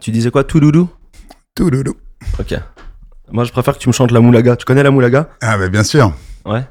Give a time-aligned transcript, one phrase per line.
[0.00, 0.88] Tu disais quoi Touloulou
[1.54, 1.94] Tout loulou.
[2.38, 2.54] Ok.
[3.32, 4.56] Moi, je préfère que tu me chantes la moulaga.
[4.56, 6.12] Tu connais la moulaga Ah, bah bien sûr.
[6.44, 6.64] Ouais.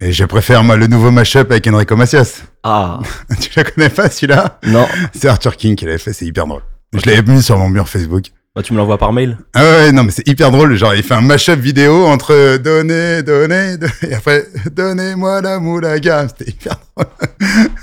[0.00, 2.42] Et je préfère, moi, le nouveau mashup avec Enrico Macias.
[2.62, 3.00] Ah,
[3.40, 4.86] tu la connais pas, celui-là non.
[5.14, 6.62] C'est Arthur King qui l'avait fait, c'est hyper drôle.
[6.92, 8.26] Je l'avais mis sur mon mur Facebook.
[8.54, 10.74] Bah, tu me l'envoies par mail Ah ouais, non, mais c'est hyper drôle.
[10.76, 16.26] Genre, il fait un mashup vidéo entre donnez, donnez, donnez, et après, donnez-moi la moulaga.
[16.28, 17.06] C'était hyper drôle.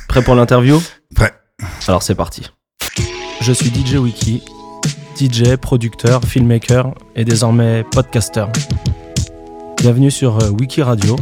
[0.07, 0.81] Prêt pour l'interview
[1.15, 1.33] Prêt.
[1.87, 2.51] Alors, c'est parti.
[3.41, 4.43] Je suis DJ Wiki,
[5.15, 8.45] DJ, producteur, filmmaker et désormais podcaster.
[9.77, 11.15] Bienvenue sur euh, Wiki Radio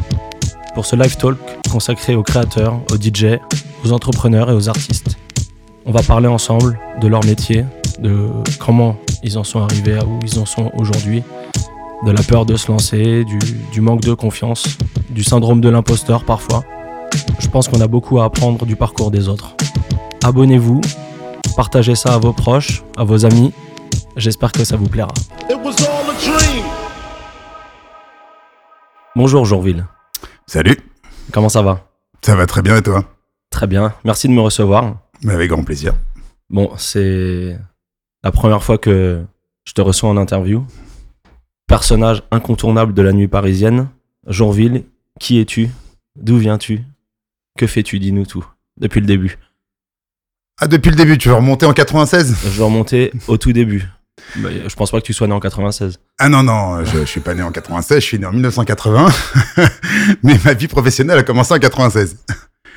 [0.73, 1.38] pour ce live talk
[1.70, 3.40] consacré aux créateurs, aux DJ,
[3.84, 5.18] aux entrepreneurs et aux artistes.
[5.85, 7.66] On va parler ensemble de leur métier,
[7.99, 11.23] de comment ils en sont arrivés à où ils en sont aujourd'hui,
[12.05, 13.40] de la peur de se lancer, du,
[13.73, 14.77] du manque de confiance,
[15.10, 16.63] du syndrome de l'imposteur parfois.
[17.40, 19.55] Je pense qu'on a beaucoup à apprendre du parcours des autres.
[20.23, 20.80] Abonnez-vous,
[21.58, 23.52] partagez ça à vos proches, à vos amis.
[24.16, 25.14] J'espère que ça vous plaira.
[25.50, 26.66] It was all a dream.
[29.16, 29.85] Bonjour Jourville,
[30.48, 30.77] Salut.
[31.32, 31.88] comment ça va?
[32.22, 33.04] Ça va très bien et toi?
[33.50, 34.96] Très bien, merci de me recevoir.
[35.24, 35.94] Mais avec grand plaisir.
[36.50, 37.58] Bon, c'est
[38.24, 39.24] la première fois que
[39.66, 40.66] je te reçois en interview.
[41.68, 43.90] Personnage incontournable de la nuit parisienne,
[44.28, 44.84] Jourville,
[45.20, 45.70] qui es-tu?
[46.16, 46.84] D'où viens-tu?
[47.57, 48.00] Que fais-tu?
[48.00, 48.46] Dis-nous tout,
[48.78, 49.38] depuis le début.
[50.60, 53.88] Ah, depuis le début, tu veux remonter en 96 Je vais remonter au tout début.
[54.38, 56.00] Bah, je pense pas que tu sois né en 96.
[56.20, 59.08] Ah non, non, je, je suis pas né en 96, je suis né en 1980.
[60.24, 62.18] Mais ma vie professionnelle a commencé en 96.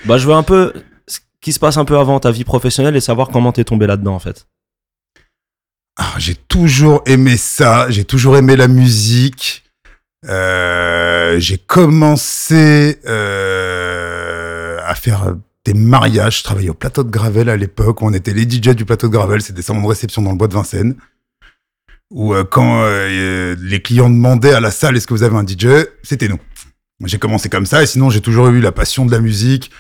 [0.05, 0.73] Bah, je veux un peu
[1.07, 3.87] ce qui se passe un peu avant ta vie professionnelle et savoir comment t'es tombé
[3.87, 4.47] là-dedans en fait.
[5.97, 9.63] Ah, j'ai toujours aimé ça, j'ai toujours aimé la musique.
[10.29, 16.39] Euh, j'ai commencé euh, à faire des mariages.
[16.39, 18.03] Je travaillais au plateau de Gravel à l'époque.
[18.03, 19.41] On était les DJ du plateau de Gravel.
[19.43, 20.97] C'est des salons de réception dans le bois de Vincennes.
[22.11, 25.47] Où euh, quand euh, les clients demandaient à la salle est-ce que vous avez un
[25.47, 26.39] DJ, c'était nous.
[27.05, 29.71] J'ai commencé comme ça et sinon j'ai toujours eu la passion de la musique.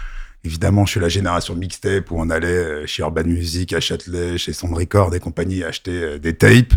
[0.44, 4.37] Évidemment, je suis la génération mixtape où on allait euh, chez Urban Music, à Châtelet,
[4.37, 6.75] chez Sound Record et compagnie acheter euh, des tapes.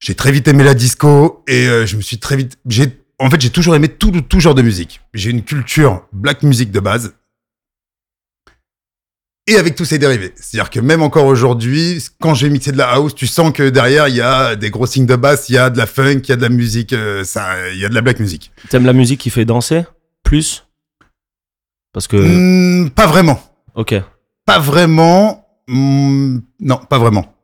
[0.00, 2.58] J'ai très vite aimé la disco et euh, je me suis très vite.
[2.66, 5.00] J'ai, en fait, j'ai toujours aimé tout, tout genre de musique.
[5.14, 7.14] J'ai une culture black music de base
[9.46, 10.32] et avec tous ses dérivés.
[10.36, 13.68] C'est-à-dire que même encore aujourd'hui, quand je vais mixer de la house, tu sens que
[13.68, 16.20] derrière il y a des gros signes de basse, il y a de la funk,
[16.24, 18.50] il y a de la musique, euh, ça, il y a de la black music.
[18.68, 19.84] T'aimes la musique qui fait danser
[20.24, 20.66] Plus?
[21.92, 22.16] Parce que.
[22.16, 23.40] Hmm, pas vraiment.
[23.74, 23.94] Ok.
[24.44, 25.46] Pas vraiment.
[25.68, 27.34] Hmm, non, pas vraiment.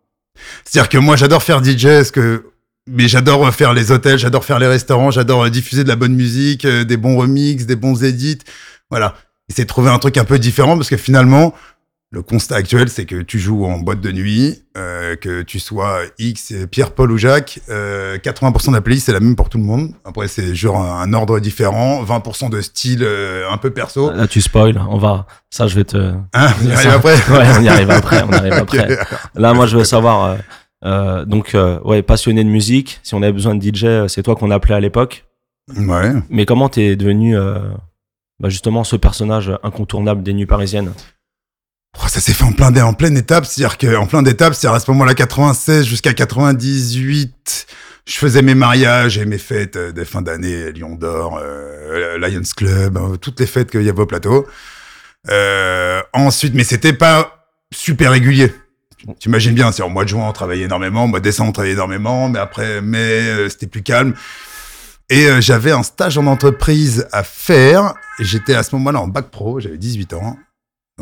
[0.64, 2.50] C'est-à-dire que moi, j'adore faire DJ, parce que,
[2.86, 6.64] mais j'adore faire les hôtels, j'adore faire les restaurants, j'adore diffuser de la bonne musique,
[6.64, 8.40] euh, des bons remixes, des bons edits.
[8.90, 9.14] Voilà.
[9.48, 11.54] Essayer de trouver un truc un peu différent, parce que finalement,
[12.14, 16.00] le constat actuel, c'est que tu joues en boîte de nuit, euh, que tu sois
[16.18, 19.56] X, Pierre, Paul ou Jacques, euh, 80% de la playlist c'est la même pour tout
[19.56, 19.92] le monde.
[20.04, 24.12] Après, c'est genre un, un ordre différent, 20% de style euh, un peu perso.
[24.12, 24.78] Là, tu spoil.
[24.90, 25.26] On va.
[25.48, 25.96] Ça, je vais te.
[26.34, 27.14] Hein, on y arrive après.
[27.30, 28.22] Ouais, on y arrive après.
[28.28, 28.98] On arrive après.
[29.34, 30.24] Là, moi, je veux savoir.
[30.24, 30.36] euh,
[30.84, 33.00] euh, donc, euh, ouais, passionné de musique.
[33.02, 35.24] Si on avait besoin de DJ, euh, c'est toi qu'on appelait à l'époque.
[35.78, 36.12] Ouais.
[36.28, 37.58] Mais comment t'es devenu euh,
[38.40, 40.92] bah, justement ce personnage incontournable des nuits parisiennes?
[41.98, 44.66] Oh, ça s'est fait en plein en pleine étape, c'est-à-dire que en plein d'étapes, c'est
[44.66, 47.66] à ce moment-là 96 jusqu'à 98,
[48.06, 52.40] je faisais mes mariages et mes fêtes euh, des fins d'année, Lyon d'Or, euh, Lions
[52.56, 54.46] Club, euh, toutes les fêtes qu'il y avait au plateau.
[55.30, 58.52] Euh, ensuite, mais c'était pas super régulier.
[59.20, 61.52] Tu imagines bien, c'est en mois de juin on travaillait énormément, mois de décembre on
[61.52, 64.14] travaillait énormément, mais après mai euh, c'était plus calme.
[65.10, 67.92] Et j'avais un stage en entreprise à faire.
[68.18, 70.38] J'étais à ce moment-là en bac pro, j'avais 18 ans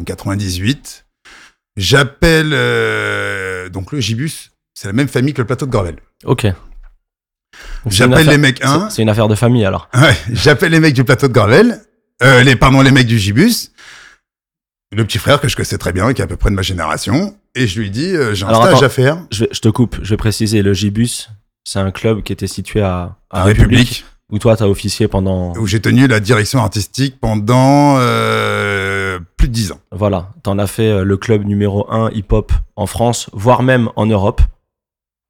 [0.00, 1.04] donc 98.
[1.76, 5.96] J'appelle euh, donc le Gibus, c'est la même famille que le plateau de Gravel.
[6.24, 6.46] Ok.
[7.86, 9.88] J'appelle les mecs, hein c'est- C'est une affaire de famille alors.
[9.94, 11.80] Ouais, j'appelle les mecs du plateau de Gravel,
[12.22, 13.70] euh, les pardon les mecs du Gibus,
[14.92, 16.62] le petit frère que je connaissais très bien, qui est à peu près de ma
[16.62, 18.86] génération, et je lui dis euh, j'ai un Alors, stage attends.
[18.86, 19.98] à faire Je, vais- je te coupe.
[20.02, 20.62] Je vais préciser.
[20.62, 21.28] Le Gibus,
[21.64, 25.08] c'est un club qui était situé à, à à République, République, où toi, t'as officié
[25.08, 25.52] pendant.
[25.56, 29.80] où j'ai tenu la direction artistique pendant euh, plus de 10 ans.
[29.92, 30.30] Voilà.
[30.42, 34.40] T'en as fait euh, le club numéro 1 hip-hop en France, voire même en Europe,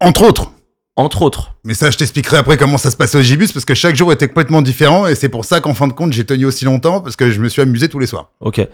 [0.00, 0.52] Entre autres.
[0.96, 1.54] entre autres.
[1.64, 4.12] Mais ça, je t'expliquerai après comment ça se passait au Gibus, parce que chaque jour
[4.12, 7.00] était complètement différent, et c'est pour ça qu'en fin de compte, j'ai tenu aussi longtemps,
[7.00, 8.30] parce que je me suis amusé tous les soirs.
[8.40, 8.66] Ok.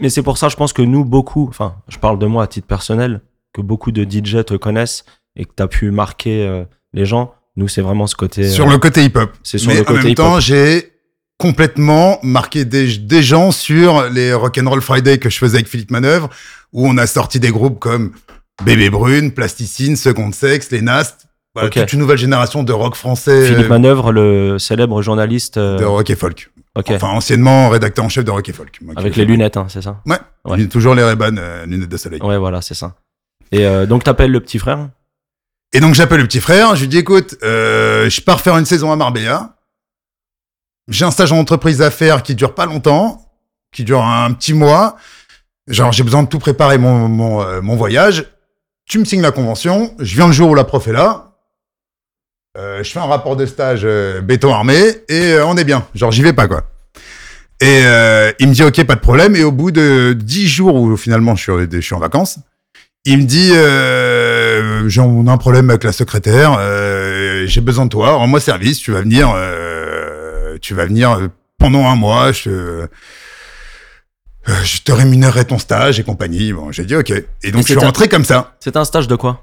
[0.00, 2.46] Mais c'est pour ça, je pense que nous, beaucoup, enfin, je parle de moi à
[2.46, 3.20] titre personnel,
[3.52, 5.04] que beaucoup de DJ te connaissent
[5.36, 7.34] et que tu as pu marquer euh, les gens.
[7.56, 8.48] Nous, c'est vraiment ce côté.
[8.50, 9.30] Sur euh, le côté hip-hop.
[9.42, 10.16] c'est sur Mais le en côté même hip-hop.
[10.26, 10.92] temps, j'ai
[11.38, 16.30] complètement marqué des, des gens sur les Rock'n'Roll Friday que je faisais avec Philippe Manœuvre,
[16.72, 18.12] où on a sorti des groupes comme
[18.64, 21.26] Bébé Brune, Plasticine, Seconde Sexe, Les Nastes.
[21.54, 25.56] Voilà, toute une nouvelle génération de rock français, Philippe euh, Manœuvre, le célèbre journaliste.
[25.56, 26.50] euh, de rock et folk.
[26.74, 26.90] ok.
[26.90, 28.76] Enfin, anciennement rédacteur en chef de rock et folk.
[28.82, 30.00] Moi, Avec les lunettes, hein, c'est ça?
[30.06, 32.20] Ouais, toujours les Ray-Ban, euh, lunettes de soleil.
[32.22, 32.96] Ouais, voilà, c'est ça.
[33.52, 34.88] Et euh, donc, t'appelles le petit frère?
[35.74, 38.64] Et donc j'appelle le petit frère, je lui dis écoute, euh, je pars faire une
[38.64, 39.56] saison à Marbella.
[40.86, 43.28] J'ai un stage en entreprise d'affaires qui dure pas longtemps,
[43.72, 44.96] qui dure un petit mois.
[45.66, 48.24] Genre j'ai besoin de tout préparer mon mon, euh, voyage.
[48.86, 51.32] Tu me signes la convention, je viens le jour où la prof est là.
[52.56, 53.84] Euh, je fais un rapport de stage
[54.22, 54.78] béton armé
[55.08, 55.88] et on est bien.
[55.96, 56.70] Genre j'y vais pas quoi.
[57.60, 57.80] Et
[58.38, 61.34] il me dit ok pas de problème et au bout de dix jours où finalement
[61.34, 62.38] je suis, je suis en vacances,
[63.04, 63.50] il me dit
[64.84, 68.92] euh, j'ai un problème avec la secrétaire, euh, j'ai besoin de toi, rends-moi service, tu
[68.92, 71.28] vas venir, euh, tu vas venir
[71.58, 72.86] pendant un mois, je,
[74.46, 76.52] je te rémunérerai ton stage et compagnie.
[76.52, 77.10] Bon, j'ai dit ok.
[77.10, 78.56] Et donc je suis c'était- rentré comme ça.
[78.60, 79.42] C'est un stage de quoi?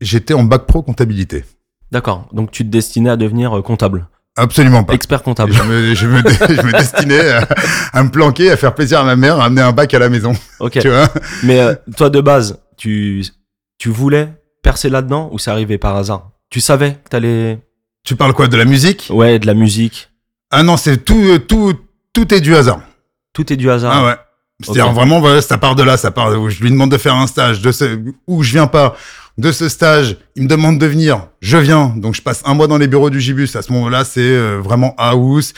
[0.00, 1.44] J'étais en bac pro comptabilité.
[1.92, 2.28] D'accord.
[2.32, 4.92] Donc, tu te destinais à devenir comptable, Absolument pas.
[4.92, 5.52] expert comptable.
[5.52, 6.18] Je me, je me,
[6.48, 7.48] je me destinais à,
[7.92, 10.08] à me planquer, à faire plaisir à ma mère, à amener un bac à la
[10.10, 10.32] maison.
[10.58, 10.72] Ok.
[10.80, 11.08] Tu vois?
[11.44, 13.24] Mais euh, toi, de base, tu,
[13.78, 14.28] tu voulais
[14.62, 16.30] percer là-dedans ou c'est arrivé par hasard?
[16.50, 17.60] Tu savais que t'allais.
[18.04, 19.08] Tu parles quoi de la musique?
[19.10, 20.10] Ouais, de la musique.
[20.50, 21.74] Ah non, c'est tout, euh, tout,
[22.12, 22.80] tout est du hasard.
[23.32, 23.92] Tout est du hasard.
[23.94, 24.16] Ah ouais.
[24.62, 26.40] C'est-à-dire vraiment, voilà, ça part de là, ça part.
[26.40, 28.96] où Je lui demande de faire un stage, de ce, où je viens pas.
[29.36, 31.92] De ce stage, il me demande de venir, je viens.
[31.94, 33.54] Donc je passe un mois dans les bureaux du Gibus.
[33.54, 35.52] À ce moment-là, c'est euh, vraiment house.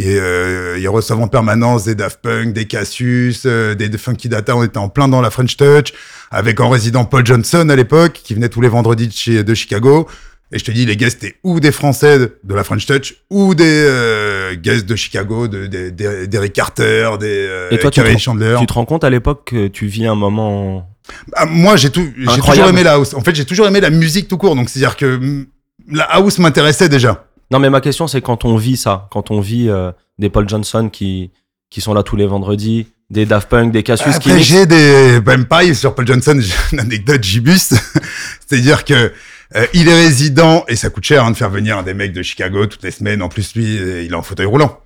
[0.00, 4.28] Et euh, ils reçoivent en permanence des Daft Punk, des Cassius, euh, des, des Funky
[4.28, 4.54] Data.
[4.56, 5.92] On était en plein dans la French Touch,
[6.30, 9.54] avec en résident Paul Johnson à l'époque, qui venait tous les vendredis de, chez, de
[9.54, 10.06] Chicago.
[10.52, 13.16] Et je te dis, les guests étaient ou des Français de, de la French Touch,
[13.28, 17.90] ou des euh, guests de Chicago, de, de- de- d'Eric Carter, des euh, Et toi,
[17.90, 18.56] tu Carey te- Chandler.
[18.60, 20.88] Tu te rends compte à l'époque que tu vis un moment.
[21.34, 23.14] Ah, moi, j'ai tout, j'ai toujours aimé la house.
[23.14, 24.54] En fait, j'ai toujours aimé la musique tout court.
[24.54, 25.46] Donc, c'est-à-dire que mm,
[25.90, 27.24] la house m'intéressait déjà.
[27.50, 30.48] Non, mais ma question, c'est quand on vit ça, quand on vit euh, des Paul
[30.48, 31.30] Johnson qui,
[31.70, 34.30] qui sont là tous les vendredis, des Daft Punk, des Cassius qui.
[34.30, 37.58] Après, j'ai des, même pareil sur Paul Johnson, j'ai une anecdote Gibus.
[38.46, 39.12] c'est-à-dire que
[39.56, 42.22] euh, il est résident et ça coûte cher hein, de faire venir des mecs de
[42.22, 43.22] Chicago toutes les semaines.
[43.22, 44.80] En plus, lui, euh, il est en fauteuil roulant.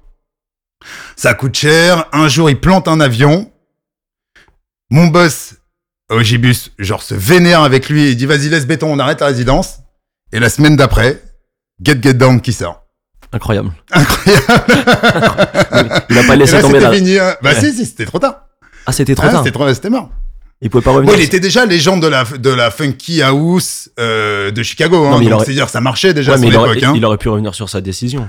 [1.16, 2.06] Ça coûte cher.
[2.12, 3.50] Un jour, il plante un avion.
[4.90, 5.54] Mon boss
[6.10, 9.28] au Gibus, genre, se vénère avec lui et dit vas-y, laisse béton, on arrête la
[9.28, 9.78] résidence.
[10.32, 11.22] Et la semaine d'après,
[11.84, 12.84] Get Get Down qui sort.
[13.32, 13.72] Incroyable.
[13.92, 14.44] Incroyable.
[16.10, 16.92] Il a pas laissé là, tomber c'était là.
[16.92, 17.18] fini.
[17.18, 17.34] hein.
[17.42, 17.60] Bah Ouais.
[17.60, 18.42] si, si, c'était trop tard.
[18.86, 19.40] Ah, c'était trop Ah, tard.
[19.44, 20.10] C'était trop, c'était mort.
[20.60, 21.14] Il pouvait pas revenir.
[21.14, 25.04] il était déjà légende de la, de la funky house euh, de Chicago.
[25.06, 26.84] Hein, aurait- c'est-à-dire, ça marchait déjà Ouais, à mais il aurait.
[26.84, 26.92] Hein.
[26.94, 28.28] il aurait pu revenir sur sa décision.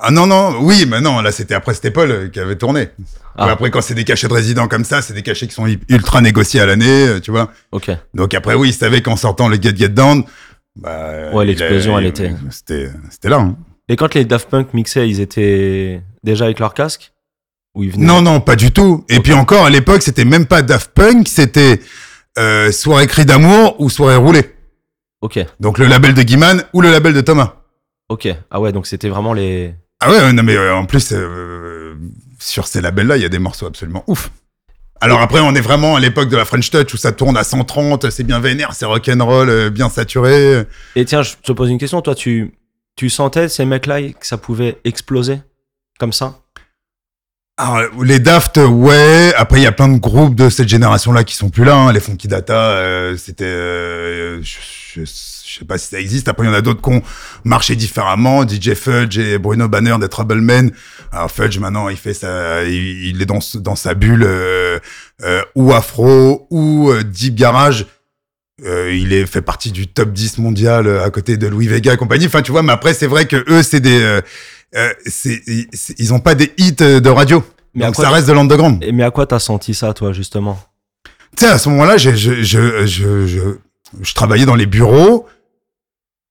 [0.00, 2.90] Ah non, non, oui, mais non, là, c'était après, c'était Paul euh, qui avait tourné.
[3.36, 3.50] Ah.
[3.50, 6.20] Après, quand c'est des cachets de résidents comme ça, c'est des cachets qui sont ultra
[6.20, 7.50] négociés à l'année, euh, tu vois.
[7.72, 7.90] Ok.
[8.14, 10.22] Donc après, oui, il savait qu'en sortant le Get Get Down,
[10.78, 13.38] bah, Ouais, l'explosion, elle était- C'était, c'était là.
[13.38, 13.56] hein.
[13.88, 17.12] Et quand les Daft Punk mixaient, ils étaient déjà avec leur casque?
[17.74, 19.04] Ou ils venaient Non, non, pas du tout.
[19.08, 21.80] Et puis encore, à l'époque, c'était même pas Daft Punk, c'était
[22.38, 24.54] euh, soirée cri d'amour ou soirée roulée.
[25.20, 27.54] Ok, Donc le label de Guiman ou le label de Thomas.
[28.08, 28.28] ok.
[28.50, 29.74] Ah ouais, donc c'était vraiment les.
[30.00, 31.96] Ah ouais, ouais, non mais euh, en plus euh,
[32.38, 34.30] sur ces labels-là, il y a des morceaux absolument ouf.
[35.00, 37.44] Alors après, on est vraiment à l'époque de la French Touch où ça tourne à
[37.44, 40.64] 130, c'est bien vénère, c'est rock'n'roll, euh, bien saturé.
[40.96, 42.02] Et tiens, je te pose une question.
[42.02, 42.52] Toi, tu,
[42.96, 45.40] tu sentais ces mecs-là que ça pouvait exploser
[46.00, 46.40] comme ça?
[47.60, 49.32] Alors, les Daft, ouais.
[49.36, 51.74] Après, il y a plein de groupes de cette génération-là qui sont plus là.
[51.76, 51.92] hein.
[51.92, 54.56] Les Funky Data, euh, c'était, euh, je,
[54.94, 55.02] je,
[55.58, 56.28] je sais pas si ça existe.
[56.28, 57.02] Après, il y en a d'autres qui ont
[57.42, 58.46] marché différemment.
[58.46, 60.70] DJ Fudge et Bruno Banner des Troublemen.
[61.10, 64.78] Alors Fudge, maintenant, il fait ça, il, il est dans, dans sa bulle euh,
[65.24, 67.86] euh, ou afro ou euh, deep garage.
[68.64, 72.26] Il est fait partie du top 10 mondial à côté de Louis Vega et compagnie.
[72.26, 74.20] Enfin, tu vois, mais après, c'est vrai que eux, c'est des,
[75.06, 75.42] c'est,
[75.98, 77.44] ils ont pas des hits de radio.
[77.74, 78.82] Mais Donc ça reste de l'underground.
[78.82, 80.58] Et- Mais à quoi t'as senti ça, toi, justement?
[81.36, 83.54] Tu sais, à ce moment-là, je, je, je,
[84.02, 85.26] je travaillais dans les bureaux.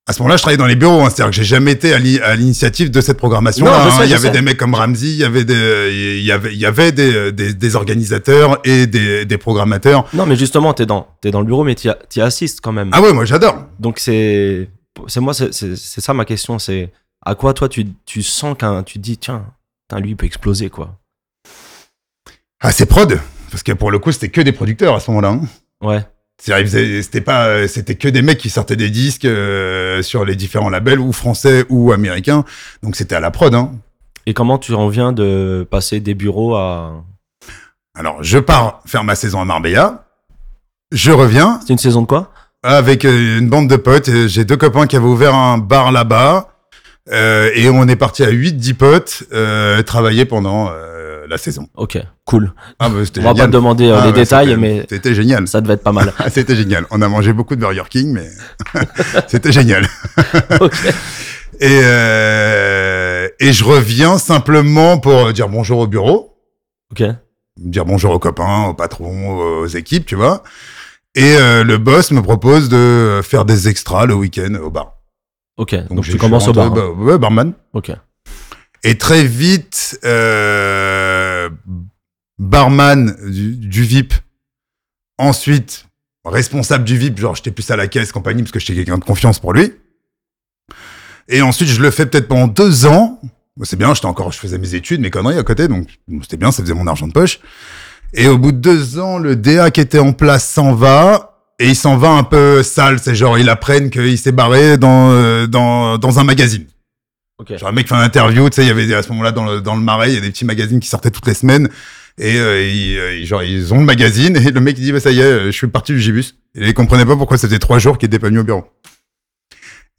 [0.10, 1.02] À ce moment-là, je travaillais dans les bureaux.
[1.02, 1.10] hein.
[1.10, 3.66] C'est-à-dire que j'ai jamais été à l'i- à l'initiative de cette programmation.
[3.66, 4.32] Non, sais, il y avait sais.
[4.32, 7.32] des mecs comme Ramsey, il y avait des, il y avait, il y avait des,
[7.34, 10.06] des, des organisateurs et des, des programmateurs.
[10.14, 12.90] Non, mais justement, t'es dans, t'es dans le bureau, mais t'y, t'y assistes quand même.
[12.94, 13.66] Ah ouais, moi j'adore.
[13.80, 14.70] Donc c'est,
[15.08, 16.58] c'est moi, c'est, c'est, c'est ça ma question.
[16.58, 16.90] C'est
[17.26, 19.44] à quoi toi tu, tu sens qu'un, tu te dis tiens,
[20.00, 20.98] lui il peut exploser quoi.
[22.62, 23.20] Ah, c'est prod.
[23.52, 25.30] Parce que pour le coup, c'était que des producteurs à ce moment-là.
[25.30, 25.42] hein.
[25.82, 26.06] Ouais.
[26.40, 30.70] C'était pas, euh, c'était que des mecs qui sortaient des disques euh, sur les différents
[30.70, 32.46] labels, ou français ou américains.
[32.84, 33.54] Donc c'était à la prod.
[33.54, 33.72] Hein.
[34.28, 37.04] Et comment tu en viens de passer des bureaux à
[37.96, 40.04] Alors, je pars faire ma saison à Marbella.
[40.92, 42.32] Je reviens C'était une saison de quoi?
[42.62, 44.10] Avec euh, une bande de potes.
[44.28, 46.50] J'ai deux copains qui avaient ouvert un bar là-bas.
[47.10, 50.70] Euh, et on est parti à 8-10 potes euh, travailler pendant
[51.28, 51.68] la saison.
[51.76, 52.54] Ok, cool.
[52.80, 55.48] Ah, bah, On va pas te demander euh, Ah, les ouais, détails, mais C'était génial.
[55.48, 56.14] ça devait être pas mal.
[56.20, 56.86] Ah, C'était génial.
[56.92, 58.30] On a mangé beaucoup de Burger King, mais
[59.28, 59.88] c'était génial.
[60.60, 60.74] ok.
[61.60, 66.38] Et, euh, et je reviens simplement pour dire bonjour au bureau,
[66.92, 67.04] Ok.
[67.58, 70.44] dire bonjour aux copains, aux patrons, aux équipes, tu vois.
[71.16, 74.94] Et euh, le boss me propose de faire des extras le week-end au bar.
[75.58, 75.74] Ok.
[75.90, 76.68] Donc, j'ai- tu commences au bar.
[76.68, 76.74] hein.
[76.76, 77.54] bah, ouais, barman.
[77.74, 77.92] Ok.
[78.84, 81.07] Et très vite, euh,
[82.38, 84.14] barman du, du VIP.
[85.18, 85.88] Ensuite,
[86.26, 89.04] responsable du VIP, genre j'étais plus à la caisse, compagnie, parce que j'étais quelqu'un de
[89.04, 89.74] confiance pour lui.
[91.28, 93.20] Et ensuite, je le fais peut-être pendant deux ans.
[93.64, 95.88] C'est bien, j'étais encore, je faisais mes études, mes conneries à côté, donc
[96.22, 97.40] c'était bien, ça faisait mon argent de poche.
[98.14, 101.34] Et au bout de deux ans, le DA qui était en place s'en va.
[101.60, 105.10] Et il s'en va un peu sale, c'est genre, ils apprennent qu'il s'est barré dans,
[105.12, 106.68] euh, dans, dans un magazine.
[107.48, 109.46] Genre un mec fait une interview, tu sais, il y avait à ce moment-là dans
[109.46, 111.70] le, dans le marais, il y a des petits magazines qui sortaient toutes les semaines.
[112.18, 115.00] Et euh, ils, euh, genre ils ont le magazine et le mec il dit bah
[115.00, 116.36] ça y est, euh, je suis parti du Gibus.
[116.56, 118.66] Et il comprenait pas pourquoi ça faisait trois jours qu'il était pas venu au bureau.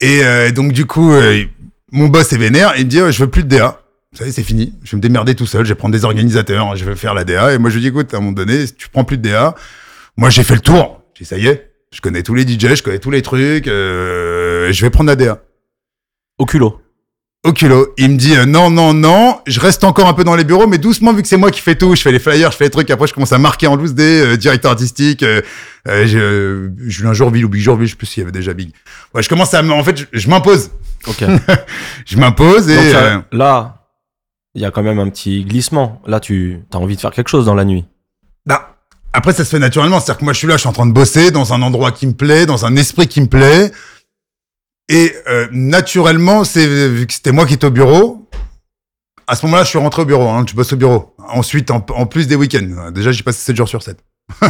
[0.01, 1.45] Et euh, donc du coup, euh,
[1.93, 3.81] mon boss est vénère et il me dit oh, je veux plus de DA.
[4.19, 4.73] Y est, c'est fini.
[4.83, 5.63] Je vais me démerder tout seul.
[5.63, 6.75] Je vais prendre des organisateurs.
[6.75, 7.53] Je vais faire la DA.
[7.53, 9.29] Et moi je lui dis écoute, à un moment donné, si tu prends plus de
[9.29, 9.55] DA,
[10.17, 11.01] moi j'ai fait le tour.
[11.13, 13.67] J'ai dit ça y est, je connais tous les DJ, je connais tous les trucs.
[13.67, 15.41] euh, je vais prendre la DA
[16.37, 16.81] Au culot.
[17.45, 17.93] Au culot.
[17.97, 20.67] Il me dit euh, non, non, non, je reste encore un peu dans les bureaux,
[20.67, 22.65] mais doucement, vu que c'est moi qui fais tout, je fais les flyers, je fais
[22.65, 25.41] les trucs, après je commence à marquer en loose des euh, directeur artistique, euh,
[25.87, 28.23] euh, je, je un jour Ville ou Big Jour Ville, je sais plus s'il y
[28.23, 28.71] avait déjà Big.
[29.13, 30.71] Ouais, je commence à, me- en fait, je, je m'impose.
[31.07, 31.23] Ok.
[32.05, 32.75] Je m'impose et...
[32.75, 33.85] Donc, euh, là,
[34.53, 36.01] il y a quand même un petit glissement.
[36.05, 37.85] Là, tu as envie de faire quelque chose dans la nuit.
[38.45, 38.75] bah,
[39.13, 39.99] après, ça se fait naturellement.
[40.01, 41.91] C'est-à-dire que moi, je suis là, je suis en train de bosser dans un endroit
[41.93, 43.71] qui me plaît, dans un esprit qui me plaît.
[44.89, 48.27] Et euh, naturellement, c'est vu que c'était moi qui étais au bureau.
[49.27, 50.27] À ce moment-là, je suis rentré au bureau.
[50.27, 51.15] Hein, tu bosses au bureau.
[51.19, 52.91] Ensuite, en, en plus des week-ends.
[52.91, 54.03] Déjà, j'y passé 7 jours sur 7.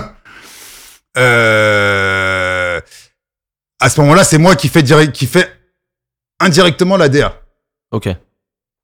[1.17, 2.79] euh,
[3.79, 5.49] à ce moment-là, c'est moi qui fais direct, qui fait
[6.39, 7.41] indirectement la DA.
[7.91, 8.07] Ok.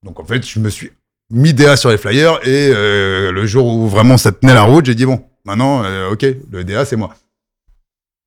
[0.04, 0.92] Donc en fait, je me suis
[1.32, 4.86] mis DA sur les flyers et euh, le jour où vraiment ça tenait la route,
[4.86, 7.16] j'ai dit bon, maintenant, euh, ok, le DA c'est moi.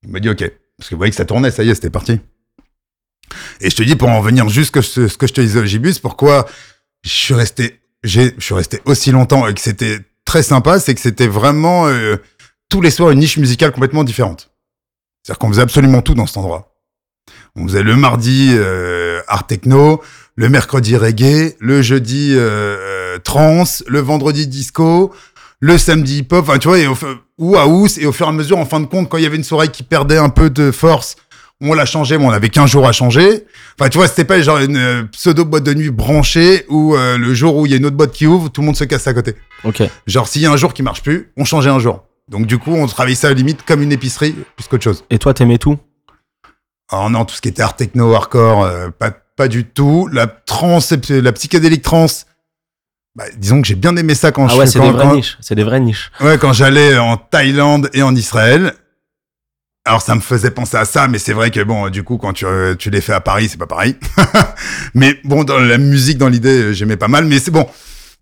[0.03, 0.43] Il m'a dit ok,
[0.77, 2.19] parce que vous voyez que ça tournait, ça y est, c'était parti.
[3.61, 5.65] Et je te dis pour en venir juste que ce, que je te disais au
[5.65, 6.47] Gibus, pourquoi
[7.03, 11.01] je suis resté, je suis resté aussi longtemps et que c'était très sympa, c'est que
[11.01, 12.17] c'était vraiment euh,
[12.69, 14.51] tous les soirs une niche musicale complètement différente.
[15.23, 16.75] C'est-à-dire qu'on faisait absolument tout dans cet endroit.
[17.55, 20.01] On faisait le mardi euh, art techno,
[20.35, 25.13] le mercredi reggae, le jeudi euh, trance, le vendredi disco,
[25.59, 26.77] le samedi hip-hop, enfin tu vois,
[27.37, 29.27] ou house, et au fur et à mesure, en fin de compte, quand il y
[29.27, 31.15] avait une soirée qui perdait un peu de force,
[31.61, 33.45] on l'a changé, mais on avait 15 jours à changer.
[33.77, 37.17] Enfin tu vois, c'était pas genre une euh, pseudo boîte de nuit branchée où euh,
[37.17, 38.85] le jour où il y a une autre boîte qui ouvre, tout le monde se
[38.85, 39.35] casse à côté.
[39.65, 39.83] Ok.
[40.07, 42.03] Genre s'il y a un jour qui marche plus, on changeait un jour.
[42.29, 45.03] Donc du coup, on travaillait ça à la limite comme une épicerie plus qu'autre chose.
[45.09, 45.77] Et toi, t'aimais tout?
[46.91, 50.07] Alors non, tout ce qui était art techno, hardcore, euh, pas, pas du tout.
[50.11, 52.25] La trance, la psychédélique trance,
[53.15, 55.15] bah, disons que j'ai bien aimé ça quand Ah je ouais, c'est des vraies quand-
[55.15, 55.37] niches.
[55.41, 56.11] C'est des vraies niches.
[56.21, 58.73] Ouais, quand j'allais en Thaïlande et en Israël.
[59.89, 62.31] Alors ça me faisait penser à ça, mais c'est vrai que bon, du coup, quand
[62.31, 63.95] tu, euh, tu les fais à Paris, c'est pas pareil.
[64.93, 67.25] mais bon, dans la musique, dans l'idée, euh, j'aimais pas mal.
[67.25, 67.67] Mais c'est bon.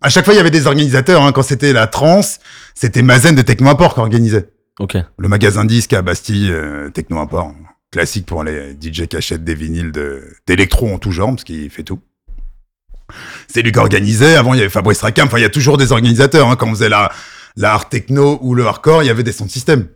[0.00, 1.22] À chaque fois, il y avait des organisateurs.
[1.22, 1.32] Hein.
[1.32, 2.38] Quand c'était la trance,
[2.74, 4.48] c'était Mazen de Techno Import qui organisait.
[4.80, 4.96] Ok.
[5.18, 7.52] Le magasin disque à Bastille, euh, Techno Import,
[7.92, 11.68] classique pour les DJ qui achètent des vinyles de- d'électro en tout genre, parce qu'il
[11.68, 12.00] fait tout.
[13.46, 14.36] C'est lui qui organisait.
[14.36, 15.26] Avant, il y avait Fabrice Racam.
[15.26, 16.48] Enfin, il y a toujours des organisateurs.
[16.48, 16.56] Hein.
[16.56, 17.12] Quand on faisait la,
[17.56, 19.86] la art techno ou le hardcore, il y avait des sound systems.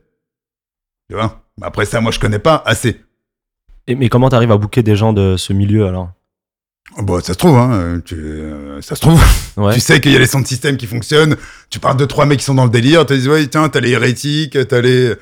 [1.09, 1.39] Tu vois?
[1.63, 3.01] Après ça, moi, je connais pas assez.
[3.87, 6.11] Et, mais comment t'arrives à booker des gens de ce milieu alors?
[6.99, 8.01] Bon, ça se trouve, hein.
[8.05, 9.23] tu- euh, ça se trouve.
[9.57, 9.73] Ouais.
[9.75, 11.37] Tu sais qu'il y a les sound systems qui fonctionnent.
[11.71, 13.07] Tu parles de trois mecs qui sont dans le délire.
[13.07, 15.15] Tu dis, ouais, tiens, t'as les hérétiques, t'as les...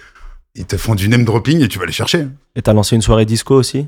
[0.56, 2.26] Ils te font du name dropping et tu vas les chercher.
[2.56, 3.86] Et t'as lancé une soirée disco aussi?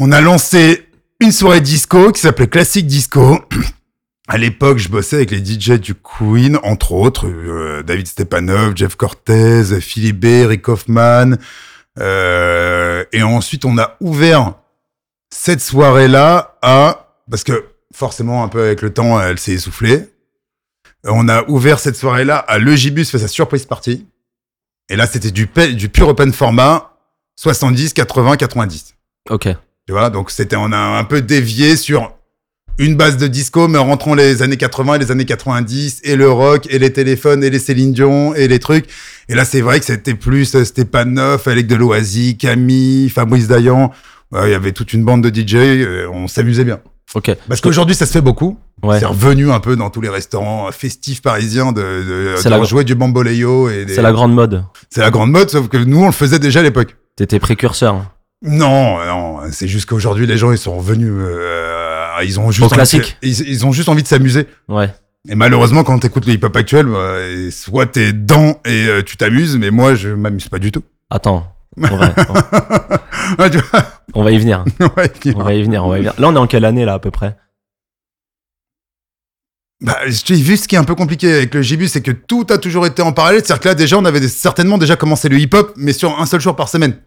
[0.00, 0.88] On a lancé
[1.20, 3.38] une soirée disco qui s'appelait Classic Disco.
[4.32, 8.94] À l'époque, je bossais avec les DJ du Queen, entre autres, euh, David Stepanov, Jeff
[8.94, 11.32] Cortez, Philippe B, Rick Hoffman.
[11.98, 14.54] Euh, et ensuite, on a ouvert
[15.30, 17.08] cette soirée-là à...
[17.28, 20.08] Parce que forcément, un peu avec le temps, elle s'est essoufflée.
[21.02, 24.06] On a ouvert cette soirée-là à Le Gibus fait sa surprise party.
[24.90, 26.92] Et là, c'était du, du pur open format,
[27.34, 28.94] 70, 80, 90.
[29.28, 29.48] Ok.
[29.88, 32.14] Tu vois, donc c'était on a un peu dévié sur
[32.80, 36.16] une base de disco, mais en rentrant les années 80 et les années 90, et
[36.16, 38.86] le rock, et les téléphones, et les Céline Dion, et les trucs.
[39.28, 43.92] Et là, c'est vrai que c'était plus euh, Stéphane Neuf, Alec Deloisy, Camille, Fabrice Dayan.
[44.32, 46.80] Il y avait toute une bande de DJ, euh, on s'amusait bien.
[47.14, 47.30] Ok.
[47.48, 48.56] Parce qu'aujourd'hui, ça se fait beaucoup.
[48.82, 48.98] Ouais.
[49.00, 52.62] C'est revenu un peu dans tous les restaurants festifs parisiens de, de, C'est de la-
[52.62, 53.68] jouer du bamboléo.
[53.68, 54.64] et des- C'est la grande mode.
[54.88, 56.96] C'est la grande mode, sauf que nous, on le faisait déjà à l'époque.
[57.16, 58.04] T'étais précurseur.
[58.42, 62.76] Non, non, c'est juste qu'aujourd'hui, les gens, ils sont revenus, euh, ils ont juste Au
[62.76, 64.46] de- ils, ils ont juste envie de s'amémuser.
[64.68, 64.88] Ouais.
[65.28, 67.16] Et malheureusement, quand t'écoutes le hip-hop actuel, bah,
[67.50, 70.82] soit t'es dedans et euh, tu t'amuses, mais moi, je m'amuse pas du tout.
[71.10, 71.46] Attends.
[71.78, 72.12] On va,
[74.14, 74.64] on va y venir.
[74.80, 75.84] On va y venir.
[75.84, 76.14] On va y venir.
[76.18, 77.36] Là, on est en quelle année, là, à peu près?
[79.82, 82.46] Bah, j'ai vu ce qui est un peu compliqué avec le Gibus, c'est que tout
[82.50, 83.40] a toujours été en parallèle.
[83.42, 86.40] C'est-à-dire que là, déjà, on avait certainement déjà commencé le hip-hop, mais sur un seul
[86.40, 86.98] jour par semaine.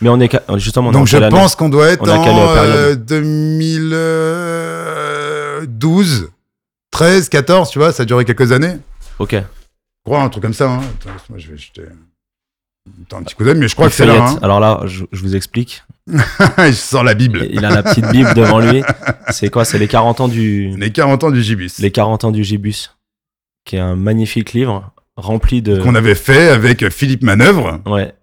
[0.00, 4.56] Mais on est justement on Donc je pense qu'on doit être en période euh,
[5.60, 6.30] 2012,
[6.90, 8.78] 13, 14, tu vois, ça a duré quelques années.
[9.18, 9.32] Ok.
[9.32, 9.42] Je
[10.04, 10.70] crois, un truc comme ça.
[10.70, 10.80] Hein.
[10.80, 11.82] Attends, laisse-moi, je vais jeter
[13.12, 14.14] un petit coup d'œil, mais je crois que c'est là.
[14.14, 14.42] feuillette.
[14.42, 15.82] Alors là, je, je vous explique.
[16.58, 17.46] je sors la Bible.
[17.50, 18.82] Il a la petite Bible devant lui.
[19.30, 21.78] C'est quoi C'est les 40 ans du Les 40 ans du Gibus.
[21.78, 22.90] les 40 ans du Gibus,
[23.64, 25.78] qui est un magnifique livre rempli de.
[25.78, 27.80] Qu'on avait fait avec Philippe Manœuvre.
[27.86, 28.14] Ouais.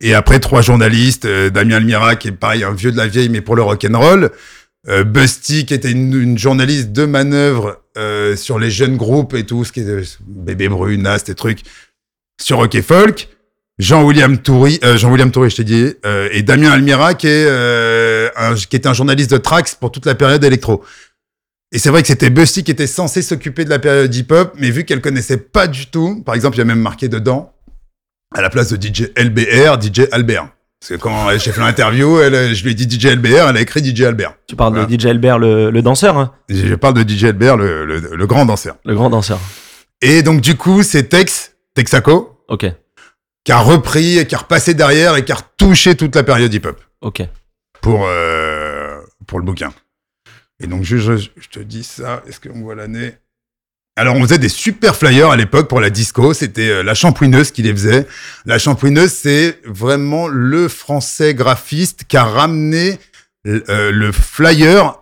[0.00, 3.28] Et après, trois journalistes, euh, Damien Almira, qui est pareil, un vieux de la vieille,
[3.28, 4.30] mais pour le rock'n'roll.
[4.86, 9.44] Euh, Busty, qui était une, une journaliste de manœuvre euh, sur les jeunes groupes et
[9.44, 11.62] tout, ce qui est euh, Bébé Brune, Nast et trucs,
[12.40, 13.28] sur Rock et Folk.
[13.78, 18.28] Jean-William Toury, euh, Jean-William Toury, je t'ai dit, euh, et Damien Almira, qui est, euh,
[18.36, 20.82] un, qui était un journaliste de Trax pour toute la période électro.
[21.70, 24.70] Et c'est vrai que c'était Busty qui était censé s'occuper de la période hip-hop, mais
[24.70, 27.52] vu qu'elle connaissait pas du tout, par exemple, il y a même marqué dedans,
[28.34, 30.48] à la place de DJ LBR, DJ Albert.
[30.80, 33.84] Parce que quand j'ai fait l'interview, je lui ai dit DJ LBR, elle a écrit
[33.84, 34.34] DJ Albert.
[34.46, 34.86] Tu parles Voilà.
[34.86, 36.32] de DJ Albert, le, le danseur, hein?
[36.48, 38.76] Je je parle de DJ Albert, le, le, le grand danseur.
[38.84, 39.38] le grand danseur.
[40.02, 42.64] Et donc, du coup, c'est Tex, Texaco, Ok.
[43.48, 46.78] Qui a repris, qui a repassé derrière et qui a retouché toute la période hip-hop
[47.00, 47.22] Ok.
[47.80, 49.72] pour, euh, pour le bouquin.
[50.60, 53.14] Et donc, je, je, je te dis ça, est-ce qu'on voit l'année?
[53.96, 56.34] Alors, on faisait des super flyers à l'époque pour la disco.
[56.34, 58.06] C'était euh, la Champouineuse qui les faisait.
[58.44, 62.98] La Champouineuse, c'est vraiment le français graphiste qui a ramené
[63.46, 64.98] euh, le flyer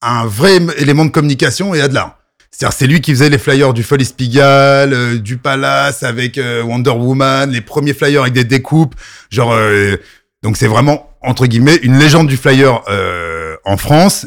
[0.00, 2.18] à un vrai élément de communication et à de l'art.
[2.56, 6.62] C'est-à-dire, c'est lui qui faisait les flyers du Folies Pigalle, euh, du Palace avec euh,
[6.62, 8.94] Wonder Woman, les premiers flyers avec des découpes.
[9.28, 9.96] Genre, euh,
[10.44, 12.82] donc c'est vraiment entre guillemets une légende du flyer
[13.64, 14.26] en France.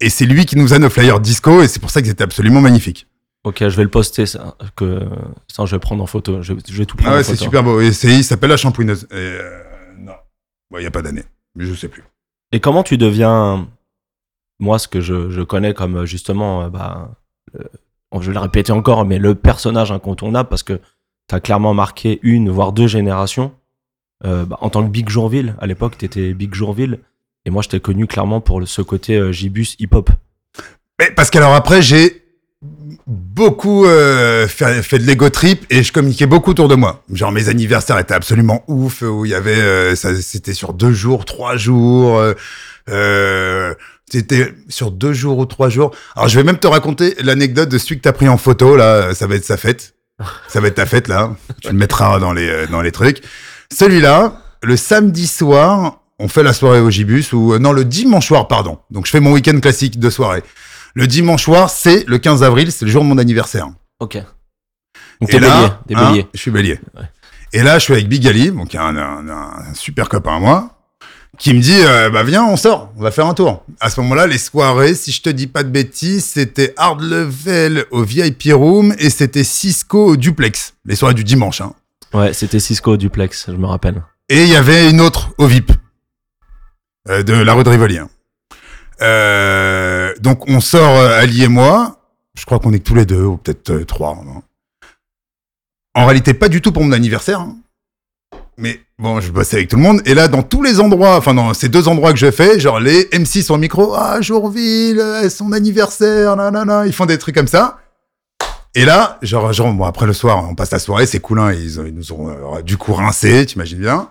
[0.00, 2.24] Et c'est lui qui nous a nos flyers disco et c'est pour ça que c'était
[2.24, 3.06] absolument magnifique.
[3.44, 4.56] Ok, je vais le poster, ça.
[4.74, 5.00] Que...
[5.48, 6.40] ça je vais prendre en photo.
[6.40, 7.80] Je, je vais tout prendre Ah ouais, c'est super beau.
[7.80, 9.06] Et c'est, il s'appelle la Champouineuse.
[9.12, 9.36] Et
[9.98, 10.14] non,
[10.72, 11.24] il n'y a pas d'année.
[11.54, 12.04] Mais je sais plus.
[12.52, 13.68] Et comment tu deviens,
[14.58, 17.10] moi, ce que je, je connais comme justement, bah,
[18.20, 20.80] je vais le répéter encore, mais le personnage incontournable parce que
[21.28, 23.52] tu as clairement marqué une, voire deux générations.
[24.24, 26.98] Euh, bah, en tant que Big Jourville, à l'époque, tu étais Big Jourville.
[27.44, 30.10] Et moi, je t'ai connu clairement pour ce côté euh, Gibus hip-hop.
[31.14, 32.24] Parce qu'alors après, j'ai
[33.06, 37.04] beaucoup euh, fait, de l'ego trip et je communiquais beaucoup autour de moi.
[37.12, 41.56] Genre mes anniversaires étaient absolument ouf, où il y avait, c'était sur deux jours, trois
[41.56, 42.20] jours.
[44.10, 45.94] C'était sur deux jours ou trois jours.
[46.16, 49.14] Alors je vais même te raconter l'anecdote de celui que t'as pris en photo là.
[49.14, 49.94] Ça va être sa fête.
[50.48, 51.32] Ça va être ta fête là.
[51.62, 53.22] Tu le mettras dans les euh, dans les trucs.
[53.72, 58.26] Celui-là, le samedi soir, on fait la soirée au Gibus ou euh, non le dimanche
[58.26, 58.78] soir pardon.
[58.90, 60.42] Donc je fais mon week-end classique de soirée.
[60.94, 63.68] Le dimanche soir, c'est le 15 avril, c'est le jour de mon anniversaire.
[64.00, 64.16] Ok.
[65.20, 65.52] Donc t'es bélier.
[65.52, 65.78] hein,
[66.10, 66.26] bélier.
[66.34, 66.80] je suis bélier.
[66.96, 67.04] Ouais.
[67.52, 70.77] Et là, je suis avec Big Ali, donc un, un- un super copain à moi,
[71.36, 73.64] qui me dit, euh, bah viens, on sort, on va faire un tour.
[73.80, 77.84] À ce moment-là, les soirées, si je te dis pas de bêtises, c'était Hard Level
[77.90, 80.74] au VIP Room et c'était Cisco au Duplex.
[80.84, 81.60] Les soirées du dimanche.
[81.60, 81.74] Hein.
[82.14, 84.02] Ouais, c'était Cisco Duplex, je me rappelle.
[84.28, 85.72] Et il y avait une autre au VIP
[87.08, 87.98] euh, de la rue de Rivoli.
[87.98, 88.08] hein.
[89.00, 91.94] Euh, donc on sort Ali et moi.
[92.36, 94.14] Je crois qu'on est que tous les deux ou peut-être trois.
[94.24, 94.42] non.
[95.94, 97.40] En réalité, pas du tout pour mon anniversaire.
[97.40, 97.56] hein.
[98.58, 100.02] Mais bon, je bossais avec tout le monde.
[100.04, 102.80] Et là, dans tous les endroits, enfin dans ces deux endroits que je fais, genre
[102.80, 107.36] les MC sont au micro, ah Jourville, euh, son anniversaire, nanana, ils font des trucs
[107.36, 107.78] comme ça.
[108.74, 111.52] Et là, genre, genre bon, après le soir, on passe la soirée, c'est cool, hein,
[111.52, 114.10] ils, ils nous ont euh, du coup rincé, t'imagines bien.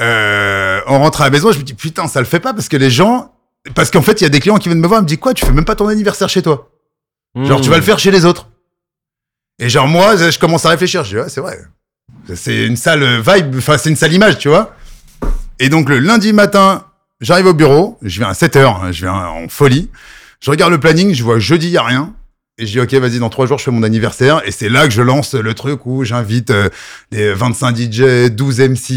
[0.00, 2.68] Euh, on rentre à la maison, je me dis putain, ça le fait pas parce
[2.68, 3.32] que les gens,
[3.74, 5.18] parce qu'en fait, il y a des clients qui viennent me voir, ils me disent
[5.18, 6.70] quoi, tu fais même pas ton anniversaire chez toi?
[7.34, 8.48] Genre, tu vas le faire chez les autres.
[9.58, 11.04] Et genre, moi, je commence à réfléchir.
[11.04, 11.58] Je dis, ouais, c'est vrai.
[12.34, 14.74] C'est une sale vibe, enfin, c'est une sale image, tu vois.
[15.58, 16.84] Et donc, le lundi matin,
[17.20, 19.90] j'arrive au bureau, je viens à 7 heures, hein, je viens en folie.
[20.40, 22.14] Je regarde le planning, je vois jeudi, il y a rien.
[22.58, 24.40] Et je dis, OK, vas-y, dans trois jours, je fais mon anniversaire.
[24.46, 26.70] Et c'est là que je lance le truc où j'invite euh,
[27.12, 28.90] les 25 DJ, 12 MC,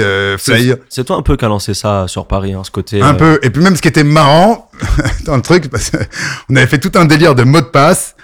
[0.00, 0.76] euh, Flyer.
[0.88, 3.00] C'est c'est toi un peu qui a lancé ça sur Paris, hein, ce côté.
[3.00, 3.40] Un euh, peu.
[3.44, 4.68] Et puis même ce qui était marrant
[5.26, 8.16] dans le truc, parce qu'on avait fait tout un délire de mot de passe.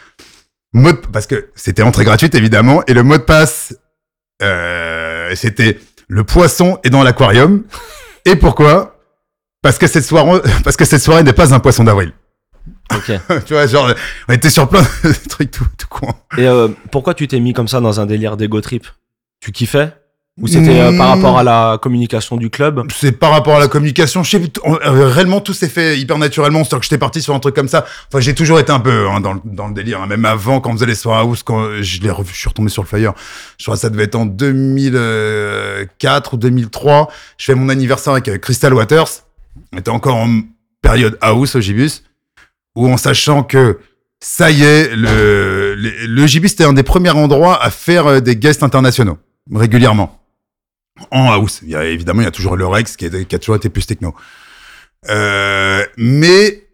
[0.72, 2.82] Mot de- parce que c'était entrée gratuite, évidemment.
[2.88, 3.74] Et le mot de passe,
[4.42, 7.64] euh, c'était le poisson est dans l'aquarium.
[8.24, 8.98] Et pourquoi?
[9.62, 12.12] Parce que cette soirée, parce que cette soirée n'est pas un poisson d'avril.
[12.92, 13.12] ok.
[13.46, 13.92] tu vois, genre,
[14.28, 16.08] on était sur plein de trucs tout, tout con.
[16.36, 18.86] Et euh, pourquoi tu t'es mis comme ça dans un délire d'ego trip?
[19.40, 19.92] Tu kiffais?
[20.42, 21.20] Ou c'était euh, par Mm.
[21.20, 24.22] rapport à la communication du club C'est par rapport à la communication.
[24.22, 26.60] Je sais, on- euh, réellement, tout s'est fait hyper naturellement.
[26.64, 27.84] C'est-à-dire que j'étais parti sur un truc comme ça.
[28.08, 30.00] Enfin, j'ai toujours été un peu hein, dans, le- dans le délire.
[30.00, 30.06] hein.
[30.06, 32.70] Même avant, quand on faisait les soirées house, quand je l'ai revu, je suis retombé
[32.70, 33.12] sur le flyer.
[33.58, 37.08] Je crois que ça devait être en 2004 ou 2003.
[37.38, 39.08] Je fais mon anniversaire avec euh, Crystal Waters.
[39.72, 40.40] On était encore en
[40.82, 42.02] période house au Gibus.
[42.76, 43.78] Où en sachant que
[44.20, 48.20] ça y est, le, le, le Gibus était un des premiers endroits à faire euh,
[48.20, 49.18] des guests internationaux
[49.52, 50.19] régulièrement
[51.10, 51.60] en house.
[51.62, 53.56] Il y a, évidemment, il y a toujours le Rex qui, est- qui a toujours
[53.56, 54.14] été plus techno.
[55.08, 56.66] Euh, mais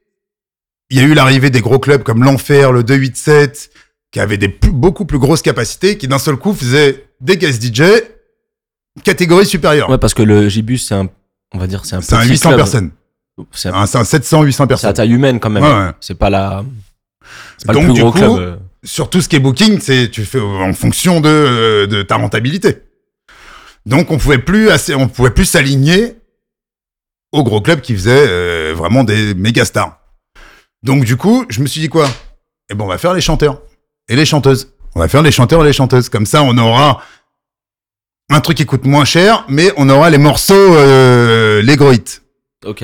[0.91, 3.71] il y a eu l'arrivée des gros clubs comme l'Enfer, le 287,
[4.13, 7.63] qui avaient des plus- beaucoup plus grosses capacités, qui d'un seul coup faisaient des guest
[7.63, 7.83] DJ
[9.05, 9.89] catégorie supérieure.
[9.91, 11.09] Ouais, parce que le Gibus, c'est un,
[11.53, 12.59] on va dire, c'est un c'est un petit 800 club.
[12.61, 12.91] personnes.
[13.53, 14.93] C'est un- Un- C'est un 700, 800 c'est à personnes.
[14.95, 15.63] taille humaine quand même.
[15.63, 15.91] Ouais, ouais.
[16.01, 16.65] C'est pas la,
[17.67, 18.31] pas Donc, le plus du gros coup, club.
[18.39, 18.57] euh.
[18.83, 22.79] sur tout ce qui est booking, c'est tu fais en fonction de, de ta rentabilité.
[23.87, 26.17] Donc on pouvait plus assez, on pouvait plus s'aligner
[27.33, 29.99] aux gros clubs qui faisaient euh, vraiment des méga stars.
[30.83, 32.09] Donc du coup, je me suis dit quoi?
[32.69, 33.63] Eh ben on va faire les chanteurs
[34.09, 34.73] et les chanteuses.
[34.95, 36.09] On va faire les chanteurs et les chanteuses.
[36.09, 37.03] Comme ça, on aura
[38.31, 42.21] un truc qui coûte moins cher, mais on aura les morceaux euh, les gros hits.
[42.65, 42.83] Ok.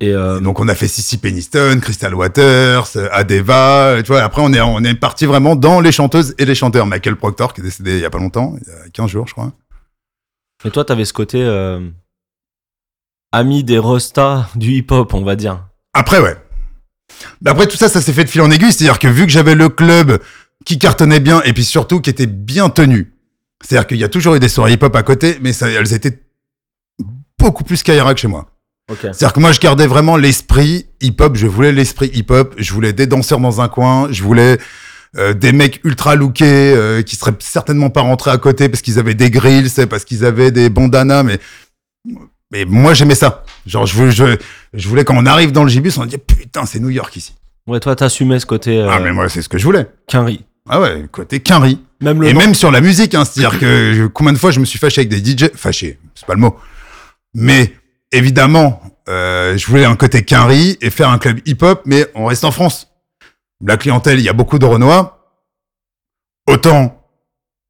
[0.00, 4.22] Et euh, donc on a fait Sissy Peniston, Crystal Waters, euh, Adeva, tu vois.
[4.22, 6.86] Après on est on est parti vraiment dans les chanteuses et les chanteurs.
[6.86, 9.26] Michael Proctor qui est décédé il y a pas longtemps, il y a 15 jours
[9.26, 9.52] je crois.
[10.64, 11.88] Et toi, t'avais ce côté euh,
[13.32, 15.66] ami des rostas du hip-hop, on va dire.
[15.94, 16.36] Après ouais.
[17.46, 19.54] Après tout ça ça s'est fait de fil en aiguille, c'est-à-dire que vu que j'avais
[19.54, 20.20] le club
[20.64, 23.14] qui cartonnait bien et puis surtout qui était bien tenu.
[23.64, 26.22] C'est-à-dire qu'il y a toujours eu des soirées hip-hop à côté, mais ça, elles étaient
[27.38, 28.46] beaucoup plus qu'Aira chez moi.
[28.88, 31.36] C'est-à-dire que moi, je gardais vraiment l'esprit hip-hop.
[31.36, 32.54] Je voulais l'esprit hip-hop.
[32.56, 34.08] Je voulais des danseurs dans un coin.
[34.10, 34.58] Je voulais
[35.16, 36.44] euh, des mecs ultra lookés
[36.74, 40.04] euh, qui seraient certainement pas rentrés à côté parce qu'ils avaient des grills, c'est parce
[40.04, 41.22] qu'ils avaient des bandanas.
[41.22, 41.38] Mais
[42.50, 43.44] mais moi, j'aimais ça.
[43.66, 44.36] Genre, je, veux- je,
[44.72, 47.34] je voulais quand on arrive dans le Gibus, on dit putain, c'est New York ici.
[47.66, 49.86] Ouais, toi, t'assumais ce côté euh, Ah, mais moi, c'est ce que je voulais.
[50.06, 50.44] quinri.
[50.70, 51.80] Ah ouais, côté quinri.
[52.00, 54.50] Même le Et nom- même sur la musique, hein, c'est-à-dire que je- combien de fois
[54.50, 56.56] je me suis fâché avec des DJ, fâché, c'est pas le mot.
[57.34, 57.72] Mais
[58.12, 62.44] évidemment, euh, je voulais un côté quinri et faire un club hip-hop, mais on reste
[62.44, 62.87] en France.
[63.64, 65.34] La clientèle, il y a beaucoup de Renois,
[66.46, 66.94] autant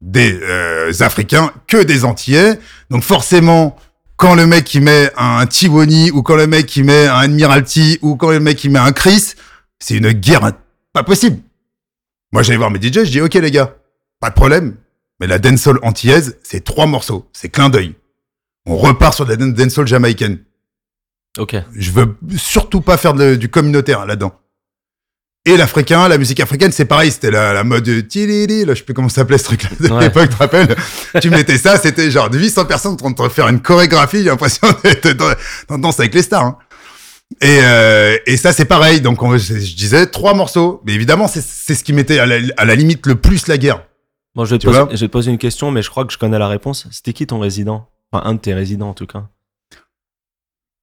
[0.01, 2.59] des euh, Africains que des Antillais.
[2.91, 3.77] Donc forcément,
[4.17, 7.99] quand le mec il met un Tiwoni ou quand le mec il met un Admiralty
[8.03, 9.35] ou quand le mec il met un Chris,
[9.79, 10.53] c'est une guerre
[10.93, 11.41] pas possible.
[12.33, 13.75] Moi, j'allais voir mes DJ, je dis, OK, les gars,
[14.21, 14.77] pas de problème.
[15.21, 17.27] Mais la dancehall antillaise, c'est trois morceaux.
[17.33, 17.95] C'est clin d'œil.
[18.67, 20.39] On repart sur la dan- dancehall jamaïcaine.
[21.39, 21.57] Ok.
[21.75, 24.39] Je veux surtout pas faire de- du communautaire là-dedans.
[25.45, 27.11] Et l'africain, la musique africaine, c'est pareil.
[27.11, 29.89] C'était la, la mode tilili, là, je sais plus comment ça s'appelait ce truc-là de
[29.93, 30.01] Ouais.
[30.05, 30.77] l'époque, tu te rappelles?
[31.23, 34.19] tu mettais ça, c'était genre 800 personnes en train de te faire une chorégraphie.
[34.19, 35.33] J'ai l'impression d'être dans,
[35.69, 36.59] dans Danse avec les stars, hein.
[37.43, 39.01] Et, euh, et ça, c'est pareil.
[39.03, 40.83] Donc, on- je, je disais trois morceaux.
[40.87, 43.59] Mais évidemment, c'est c'est ce qui mettait à la, à la limite le plus la
[43.59, 43.85] guerre.
[44.35, 45.91] Bon, je vais, te Tu poser, vois je vais te poser une question, mais je
[45.91, 46.87] crois que je connais la réponse.
[46.91, 47.89] C'était qui ton résident?
[48.13, 49.29] Enfin, un de tes résidents, en tout cas.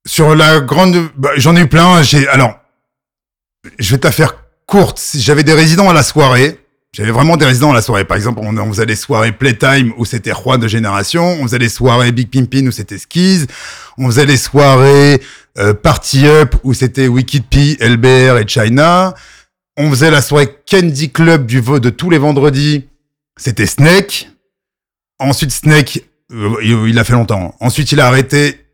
[0.08, 2.04] Sur la grande, bah, j'en ai eu plein.
[2.04, 2.60] J'ai alors,
[3.80, 5.01] je vais te la faire courte.
[5.15, 6.60] J'avais des résidents à la soirée.
[6.93, 8.06] J'avais vraiment des résidents à la soirée.
[8.06, 11.38] Par exemple, on, faisait des soirées Playtime où c'était Roi de Génération.
[11.39, 13.45] On faisait des soirées Big Pimpin où c'était Skis.
[13.97, 15.21] On faisait des soirées
[15.58, 17.43] euh, Party Up où c'était Wicked
[17.82, 19.13] LBR et China.
[19.78, 22.88] On faisait la soirée Candy Club du de tous les vendredis.
[23.38, 24.30] C'était Snake.
[25.19, 26.01] Ensuite, Snake,
[26.32, 27.56] euh, il, il a fait longtemps.
[27.60, 28.65] Ensuite, il a arrêté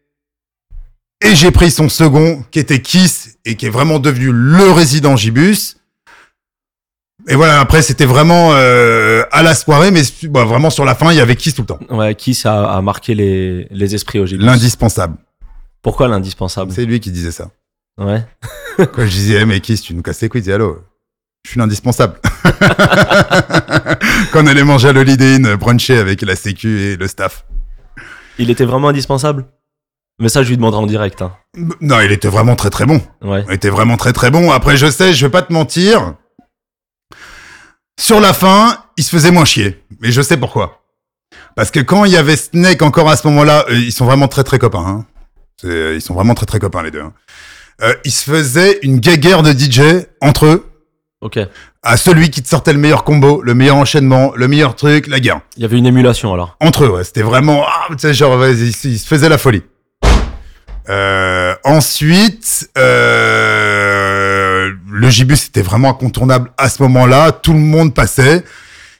[1.23, 5.15] et j'ai pris son second, qui était Kiss, et qui est vraiment devenu le résident
[5.15, 5.77] Gibus.
[7.28, 11.12] Et voilà, après, c'était vraiment euh, à la soirée, mais bah, vraiment sur la fin,
[11.12, 11.80] il y avait Kiss tout le temps.
[11.90, 15.18] Ouais, ça a marqué les, les esprits au Gibus L'indispensable.
[15.82, 16.72] Pourquoi l'indispensable?
[16.72, 17.50] C'est lui qui disait ça.
[17.98, 18.24] Ouais.
[18.78, 20.80] Quand je disais, mais Kiss, tu nous casses les couilles, il disait, allô,
[21.44, 22.20] je suis l'indispensable.
[24.32, 27.46] Quand on allait manger à l'Holiday Inn, bruncher avec la sécu et le staff.
[28.38, 29.46] Il était vraiment indispensable?
[30.20, 31.22] Mais ça, je lui demanderai en direct.
[31.22, 31.34] Hein.
[31.82, 33.02] Non, il était vraiment très très bon.
[33.24, 33.44] Ouais.
[33.48, 34.52] Il était vraiment très très bon.
[34.52, 36.14] Après, je sais, je vais pas te mentir.
[37.99, 39.84] Sur la fin, il se faisait moins chier.
[39.99, 40.82] Mais je sais pourquoi.
[41.56, 44.27] Parce que quand il y avait Snake encore à ce moment-là, euh, ils sont vraiment
[44.27, 44.86] très très copains.
[44.86, 45.06] Hein.
[45.62, 47.01] C'est- Ils sont vraiment très très copains les deux.
[47.01, 47.13] hein.
[47.84, 50.65] Euh, ils se faisaient une guéguerre de DJ entre eux
[51.21, 51.39] Ok.
[51.84, 55.19] à celui qui te sortait le meilleur combo, le meilleur enchaînement, le meilleur truc, la
[55.19, 55.41] guerre.
[55.58, 56.58] Il y avait une émulation alors.
[56.60, 57.04] Entre eux, ouais.
[57.04, 59.63] C'était vraiment, ah, tu sais, genre, vas-y, ils, se faisaient la folie.
[60.89, 63.61] Euh, ensuite, euh,
[65.02, 67.32] le gibus c'était vraiment incontournable à ce moment-là.
[67.32, 68.44] Tout le monde passait.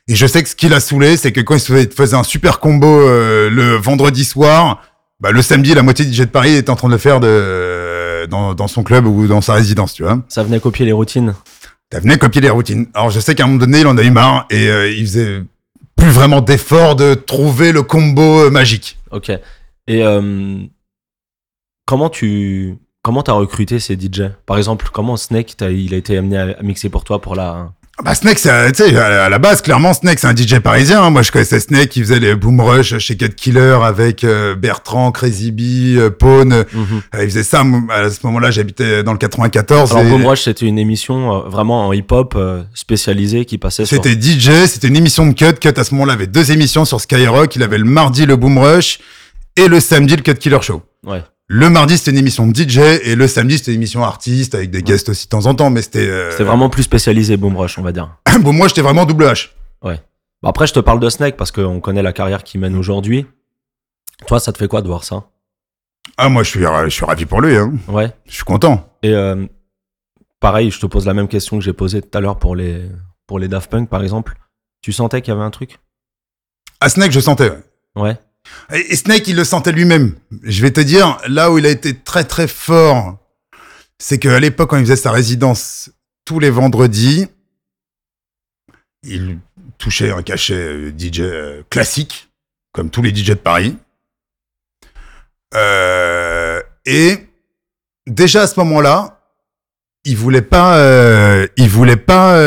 [0.08, 2.60] Et je sais que ce qui l'a saoulé, c'est que quand il faisait- un super
[2.60, 4.82] combo euh, le vendredi soir,
[5.20, 7.20] bah, le samedi, la moitié du jet de Paris était en train de le faire
[7.20, 10.20] de, dans, dans son club ou dans sa résidence, tu vois.
[10.28, 11.36] Ça venait copier les routines.
[11.92, 12.88] T'as venu copier les routines.
[12.94, 15.06] Alors je sais qu'à un moment donné, il en a eu marre et euh, il
[15.06, 15.44] faisait
[15.96, 18.98] plus vraiment d'effort de trouver le combo euh, magique.
[19.12, 19.30] Ok.
[19.30, 20.58] Et euh,
[21.86, 26.38] comment tu comment t'as recruté ces DJ Par exemple, comment Snake il a été amené
[26.38, 29.62] à, mixer pour toi pour la Ah Bah Snake, c'est, tu sais, à la base,
[29.62, 31.04] clairement, Snake, c'est un DJ parisien.
[31.04, 31.10] hein.
[31.10, 35.12] Moi, je connaissais Snake, qui faisait les Boom Rush chez Cat Killer avec euh, Bertrand,
[35.12, 36.54] Crazy Bee, euh, Pone.
[36.54, 36.64] Euh,
[37.14, 37.64] il faisait ça.
[37.90, 39.92] À ce moment-là, j'habitais dans le 94.
[39.92, 42.38] Alors et Boom Rush, c'était une émission euh, vraiment en hip-hop
[42.74, 43.98] spécialisée qui passait sur.
[44.02, 45.54] C'était DJ, c'était une émission de Cut.
[45.60, 47.56] Cut, à ce moment-là, avait deux émissions sur Skyrock.
[47.56, 49.00] Il avait le mardi le Boom Rush
[49.58, 50.82] et le samedi le Cut Killer Show.
[51.06, 51.22] Ouais.
[51.54, 54.72] Le mardi, c'était une émission de DJ et le samedi, c'était une émission artiste avec
[54.72, 55.70] des guests aussi de temps en temps.
[55.70, 56.08] Mais c'était...
[56.08, 58.16] euh, C'était vraiment plus spécialisé Boom Rush, on va dire.
[58.40, 59.50] bon, moi, j'étais vraiment double H.
[59.84, 59.98] Bah,
[60.44, 63.26] après, je te parle de Snake parce qu'on connaît la carrière qu'il mène aujourd'hui.
[64.28, 65.26] Toi, ça te fait quoi de voir ça?
[66.18, 67.58] Ah, moi, je suis, je suis ravi pour lui.
[67.58, 67.74] Hein.
[67.90, 68.14] Ouais.
[68.26, 68.90] Je suis content.
[69.04, 69.46] Et euh,
[70.40, 72.82] pareil, je te pose la même question que j'ai posée tout à l'heure pour les,
[73.28, 74.36] pour les Daft Punk, par exemple.
[74.82, 75.80] Tu sentais qu'il y avait un truc?
[76.80, 77.52] À Snake, je sentais.
[77.98, 78.18] ouais.
[78.74, 80.16] Et Snake, il le sentait lui-même.
[80.44, 83.18] Je vais te dire, là où il a été très très fort,
[83.98, 85.92] c'est qu'à l'époque, quand il faisait sa résidence
[86.26, 87.28] tous les vendredis,
[89.04, 89.40] il
[89.78, 92.30] touchait un cachet euh, DJ euh, classique,
[92.72, 93.78] comme tous les DJ de Paris.
[95.54, 97.28] Euh, et
[98.08, 99.20] déjà à ce moment-là,
[100.06, 100.80] il voulait pas,
[101.58, 102.42] il voulait pas,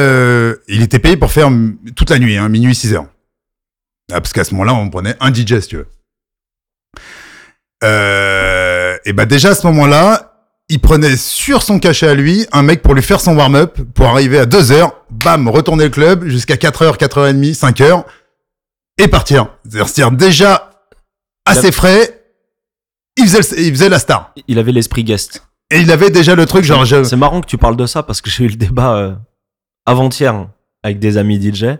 [0.66, 1.50] il était payé pour faire
[1.94, 3.06] toute la nuit, hein, minuit 6 heures.
[4.12, 5.86] Ah, parce qu'à ce moment-là, on prenait un DJ, si tu veux.
[7.82, 10.30] Euh, et bah déjà à ce moment-là,
[10.68, 14.06] il prenait sur son cachet à lui un mec pour lui faire son warm-up, pour
[14.06, 18.04] arriver à 2 heures, bam, retourner le club jusqu'à 4h, 4h30, 5h,
[18.98, 19.48] et partir.
[19.68, 20.70] C'est-à-dire déjà
[21.44, 22.22] assez frais,
[23.18, 24.32] il faisait, il faisait la star.
[24.48, 25.46] Il avait l'esprit guest.
[25.70, 28.02] Et il avait déjà le truc, genre, je- C'est marrant que tu parles de ça
[28.02, 29.14] parce que j'ai eu le débat euh,
[29.86, 30.48] avant-hier
[30.82, 31.76] avec des amis DJ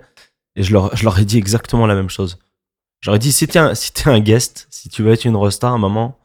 [0.56, 2.38] et je leur, je leur ai dit exactement la même chose.
[3.00, 5.68] J'aurais dit si t'es un, si t'es un guest, si tu veux être une rosta
[5.68, 6.18] à un moment,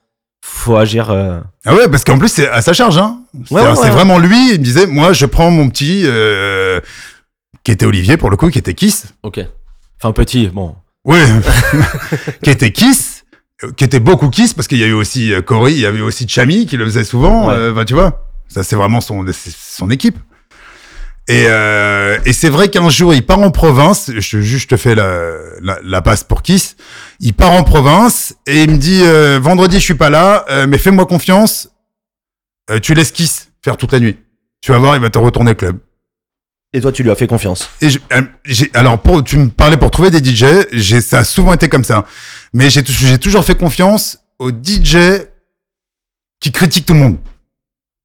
[0.45, 1.09] faut agir.
[1.09, 3.21] euh, Ah ouais, parce qu'en plus, c'est à sa charge, hein.
[3.45, 3.89] C'est Ouais, ouais, c'est ouais.
[3.89, 6.79] vraiment lui, il me disait, moi, je prends mon petit, euh,
[7.63, 9.07] qui était Olivier, pour le coup, qui était Kiss.
[9.23, 9.39] Ok.
[10.01, 10.75] Enfin petit, bon.
[11.03, 11.21] Ouais.
[12.43, 13.25] qui était Kiss,
[13.63, 16.01] euh, qui était beaucoup Kiss, parce qu'il y a eu aussi Cory, il y avait
[16.01, 17.55] aussi Chami qui le faisait souvent, Ouais.
[17.55, 18.25] euh, bah, tu vois.
[18.47, 20.17] Ça, c'est vraiment son, son équipe.
[21.31, 24.95] Et, euh, et c'est vrai qu'un jour, il part en province, je, je te fais
[24.95, 25.29] la,
[25.61, 26.75] la, la passe pour Kiss,
[27.19, 30.65] il part en province et il me dit, euh, vendredi, je suis pas là, euh,
[30.67, 31.69] mais fais-moi confiance,
[32.71, 34.17] euh, tu laisses Kiss faire toute la nuit.
[34.61, 35.77] Tu vas voir, il va te retourner le club.
[36.73, 37.69] Et toi, tu lui as fait confiance.
[37.81, 41.23] Et je- euh, alors, pour, tu me parlais pour trouver des DJ, j'ai, ça a
[41.23, 42.05] souvent été comme ça.
[42.53, 44.97] Mais j'ai, j'ai toujours fait confiance aux DJ
[46.39, 47.17] qui critiquent tout le monde.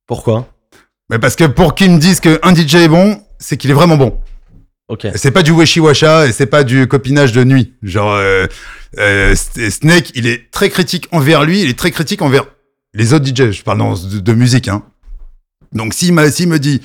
[0.06, 0.48] Pourquoi?
[1.10, 3.96] Mais parce que pour qu'ils me disent qu'un DJ est bon, c'est qu'il est vraiment
[3.96, 4.20] bon.
[4.88, 5.06] Ok.
[5.16, 7.74] C'est pas du weshi-washa et c'est pas du copinage de nuit.
[7.82, 8.46] Genre, euh,
[8.98, 12.44] euh, Snake, il est très critique envers lui, il est très critique envers
[12.94, 13.50] les autres DJ.
[13.50, 14.82] Je parle dans- de, de musique, hein.
[15.72, 16.80] Donc, s'il, s'il me dit,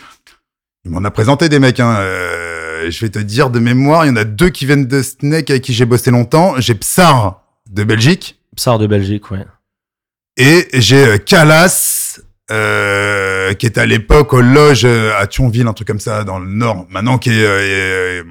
[0.86, 4.10] il m'en a présenté des mecs, hein, euh, je vais te dire de mémoire, il
[4.10, 6.55] y en a deux qui viennent de Snake avec qui j'ai bossé longtemps.
[6.60, 9.45] J'ai Psar de Belgique Psar de Belgique, ouais.
[10.38, 12.09] et j'ai Calas,
[12.51, 16.39] euh, qui était à l'époque aux loges euh, à Thionville, un truc comme ça, dans
[16.39, 18.23] le Nord, maintenant qui est, euh,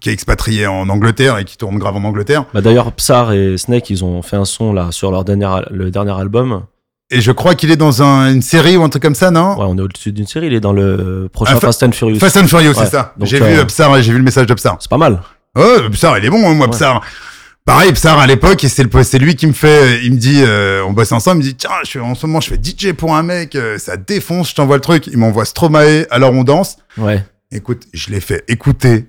[0.00, 2.44] qui est expatrié en Angleterre et qui tourne grave en Angleterre.
[2.54, 5.90] Bah d'ailleurs, Psar et Snake, ils ont fait un son là sur leur dernier, le
[5.90, 6.62] dernier album.
[7.10, 9.58] Et je crois qu'il est dans un- une série ou un truc comme ça, non?
[9.58, 10.46] Ouais, on est au-dessus d'une série.
[10.46, 12.18] Il est dans le prochain Ah, fa- Fast and Furious.
[12.18, 12.74] Fast and Furious, Ouais.
[12.84, 13.14] c'est ça.
[13.20, 14.76] J'ai euh, vu Psar, j'ai vu le message de Psar.
[14.80, 15.20] C'est pas mal.
[15.56, 16.72] Oh, Psar, il est bon, hein, moi, Ouais.
[16.72, 17.02] Psar.
[17.64, 20.42] Pareil, Psar, à l'époque, et c'est le, c'est lui qui me fait, il me dit,
[20.42, 22.60] euh, on bosse ensemble, il me dit, tiens, je suis, en ce moment, je fais
[22.62, 25.06] DJ pour un mec, euh, ça défonce, je t'envoie le truc.
[25.06, 26.76] Il m'envoie Stromae, alors on danse.
[26.98, 27.24] Ouais.
[27.50, 29.06] Écoute, je l'ai fait écouter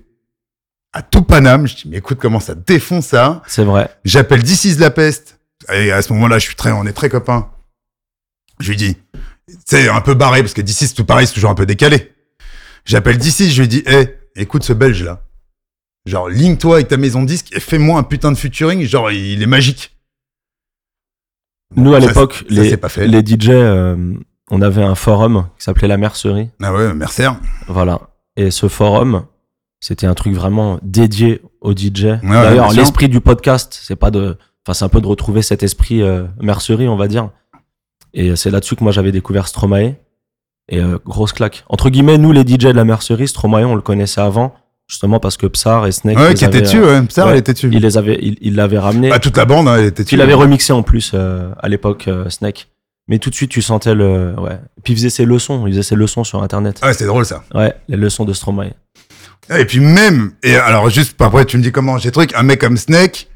[0.93, 1.67] à tout Paname.
[1.67, 3.41] Je dis, mais écoute, comment ça défonce ça.
[3.45, 3.89] C'est vrai.
[4.05, 5.37] J'appelle is la peste.
[5.73, 7.49] Et à ce moment-là, je suis très, on est très copains.
[8.59, 8.95] Je lui dis,
[9.65, 12.13] c'est un peu barré parce que c'est tout pareil, c'est toujours un peu décalé.
[12.85, 15.21] J'appelle d'ici, je lui dis, hé, écoute ce belge là.
[16.05, 18.83] Genre, ligne-toi avec ta maison de disque et fais-moi un putain de featuring.
[18.83, 19.95] Genre, il est magique.
[21.75, 23.07] Nous, à l'époque, les, c'est pas fait.
[23.07, 24.13] les DJ, euh,
[24.51, 26.49] on avait un forum qui s'appelait La Mercerie.
[26.61, 27.29] Ah ouais, Mercer.
[27.67, 28.01] Voilà.
[28.37, 29.25] Et ce forum,
[29.79, 32.03] c'était un truc vraiment dédié aux DJ.
[32.05, 35.63] ouais, D'ailleurs, l'esprit du podcast, c'est pas de, enfin, c'est un peu de retrouver cet
[35.63, 37.31] esprit euh, mercerie, on va dire.
[38.13, 39.95] Et c'est là-dessus que moi j'avais découvert Stromae.
[40.69, 41.63] Et euh, grosse claque.
[41.69, 44.55] Entre guillemets, nous les DJ de la mercerie, Stromae, on le connaissait avant,
[44.87, 46.99] justement parce que Psar et Snake, Ouais, les qui était avaient, dessus, ouais.
[46.99, 47.31] Ouais.
[47.31, 47.69] elle était dessus.
[47.71, 49.09] il les avait, il, il l'avait ramené.
[49.09, 50.15] Bah, toute la bande, hein, elle était dessus.
[50.15, 52.69] Il avait remixé en plus euh, à l'époque euh, Snake.
[53.07, 54.59] Mais tout de suite, tu sentais le, ouais.
[54.83, 56.79] Puis il faisait ses leçons, il faisait ses leçons sur Internet.
[56.81, 57.43] Ah ouais, c'est drôle ça.
[57.53, 58.71] Ouais, les leçons de Stromae.
[59.55, 62.59] Et puis même, et alors juste après tu me dis comment j'ai truc, un mec
[62.59, 63.27] comme Snake,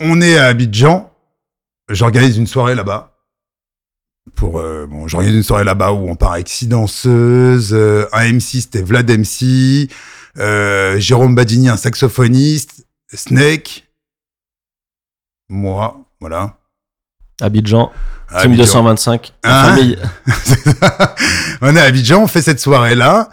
[0.00, 1.10] on est à Abidjan,
[1.88, 3.15] j'organise une soirée là-bas.
[4.34, 8.32] Pour euh, bon, j'organise une soirée là-bas où on part avec six danseuses, euh, un
[8.32, 9.88] MC c'était Vlad MC,
[10.38, 13.86] euh, Jérôme Badini un saxophoniste, Snake,
[15.48, 16.56] moi, voilà.
[17.40, 17.92] Abidjan,
[18.30, 18.64] À Team Abidjan.
[18.64, 19.98] 225, la Hein famille.
[21.60, 23.28] on est à Abidjan, on fait cette soirée-là.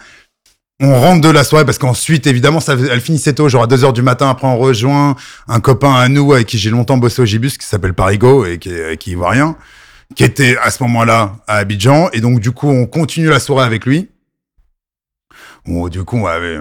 [0.80, 3.84] On rentre de la soirée parce qu'ensuite, évidemment, ça, elle finissait tôt, genre à 2
[3.84, 4.28] heures du matin.
[4.28, 5.16] Après, on rejoint
[5.48, 8.58] un copain à nous avec qui j'ai longtemps bossé au Gibus qui s'appelle Parigo et
[8.58, 9.56] qui est, qui est ivoirien,
[10.14, 12.08] qui était à ce moment-là à Abidjan.
[12.12, 14.08] Et donc, du coup, on continue la soirée avec lui.
[15.66, 16.58] Bon, du coup, on avait-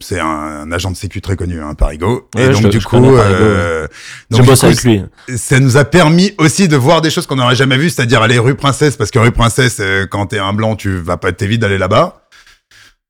[0.00, 2.28] c'est un, un agent de sécu très connu, hein, Parigo.
[2.34, 3.86] Ouais, et donc, du je coup, connais Parigo, euh,
[4.30, 5.02] Je donc, du bosse coup, avec lui.
[5.36, 8.38] ça nous a permis aussi de voir des choses qu'on n'aurait jamais vues, c'est-à-dire aller
[8.38, 11.58] rue Princesse, parce que rue Princesse, euh, quand t'es un blanc, tu vas pas t'éviter
[11.62, 12.22] d'aller là-bas.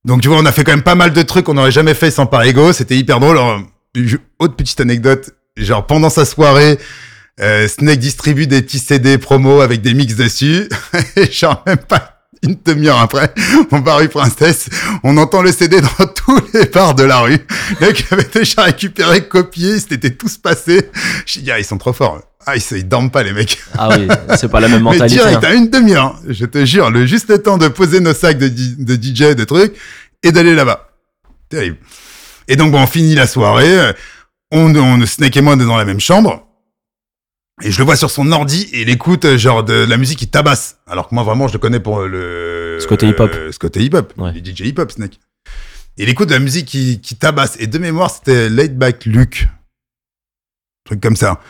[0.04, 1.94] Donc tu vois, on a fait quand même pas mal de trucs qu'on n'aurait jamais
[1.94, 3.38] fait sans Parigo, c'était hyper drôle.
[3.38, 3.60] Alors,
[4.38, 6.78] autre petite anecdote, genre pendant sa soirée,
[7.40, 10.68] euh, Snake distribue des petits CD promo avec des mix dessus,
[11.16, 13.32] et genre même pas une demi-heure après,
[13.70, 14.68] on va rue Princesse,
[15.02, 17.38] on entend le CD dans tous les bars de la rue.
[17.80, 20.90] Le mec avait déjà récupéré, copié, ils s'étaient tous passés.
[21.26, 22.20] Je dis, ah, ils sont trop forts.
[22.46, 23.58] Ah, ils, ils dorment pas, les mecs.
[23.78, 25.16] Ah oui, c'est pas la même Mais mentalité.
[25.16, 25.48] direct, hein.
[25.48, 28.48] à une demi-heure, je te jure, le juste le temps de poser nos sacs de,
[28.48, 29.74] de DJ, de trucs,
[30.22, 30.90] et d'aller là-bas.
[31.48, 31.78] Terrible.
[32.46, 33.92] Et donc, bon, on finit la soirée,
[34.50, 36.46] on, on, Snake et moi, on est dans la même chambre,
[37.62, 40.18] et je le vois sur son ordi, et il écoute, euh, genre, de la musique
[40.18, 40.78] qui tabasse.
[40.86, 42.78] Alors que moi, vraiment, je le connais pour le...
[42.80, 43.30] Ce côté hip-hop.
[43.34, 44.12] euh, ce côté hip-hop.
[44.16, 44.32] Ouais.
[44.32, 45.20] Du DJ hip-hop, Snake.
[45.96, 47.56] Et il écoute de la musique qui, qui tabasse.
[47.60, 49.46] Et de mémoire, c'était Laid Back Luke.
[50.84, 51.40] Truc comme ça.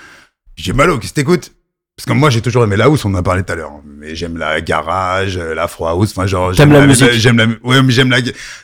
[0.57, 1.53] J'ai Malo, qu'est-ce que t'écoutes?
[1.97, 3.81] Parce que moi, j'ai toujours aimé la house, on en a parlé tout à l'heure.
[3.87, 6.53] Mais j'aime la garage, euh, l'afro house, enfin genre...
[6.53, 7.47] J'aime la musique J'aime la...
[7.63, 8.19] Ouais, mais j'aime la...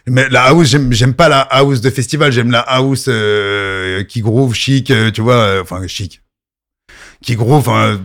[0.06, 4.20] Mais la house, j'aime j'aime pas la house de festival, j'aime la house euh, qui
[4.20, 6.20] groove chic, tu vois, enfin chic.
[7.22, 7.98] Qui groove, euh,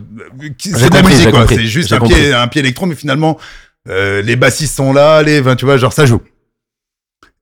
[0.60, 1.48] C'est de la musique, quoi.
[1.48, 2.16] C'est juste un compris.
[2.16, 3.40] pied, un pied électro, mais finalement,
[3.88, 5.40] euh, les bassistes sont là, les...
[5.40, 6.22] Enfin, tu vois, genre ça joue.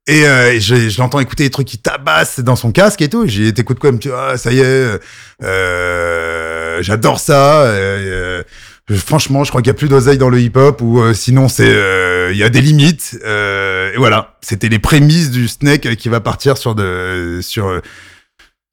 [0.05, 3.25] Et euh, je, je l'entends écouter des trucs qui tabassent dans son casque et tout.
[3.25, 4.99] J'ai t'écoutes quoi, tu vois, ah, ça y est,
[5.41, 7.63] euh, j'adore ça.
[7.63, 8.43] euh,
[8.91, 11.47] euh, franchement, je crois qu'il y a plus d'oseille dans le hip-hop ou euh, sinon
[11.47, 13.17] c'est euh, il y a des limites.
[13.25, 17.79] euh, et voilà, c'était les prémices du Snake qui va partir sur de sur euh,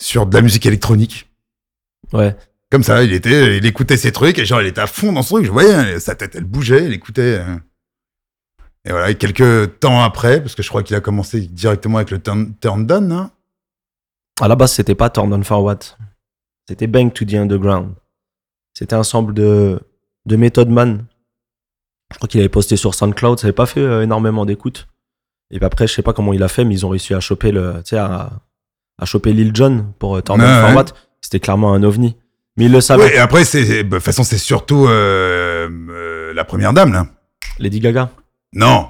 [0.02, 1.28] sur de la musique électronique.
[2.12, 2.34] Ouais.
[2.70, 5.22] Comme ça, il était, il écoutait ses trucs et genre il était à fond dans
[5.22, 5.44] ce truc.
[5.44, 7.40] Je voyais sa tête, elle bougeait, il écoutait.
[7.40, 7.56] euh.
[8.85, 12.11] Et voilà, et quelques temps après, parce que je crois qu'il a commencé directement avec
[12.11, 13.30] le turn, turn down, hein.
[14.40, 15.80] À la base, c'était pas Turn On For What?
[16.66, 17.92] C'était Bang to the Underground.
[18.72, 19.78] C'était un ensemble de,
[20.24, 21.04] de Method Man.
[22.11, 23.38] Je crois qu'il avait posté sur SoundCloud.
[23.38, 24.88] Ça avait pas fait euh, énormément d'écoute.
[25.50, 27.20] Et puis après, je sais pas comment il a fait, mais ils ont réussi à
[27.20, 28.30] choper le, tu sais, à,
[28.98, 30.74] à choper Lil Jon pour euh, Turn Ouais, On For ouais.
[30.76, 30.85] What?
[31.20, 32.16] C'était clairement un ovni.
[32.56, 33.14] Mais il le savait.
[33.14, 37.06] Et après, c'est, bah, de toute façon, c'est surtout euh, euh, la première dame, là.
[37.58, 38.10] Lady Gaga.
[38.54, 38.86] Non.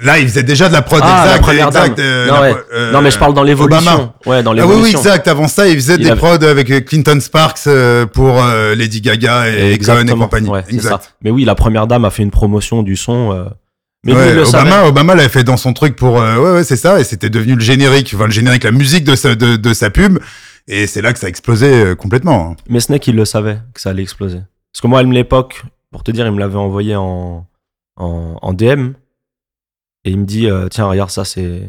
[0.00, 1.32] Là, il faisait déjà de la prod Ah, exact.
[1.36, 2.06] la première exact, dame.
[2.06, 2.54] euh, Non, la ouais.
[2.54, 3.92] pro- non, mais je parle dans l'évolution.
[3.92, 4.14] Obama.
[4.24, 5.28] Ouais, dans Ah oui, oui, exact.
[5.28, 7.68] Avant ça, il faisait Il des avait- prods avec Clinton Sparks
[8.14, 8.42] pour
[8.76, 10.48] Lady Gaga et Cohen et compagnie.
[10.48, 10.88] Ouais, exact.
[10.90, 11.00] ça.
[11.22, 13.46] Mais oui, la première dame a fait une promotion du son.
[14.04, 14.70] mais Ouais, le savait.
[14.70, 16.20] Obama, Obama l'avait fait dans son truc pour.
[16.22, 16.98] euh, ouais, ouais, c'est ça.
[16.98, 19.90] Et c'était devenu le générique, enfin le générique, la musique de sa, de, de sa
[19.90, 20.18] pub.
[20.68, 22.56] Et c'est là que ça a explosé euh, complètement.
[22.68, 24.40] Mais Snake, il le savait que ça allait exploser.
[24.72, 27.46] Parce que moi, à l'époque, pour te dire, il me l'avait envoyé en,
[27.96, 28.92] en, en DM.
[30.04, 31.68] Et il me dit, euh, tiens, regarde, ça, c'est.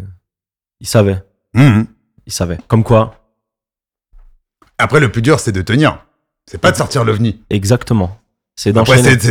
[0.80, 1.24] Il savait.
[1.54, 1.86] Mhm.
[2.26, 2.58] Il savait.
[2.68, 3.16] Comme quoi,
[4.78, 6.06] Après, le plus dur, c'est de tenir.
[6.46, 7.42] C'est pas de sortir l'ovni.
[7.50, 8.20] exactement.
[8.56, 8.72] C'est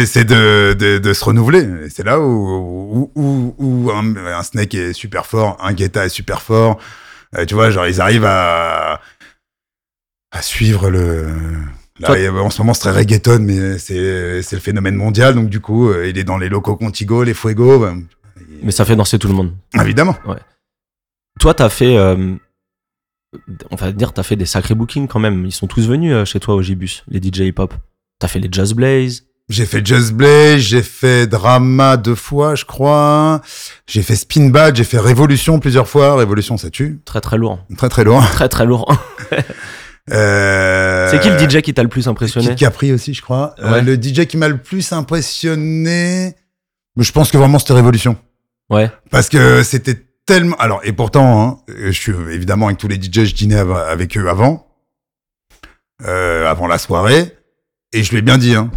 [0.07, 1.89] c'est, de, de, de se renouveler.
[1.91, 6.09] C'est là où, où, où, où un, un Snake est super fort, un Guetta est
[6.09, 6.79] super fort.
[7.37, 9.01] Euh, tu vois, genre, ils arrivent à,
[10.33, 11.27] à suivre le,
[12.01, 15.35] Là, y a- en ce moment, c'est très reggaeton, mais c'est c'est le phénomène mondial.
[15.35, 17.79] Donc, du coup, euh, il est dans les locaux Contigo, les Fuego.
[17.79, 17.95] bah,
[18.63, 19.53] Mais ça fait danser tout le monde.
[19.81, 20.17] évidemment.
[21.39, 22.35] Toi, t'as fait, euh,
[23.71, 25.45] on va dire, t'as fait des sacrés bookings quand même.
[25.47, 27.75] Ils sont tous venus euh, chez toi au Gibus, les DJ hip-hop.
[28.19, 29.25] T'as fait les Jazz Blaze.
[29.49, 33.43] J'ai fait Just Blaze, j'ai fait Drama deux fois, je crois.
[33.87, 36.17] J'ai fait Spin Bad, j'ai fait Révolution plusieurs fois.
[36.17, 37.01] Révolution, ça tue.
[37.05, 37.59] Très très lourd.
[37.77, 38.23] Très, très loin.
[38.23, 38.91] Très très lourd.
[40.11, 43.55] Euh, C'est qui le DJ qui t'a le plus impressionné Kid Capri aussi, je crois.
[43.61, 46.35] Euh, le DJ qui m'a le plus impressionné,
[46.99, 48.17] je pense que vraiment c'était Révolution.
[48.71, 48.91] Ouais.
[49.11, 49.97] Parce que c'était
[50.27, 50.57] tellement.
[50.57, 54.17] Alors, et pourtant, hein, je suis évidemment avec tous les DJ, je dînais av- avec
[54.17, 54.67] eux avant,
[56.07, 57.37] euh, avant la soirée,
[57.93, 58.71] et je lui ai bien dit, hein,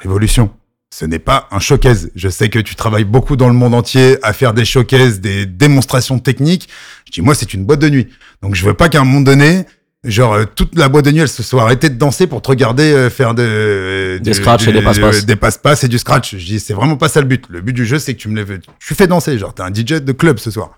[0.00, 0.50] Révolution.
[0.92, 2.10] Ce n'est pas un showcase.
[2.16, 5.46] Je sais que tu travailles beaucoup dans le monde entier à faire des showcases, des
[5.46, 6.68] démonstrations techniques.
[7.06, 8.08] Je dis, moi, c'est une boîte de nuit.
[8.42, 9.66] Donc, je veux pas qu'à un moment donné,
[10.04, 12.48] genre, euh, toute la boîte de nuit, elle se soit arrêtée de danser pour te
[12.48, 15.26] regarder euh, faire de, Des de- scratchs et des du- passe-passe.
[15.26, 16.36] Des passe-passe et du scratch.
[16.36, 17.44] Je dis, c'est vraiment pas ça le but.
[17.48, 19.36] Le but du jeu, c'est que tu me lèves, tu fais danser.
[19.38, 20.70] Genre, t'es un DJ de club ce soir.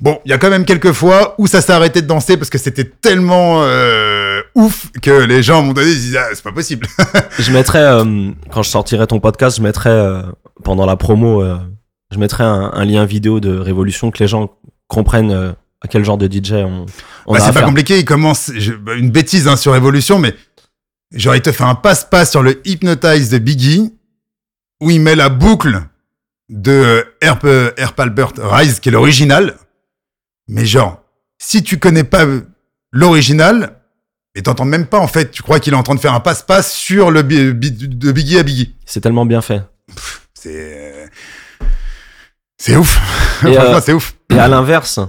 [0.00, 2.48] Bon, il y a quand même quelques fois où ça s'est arrêté de danser parce
[2.50, 6.50] que c'était tellement euh, ouf que les gens, moment donné, ils disaient, ah, c'est pas
[6.52, 6.86] possible.
[7.38, 10.22] Je mettrai, euh, quand je sortirai ton podcast, je mettrai, euh,
[10.64, 11.56] pendant la promo, euh,
[12.10, 14.50] je mettrai un, un lien vidéo de Révolution que les gens
[14.88, 15.52] comprennent euh,
[15.82, 16.86] à quel genre de DJ on,
[17.26, 20.34] on Bah, c'est pas compliqué, il commence je- bah, une bêtise hein, sur Evolution, mais
[21.12, 23.92] genre il te fait un passe-passe sur le Hypnotize de Biggie,
[24.80, 25.82] où il met la boucle
[26.48, 29.56] de euh, Herb, euh, Herb Albert Rise, qui est l'original.
[30.48, 31.02] Mais genre,
[31.38, 32.42] si tu connais pas euh,
[32.92, 33.78] l'original,
[34.34, 36.20] et t'entends même pas en fait, tu crois qu'il est en train de faire un
[36.20, 38.74] passe-passe sur le de Biggie à Biggie.
[38.86, 39.62] C'est tellement bien fait.
[40.34, 40.92] C'est...
[40.94, 41.06] euh,
[42.58, 42.94] C'est ouf.
[43.38, 44.14] Franchement, euh, c'est ouf.
[44.30, 45.06] Et à l'inverse, euh,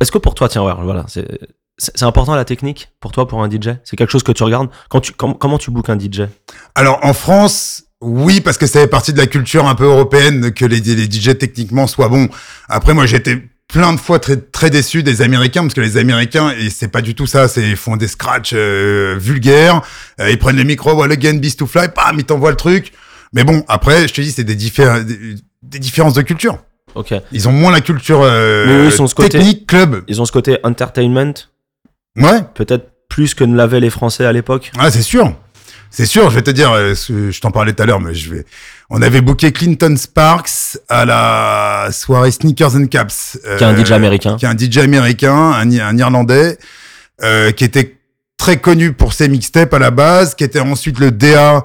[0.00, 3.70] est-ce que pour toi, tiens, voilà, c'est important la technique pour toi, pour un DJ
[3.84, 4.68] C'est quelque chose que tu regardes?
[4.90, 6.22] Quand tu, com- Comment tu bookes un DJ
[6.74, 10.52] Alors en France, oui, parce que ça fait partie de la culture un peu européenne
[10.52, 12.28] que les, les DJ techniquement soient bons.
[12.68, 16.50] Après, moi, j'étais plein de fois très très déçu des Américains parce que les Américains
[16.50, 17.48] et c'est pas du tout ça.
[17.48, 19.82] C'est ils font des scratchs euh, vulgaires.
[20.20, 22.92] euh, ils prennent les micros, voilà, again, beast to fly, bam, ils t'envoient le truc.
[23.32, 26.58] Mais bon, après, je te dis, c'est des, diffé- des différences de culture.
[26.94, 27.14] Ok.
[27.32, 30.02] Ils ont moins la culture euh, eux, côté- technique club.
[30.08, 31.34] Ils ont ce côté entertainment,
[32.16, 32.40] Ouais.
[32.54, 34.70] peut-être plus que ne l'avaient les Français à l'époque.
[34.78, 35.32] Ah, c'est sûr.
[35.90, 38.34] C'est sûr, je vais te dire, euh, je t'en parlais tout à l'heure, mais je
[38.34, 38.44] vais.
[38.90, 43.38] On avait booké Clinton Sparks à la soirée Sneakers and Caps.
[43.56, 44.36] Qui est un euh, DJ américain.
[44.36, 46.58] Qui est un DJ américain, un, un Irlandais,
[47.22, 47.96] euh, qui était
[48.36, 51.64] très connu pour ses mixtapes à la base, qui était ensuite le DA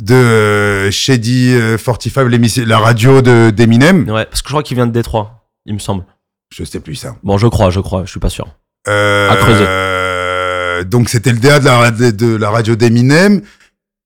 [0.00, 4.08] de euh, Shady euh, 45, l'émission- la radio de d'Eminem.
[4.10, 6.04] Ouais, parce que je crois qu'il vient de Détroit, il me semble.
[6.52, 7.16] Je sais plus ça.
[7.22, 8.46] Bon, je crois, je crois, je suis pas sûr.
[8.88, 9.64] Euh, À creuser.
[9.66, 13.40] euh, donc c'était le DA de la, de, de la radio d'Eminem.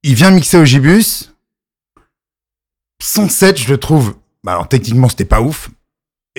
[0.02, 1.32] Il vient mixer au Gibus.
[3.02, 4.14] 107, je le trouve.
[4.44, 5.70] Bah alors techniquement c'était pas ouf.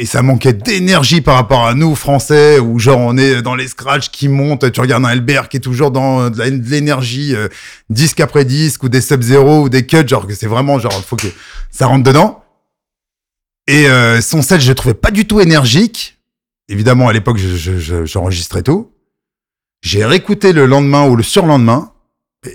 [0.02, 3.68] Et ça manquait d'énergie par rapport à nous français où genre on est dans les
[3.68, 4.72] scratchs qui montent.
[4.72, 7.50] Tu regardes un Albert qui est toujours dans euh, de l'énergie euh,
[7.90, 10.08] disque après disque ou des sub zéro ou des cuts.
[10.08, 11.28] Genre que c'est vraiment genre faut que
[11.70, 12.42] ça rentre dedans.
[13.68, 16.18] Et euh, son set je le trouvais pas du tout énergique.
[16.70, 18.92] Évidemment, à l'époque, je- je- je- j'enregistrais tout.
[19.82, 21.92] J'ai réécouté le lendemain ou le surlendemain.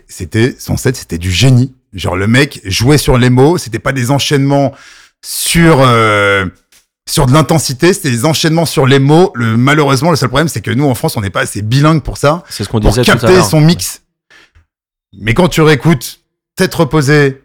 [0.09, 1.75] C'était son set, c'était du génie.
[1.93, 3.59] Genre le mec jouait sur les mots.
[3.59, 4.73] C'était pas des enchaînements
[5.23, 5.81] sur
[7.09, 7.93] sur de l'intensité.
[7.93, 9.33] C'était des enchaînements sur les mots.
[9.35, 12.03] Le malheureusement, le seul problème, c'est que nous en France, on n'est pas assez bilingue
[12.03, 14.03] pour ça, C'est ce qu'on disait tout à capter son mix.
[15.19, 16.21] Mais quand tu réécoutes,
[16.57, 17.43] tête reposée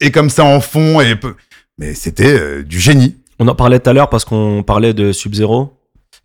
[0.00, 1.34] et comme ça en fond et peu-
[1.78, 3.16] mais c'était euh, du génie.
[3.38, 5.72] On en parlait tout à l'heure parce qu'on parlait de Sub-Zero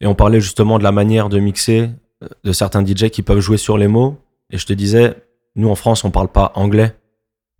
[0.01, 1.89] et on parlait justement de la manière de mixer
[2.23, 4.17] euh, de certains DJ qui peuvent jouer sur les mots.
[4.51, 5.15] Et je te disais,
[5.55, 6.95] nous en France, on parle pas anglais.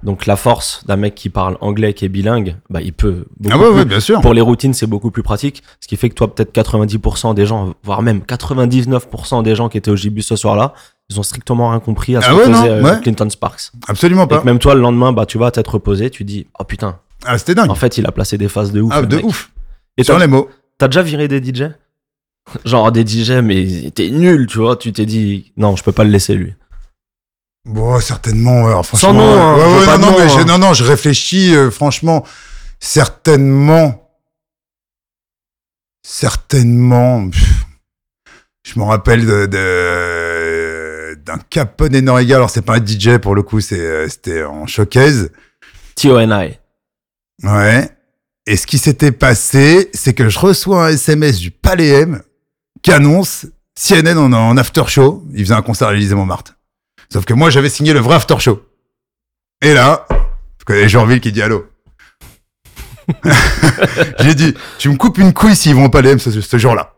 [0.04, 3.56] Donc la force d'un mec qui parle anglais, qui est bilingue, bah, il peut beaucoup
[3.56, 4.20] Ah ouais, plus- ouais, bien sûr.
[4.22, 5.64] Pour les routines, c'est beaucoup plus pratique.
[5.80, 9.78] Ce qui fait que toi, peut-être 90% des gens, voire même 99% des gens qui
[9.78, 10.74] étaient au Gibus ce soir-là,
[11.10, 13.02] ils ont strictement rien compris à ce Ah que ouais, faisait non, euh, ouais.
[13.02, 13.72] Clinton Sparks.
[13.88, 14.40] Absolument Et pas.
[14.40, 17.38] que même toi, le lendemain, bah, tu vas t'être reposé, tu dis, oh putain, Ah,
[17.38, 17.70] c'était dingue.
[17.72, 18.92] en fait, il a placé des phases de ouf.
[18.94, 19.26] ah, de mec.
[19.26, 19.52] ouf.
[19.98, 20.50] Et sur les mots.
[20.78, 21.70] T'as déjà viré des DJ
[22.66, 24.76] Genre des DJ, mais t'es nul, tu vois.
[24.76, 26.54] Tu t'es dit, non, je peux pas le laisser lui.
[27.66, 28.68] Bon, certainement.
[28.68, 30.46] alors, franchement, Sans nom, hein, ouais, je ouais, non, non, nom, mais je, hein.
[30.46, 31.56] non, non, je réfléchis.
[31.56, 32.26] euh, franchement,
[32.80, 34.12] certainement,
[36.06, 37.30] certainement.
[37.30, 37.66] pff,
[38.64, 42.36] je me rappelle de, de- d'un Capone et Noriga.
[42.36, 45.30] Alors, c'est pas un DJ pour le coup, c'est, euh, c'était en showcase.
[45.96, 46.58] T.O.N.I.
[47.44, 47.90] Ouais.
[48.46, 52.22] Et ce qui s'était passé, c'est que je reçois un SMS du Palais M
[52.82, 53.46] qui annonce
[53.76, 56.56] CNN en, en after show, il faisait un concert à l'Élysée Montmartre.
[57.14, 58.64] Sauf que moi, j'avais signé le vrai after show.
[59.62, 60.08] Et là,
[60.60, 61.68] je connais Jean-Ville qui dit allô.
[64.20, 66.96] J'ai dit, tu me coupes une couille s'ils vont pas les ce, ce jour-là.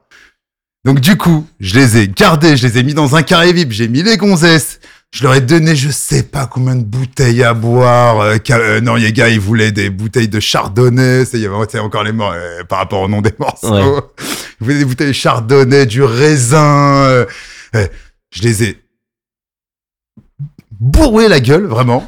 [0.86, 3.72] Donc du coup, je les ai gardés, je les ai mis dans un carré VIP,
[3.72, 4.80] j'ai mis les gonzesses,
[5.12, 8.20] je leur ai donné je sais pas combien de bouteilles à boire.
[8.20, 11.56] Euh, euh, non, les gars, ils voulaient des bouteilles de chardonnay, c'est il y avait
[11.70, 13.96] c'est encore les morts euh, par rapport au nom des morceaux.
[13.96, 14.02] Ouais.
[14.62, 17.04] Ils voulaient des bouteilles de chardonnay, du raisin.
[17.04, 17.26] euh,
[17.76, 17.88] euh,
[18.32, 18.85] je les ai
[20.80, 22.08] bourré la gueule, vraiment.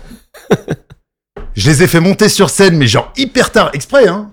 [1.55, 4.31] je les ai fait monter sur scène, mais genre hyper tard, exprès, hein.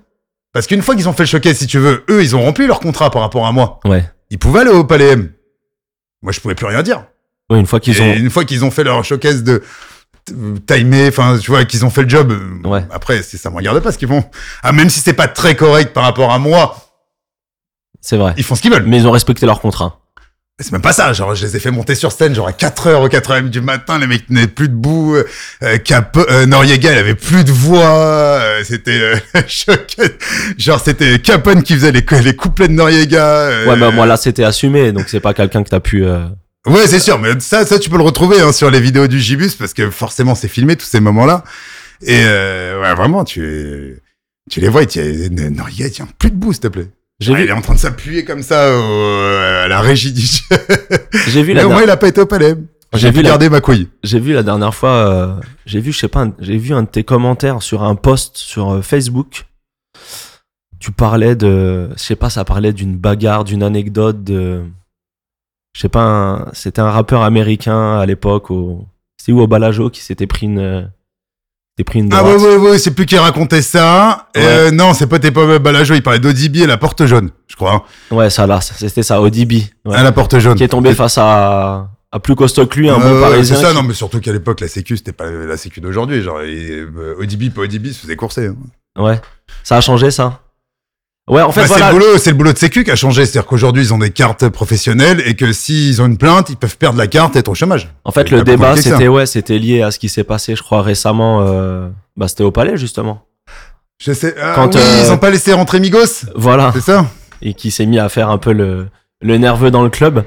[0.53, 2.67] Parce qu'une fois qu'ils ont fait le showcase, si tu veux, eux, ils ont rempli
[2.67, 3.81] leur contrat par rapport à moi.
[3.85, 4.05] Ouais.
[4.31, 5.33] Ils pouvaient aller au Palais M.
[6.23, 7.05] Moi, je pouvais plus rien dire.
[7.51, 8.13] Oui, une fois qu'ils ont.
[8.15, 9.63] une fois qu'ils ont fait leur showcase de
[10.67, 12.31] timer, enfin, tu vois, qu'ils ont fait le job.
[12.33, 12.85] euh, Ouais.
[12.91, 14.25] Après, si ça me regarde pas ce qu'ils font.
[14.63, 16.77] Ah, même si c'est pas très correct par rapport à moi,
[18.01, 18.33] C'est vrai.
[18.37, 18.87] ils font ce qu'ils veulent.
[18.87, 20.01] Mais ils ont respecté leur contrat.
[20.61, 22.95] C'est même pas ça, genre je les ai fait monter sur scène genre à 4h
[23.05, 25.25] au 4h du matin, les mecs tenaient plus debout, euh,
[25.65, 28.93] euh, Cap euh, Noriega il avait plus de voix, euh, c'était
[29.35, 30.03] euh, choqué.
[30.57, 33.27] genre c'était Capone qui faisait les, les couplets de Noriega.
[33.27, 36.05] euh, Ouais, bah moi là c'était assumé, donc c'est pas quelqu'un que t'as pu.
[36.05, 36.29] euh,
[36.69, 39.19] Ouais, c'est sûr, mais ça, ça tu peux le retrouver hein, sur les vidéos du
[39.19, 41.43] Gibus parce que forcément c'est filmé tous ces moments-là.
[42.01, 43.99] Et euh, ouais, vraiment, tu
[44.51, 45.01] tu les vois, et tu
[45.31, 46.87] Noriega tient plus debout, s'il te plaît.
[47.21, 50.13] J'ai Ah, vu, Il est en train de s'appuyer comme ça au- à la régie
[50.13, 50.23] du
[51.29, 52.55] j'ai vu Mais la, au moins der- il a pas été au palais.
[52.95, 53.89] J'ai vu la- ma couille.
[54.05, 55.35] j'ai vu la dernière fois, euh,
[55.67, 58.37] j'ai vu, je sais pas, un- j'ai vu un de tes commentaires sur un post
[58.37, 59.47] sur euh, Facebook.
[60.81, 64.63] Tu parlais de, je sais pas, ça parlait d'une bagarre, d'une anecdote de,
[65.75, 68.87] je sais pas, un- c'était un rappeur américain à l'époque au,
[69.17, 70.91] c'est où au Balajo qui s'était pris une,
[71.77, 72.37] s'était pris une Ah droite.
[72.41, 74.29] ouais, ouais, ouais, c'est plus qui racontait ça.
[74.37, 74.43] Ouais.
[74.45, 77.57] Euh, non, c'est pas tes pas Balajo, il parlait d'Odibi et la porte jaune, je
[77.57, 77.75] crois.
[77.75, 78.15] hein.
[78.15, 79.97] Ouais, ça là, c'était ça, Odibi, ouais.
[79.97, 80.57] À la porte jaune.
[80.57, 83.57] qui est tombé face à, à plus costaud que lui, un Euh, bon parisien.
[83.57, 86.23] C'est ça, qui- non, mais surtout qu'à l'époque, la sécu, c'était pas la sécu d'aujourd'hui.
[86.23, 88.47] Genre, et, euh, Odibi, pas Odibi, se faisait courser.
[88.47, 88.57] hein.
[89.03, 89.21] Ouais.
[89.65, 90.41] Ça a changé, ça?
[91.27, 91.87] Ouais, en fait, Bah, voilà.
[91.87, 93.25] C'est le boulot, c'est le boulot de sécu qui a changé.
[93.25, 96.77] C'est-à-dire qu'aujourd'hui, ils ont des cartes professionnelles et que s'ils ont une plainte, ils peuvent
[96.77, 97.91] perdre la carte et être au chômage.
[98.05, 100.83] En fait, le débat, c'était, ouais, c'était lié à ce qui s'est passé, je crois,
[100.83, 103.25] récemment, euh, bah, c'était au palais, justement.
[103.99, 104.35] Je sais.
[104.39, 106.27] Ah, Quand, oui, euh, ils ont pas laissé rentrer Migos.
[106.35, 106.73] Voilà.
[106.75, 107.07] C'est ça?
[107.41, 108.89] Et qui s'est mis à faire un peu le,
[109.23, 110.25] le nerveux dans le club.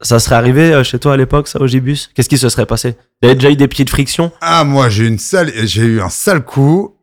[0.00, 2.10] Ça serait arrivé euh, chez toi à l'époque, ça, au Gibus?
[2.14, 2.96] Qu'est-ce qui se serait passé?
[3.22, 4.32] T'avais déjà eu des petites frictions?
[4.40, 6.95] Ah, moi, j'ai une sale, j'ai eu un sale coup.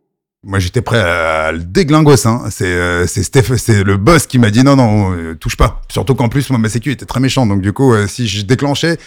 [0.46, 2.44] Moi, j'étais prêt à le déglingos, hein.
[2.50, 5.82] C'est, euh, c'est Steph, c'est le boss qui m'a dit non, non, euh, touche pas.
[5.90, 7.46] Surtout qu'en plus, moi, ma sécu était très méchant.
[7.46, 8.98] Donc, du coup, euh, si je déclenchais,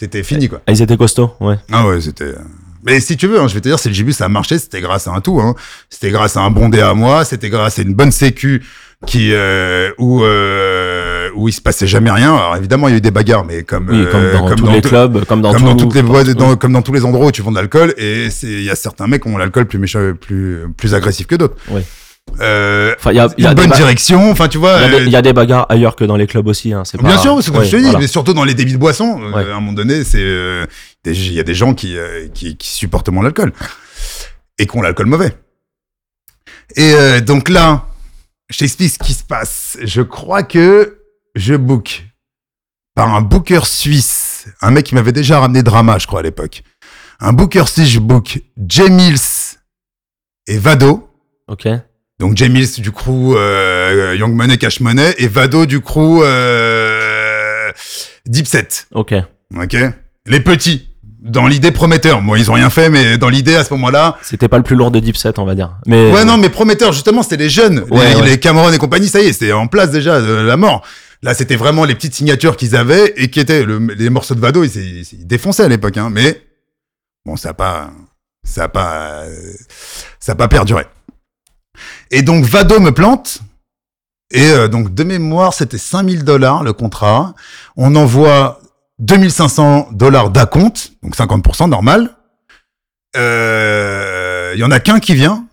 [0.00, 0.62] c'était fini, quoi.
[0.66, 1.56] Ah, ils étaient costauds, ouais.
[1.70, 2.24] Ah ouais, c'était.
[2.24, 2.38] euh,
[2.86, 4.58] Mais si tu veux, hein, je vais te dire, c'est le Gibus, ça a marché,
[4.58, 5.40] c'était grâce à un tout.
[5.40, 5.54] Hein.
[5.90, 8.64] C'était grâce à un bondé à moi, c'était grâce à une bonne sécu
[9.06, 12.34] qui euh, où euh, où il se passait jamais rien.
[12.34, 14.64] Alors évidemment, il y a eu des bagarres, mais comme Oui, comme euh, dans tous
[14.64, 16.38] dans les clubs, comme dans, comme tout- dans toutes les boîtes, partout.
[16.40, 18.74] dans- comme dans tous les endroits où tu vends de l'alcool, et il y a
[18.74, 21.56] certains mecs qui ont l'alcool plus méchant, plus plus agressif que d'autres.
[21.70, 21.82] Oui.
[22.40, 24.76] Euh, Enfin, il y a, y a une bonne direction, enfin tu vois.
[24.78, 26.46] il y a des- euh, il y a des bagarres ailleurs que dans les clubs
[26.46, 26.82] aussi, hein.
[26.84, 28.00] C'est Bien pas- sûr, c'est comme ouais, je te dis, voilà.
[28.00, 30.66] mais surtout dans les débits de boissons, euh, à un moment donné, c'est euh,
[31.06, 33.52] il y a des gens qui, euh, qui, qui supportent moins l'alcool
[34.58, 35.32] et qui ont l'alcool mauvais.
[36.76, 37.86] Et euh, donc là,
[38.50, 39.76] je t'explique ce qui se passe.
[39.82, 41.02] Je crois que
[41.34, 42.04] je book
[42.94, 46.62] par un booker suisse, un mec qui m'avait déjà ramené Drama, je crois à l'époque.
[47.20, 49.56] Un booker suisse, je book Jay Mills
[50.46, 51.08] et Vado.
[51.46, 51.68] Ok.
[52.18, 57.70] Donc Jay Mills du crew euh, Young Money Cash Money et Vado du crew euh,
[58.26, 58.88] Deep Set.
[58.92, 59.14] Ok.
[59.56, 59.76] Ok.
[60.26, 60.88] Les petits.
[61.20, 62.22] Dans l'idée prometteur.
[62.22, 64.16] Moi, ils ont rien fait, mais dans l'idée à ce moment-là.
[64.22, 65.76] C'était pas le plus lourd de Deep Set, on va dire.
[65.86, 66.12] Mais.
[66.12, 68.22] Ouais, non, mais prometteur, justement, c'était les jeunes, Ouais, les, ouais.
[68.24, 69.08] les Cameron et compagnie.
[69.08, 70.84] Ça y est, c'était en place déjà euh, la mort.
[71.22, 74.40] Là, c'était vraiment les petites signatures qu'ils avaient et qui étaient le- les morceaux de
[74.40, 74.62] Vado.
[74.62, 76.08] Ils, ils- ils défonçaient à l'époque, hein.
[76.12, 76.40] Mais
[77.26, 77.90] bon, ça a pas,
[78.44, 79.34] ça a pas, euh,
[80.20, 80.86] ça a pas perduré.
[82.12, 83.40] Et donc Vado me plante.
[84.30, 87.34] Et euh, donc de mémoire, c'était 5000 dollars le contrat.
[87.76, 88.60] On envoie
[88.98, 92.16] 2500 dollars d'acompte, donc 50% normal.
[93.16, 95.46] Euh, Il y en a qu'un qui vient.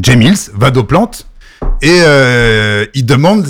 [0.00, 1.26] Jay Mills, Vado plante.
[1.82, 3.46] Et euh, il demande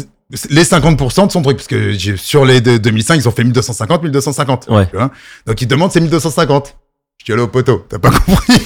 [0.50, 1.58] les 50% de son truc.
[1.58, 4.66] Parce que sur les deux- 2005, ils ont fait 1250, 1250.
[4.68, 4.86] Ouais.
[4.86, 5.10] tu vois?
[5.46, 6.76] Donc il demande ses 1250.
[7.20, 8.58] Je dis allô poteau, t'as pas compris?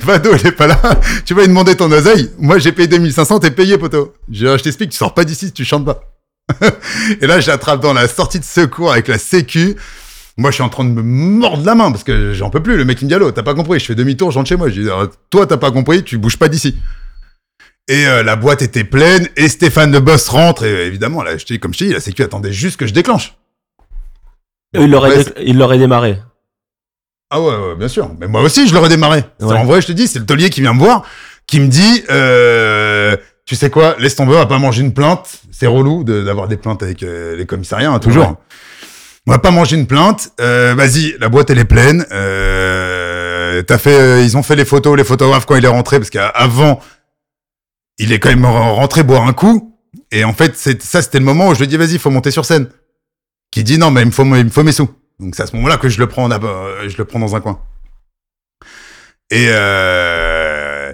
[0.00, 0.78] Vado, il est pas là.
[1.24, 2.30] Tu vas lui demander ton oseille.
[2.38, 4.12] Moi, j'ai payé 2500, t'es payé poteau.
[4.30, 6.11] Je, je t'explique, tu sors pas d'ici si tu chantes pas.
[7.20, 9.76] Et là, je l'attrape dans la sortie de secours avec la sécu.
[10.36, 12.76] Moi, je suis en train de me mordre la main parce que j'en peux plus.
[12.76, 13.78] Le mec, il me dit allô, t'as pas compris?
[13.80, 14.68] Je fais demi-tour, je rentre chez moi.
[14.68, 16.76] Je dis, Alors, toi, t'as pas compris, tu bouges pas d'ici.
[17.88, 21.44] Et euh, la boîte était pleine, et Stéphane le boss rentre, et évidemment, là, je
[21.44, 23.36] dis, comme je te dis, la sécu attendait juste que je déclenche.
[24.84, 26.18] Il l'aurait dé- démarré.
[27.30, 28.10] Ah ouais, ouais, bien sûr.
[28.20, 29.24] Mais moi aussi, je l'aurais démarré.
[29.40, 29.54] Ouais.
[29.56, 31.04] En vrai, je te dis, c'est le taulier qui vient me voir,
[31.46, 35.40] qui me dit, euh, tu sais quoi, laisse tomber, on va pas manger une plainte.
[35.50, 38.28] C'est relou de- d'avoir des plaintes avec euh, les commissariats, hein, toujours.
[38.28, 38.34] Ouais.
[39.26, 40.30] On va pas manger une plainte.
[40.40, 42.04] Euh, Vas-y, la boîte elle est pleine.
[42.12, 46.80] Euh, fait, ils ont fait les photos, les photographes quand il est rentré, parce qu'avant,
[47.98, 49.76] il est quand même rentré boire un coup.
[50.10, 52.44] Et en fait, ça, c'était le moment où je lui dis, vas-y, faut monter sur
[52.44, 52.68] scène.
[53.50, 54.88] Qui dit non, mais il me faut, il me faut mes sous.
[55.20, 57.60] Donc c'est à ce moment-là que je le prends, je le prends dans un coin.
[59.30, 60.92] Et euh,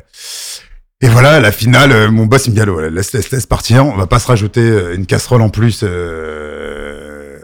[1.01, 3.86] et voilà, la finale, euh, mon boss il me dit allô, laisse, laisse, laisse partir,
[3.86, 5.80] on va pas se rajouter euh, une casserole en plus.
[5.82, 7.38] euh.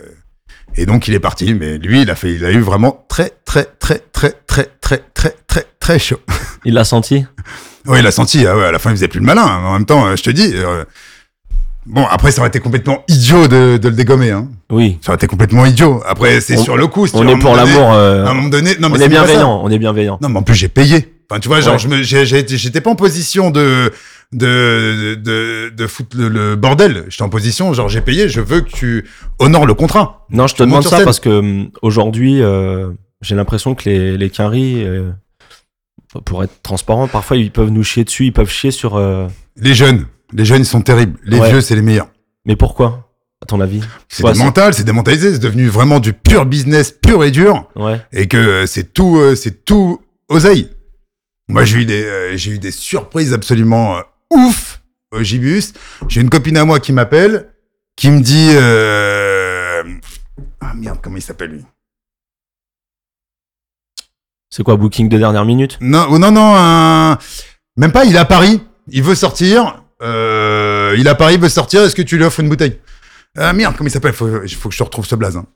[0.77, 3.31] Et donc il est parti, mais lui il a fait, il a eu vraiment très
[3.45, 6.19] très très très très très très très très chaud.
[6.65, 7.25] Il l'a senti?
[7.87, 9.45] Ouais, il a senti, ah ouais, à la fin il faisait plus le malin.
[9.47, 9.63] hein.
[9.67, 10.53] En même temps, euh, je te dis.
[10.55, 10.85] euh,
[11.87, 14.31] Bon, après, ça aurait été complètement idiot de, de le dégommer.
[14.31, 14.49] Hein.
[14.71, 14.99] Oui.
[15.03, 16.03] Ça aurait été complètement idiot.
[16.09, 17.07] Après, c'est sur le coup.
[17.07, 17.93] si On est pour l'amour.
[17.93, 19.61] euh, À un moment donné, non, mais on est bienveillant.
[19.63, 20.19] On est bienveillant.
[20.23, 21.14] Non, mais en plus, j'ai payé.
[21.31, 22.03] Enfin, tu vois, genre, Ouais.
[22.03, 23.91] j'étais pas en position de,
[24.33, 27.05] de, de, de foutre le, le bordel.
[27.09, 29.09] J'étais en position, genre, j'ai payé, je veux que tu
[29.39, 30.27] honores le contrat.
[30.31, 32.91] Non, je te demande ça parce que hum, aujourd'hui, euh,
[33.23, 35.11] j'ai l'impression que les, les quinries, euh,
[36.25, 38.97] pour être transparent, parfois ils peuvent nous chier dessus, ils peuvent chier sur.
[38.97, 41.19] euh, Les jeunes, les jeunes, ils sont terribles.
[41.25, 41.51] Les Ouais.
[41.51, 42.09] vieux, c'est les meilleurs.
[42.45, 43.11] Mais pourquoi,
[43.43, 43.81] à ton avis?
[44.09, 47.67] C'est mental, c'est démentalisé, c'est devenu vraiment du pur business, pur et dur.
[47.77, 48.01] Ouais.
[48.13, 50.69] et que euh, c'est tout, euh, c'est tout oseille.
[51.49, 54.83] Moi, j'ai eu des, euh, j'ai eu des surprises absolument euh, ouf
[55.13, 55.73] au Gibus.
[56.09, 57.51] J'ai une copine à moi qui m'appelle,
[57.97, 59.83] qui me dit, euh...
[60.61, 61.65] ah merde, comment il s'appelle lui?
[64.51, 65.79] C'est quoi, booking de dernière minute?
[65.81, 67.19] Non, oh, non, non, un-
[67.77, 68.05] même pas.
[68.05, 69.83] Il est à Paris, il veut sortir.
[70.03, 70.95] Euh...
[70.97, 71.83] Il est à Paris, il veut sortir.
[71.83, 72.79] Est-ce que tu lui offres une bouteille?
[73.37, 74.13] Ah merde, comment il s'appelle?
[74.13, 75.37] Faut, faut que je te retrouve ce blaze.
[75.37, 75.47] hein.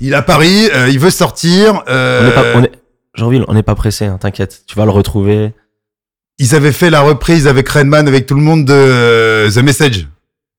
[0.00, 1.82] Il est à Paris, euh, il veut sortir.
[1.88, 2.58] euh, On est pas.
[2.58, 2.72] On est...
[3.16, 4.62] Jean-Ville, on n'est pas pressé, hein, t'inquiète.
[4.66, 5.52] Tu vas le retrouver.
[6.38, 10.06] ils avaient fait la reprise avec Redman, avec tout le monde de euh, The Message,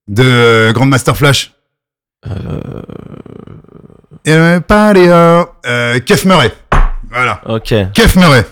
[0.08, 1.54] de euh, Grandmaster Flash.
[2.26, 2.82] Euh,
[4.24, 6.52] Et party, euh, euh, Kev Murray.
[7.10, 7.40] Voilà.
[7.46, 7.74] ok.
[7.94, 8.44] Kev Murray.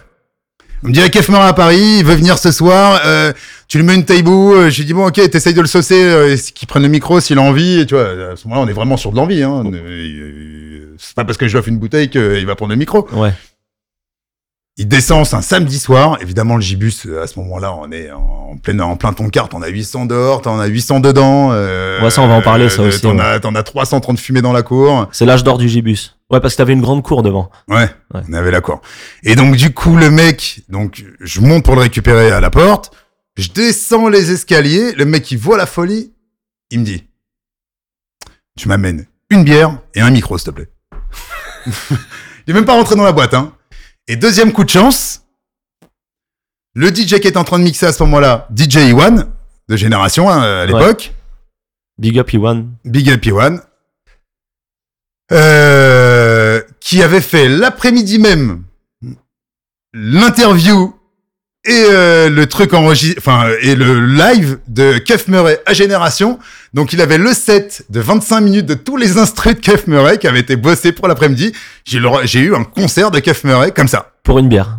[0.85, 3.33] On me dirait Kev Murray à Paris, il veut venir ce soir, euh,
[3.67, 6.37] tu lui mets une taibou, euh, lui dis bon ok, t'essayes de le saucer, euh,
[6.55, 8.75] qu'il prenne le micro s'il a envie, et tu vois, à ce moment-là on est
[8.75, 9.65] vraiment sur de l'envie, hein.
[9.67, 12.77] Euh, euh, C'est pas parce que je lui offre une bouteille qu'il va prendre le
[12.77, 13.09] micro.
[13.13, 13.33] Ouais.
[14.79, 16.19] Il descend, c'est un samedi soir.
[16.21, 19.55] Évidemment, le gibus, euh, à ce moment-là, on est en plein, en plein ton carte.
[19.55, 21.49] On a 800 dehors, t'en as 800 dedans.
[21.53, 23.23] Euh, Ouais, ça, on va en parler, ça euh, aussi, T'en ouais.
[23.25, 25.09] as, t'en as 330 fumées dans la cour.
[25.13, 26.19] C'est l'âge d'or du gibus.
[26.31, 27.51] Ouais, parce que t'avais une grande cour devant.
[27.69, 28.21] Ouais, Ouais.
[28.29, 28.83] on avait la cour.
[29.23, 32.91] Et donc, du coup, le mec, donc, je monte pour le récupérer à la porte.
[33.39, 34.93] Je descends les escaliers.
[34.93, 36.13] Le mec, il voit la folie.
[36.71, 37.05] Il me dit,
[38.59, 40.69] tu m'amènes une bière et un micro, s'il te plaît.
[41.67, 43.53] il est même pas rentré dans la boîte, hein.
[44.09, 45.25] Et deuxième coup de chance,
[46.75, 49.33] le DJ qui est en train de mixer à ce moment-là, DJ Iwan,
[49.69, 51.13] de génération hein, à l'époque,
[51.99, 52.71] Big up Iwan.
[52.85, 53.61] Big Up Iwan,
[55.33, 58.63] euh, qui avait fait l'après-midi même
[59.93, 60.95] l'interview
[61.67, 66.39] et euh, le truc enregistré, enfin et le live de Kev Murray à Génération.
[66.75, 70.19] Donc il avait le set de 25 minutes de tous les instrus de Kev Murray
[70.19, 71.53] qui avait été bossé pour l'après-midi.
[71.85, 74.13] J'ai le- j'ai eu un concert de Kev Murray comme ça.
[74.23, 74.79] Pour une bière.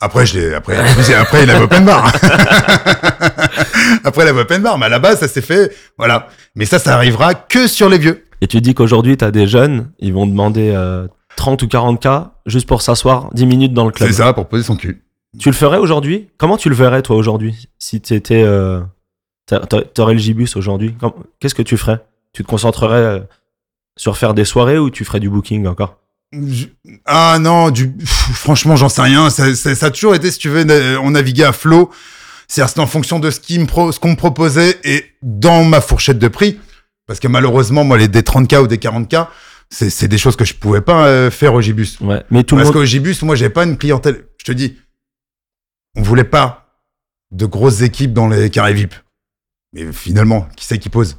[0.00, 2.12] Après, je l'ai, après, après, il avait open bar.
[4.04, 4.78] après, il avait open bar.
[4.78, 6.28] Mais à la base, ça s'est fait, voilà.
[6.56, 8.24] Mais ça, ça arrivera que sur les vieux.
[8.40, 11.06] Et tu dis qu'aujourd'hui, t'as des jeunes, ils vont demander euh,
[11.36, 14.08] 30 ou 40K juste pour s'asseoir 10 minutes dans le club.
[14.08, 15.02] C'est ça, pour poser son cul.
[15.38, 16.28] Tu le ferais aujourd'hui?
[16.36, 17.68] Comment tu le verrais, toi, aujourd'hui?
[17.78, 18.42] Si t'étais.
[18.42, 18.80] Euh,
[19.46, 20.94] t'a- t'a- T'aurais le gibus aujourd'hui
[21.40, 22.00] Qu'est-ce que tu ferais?
[22.32, 23.20] Tu te concentrerais euh,
[23.96, 25.98] sur faire des soirées ou tu ferais du booking encore?
[26.32, 26.66] Je-
[27.06, 27.90] Ah non, du...
[27.92, 29.30] pff, franchement, j'en sais rien.
[29.30, 30.66] Ça, ça- ça a toujours été, si tu veux,
[31.02, 31.90] on naviguait à flot.
[32.48, 36.18] C'est-à-dire, c'était en fonction de ce me pro- qu'on me proposait et dans ma fourchette
[36.18, 36.58] de prix.
[37.06, 39.28] Parce que malheureusement, moi, les des 30K ou des 40K,
[39.70, 41.98] c'est c'est des choses que je pouvais pas euh, faire au Gibus.
[42.02, 42.22] Ouais.
[42.30, 42.74] Mais tout Parce monde.
[42.74, 44.24] qu'au Gibus, moi, j'avais pas une clientèle.
[44.38, 44.76] Je te dis,
[45.96, 46.66] on voulait pas
[47.32, 48.94] de grosses équipes dans les carrés VIP.
[49.74, 51.16] Mais finalement, qui c'est qui pose?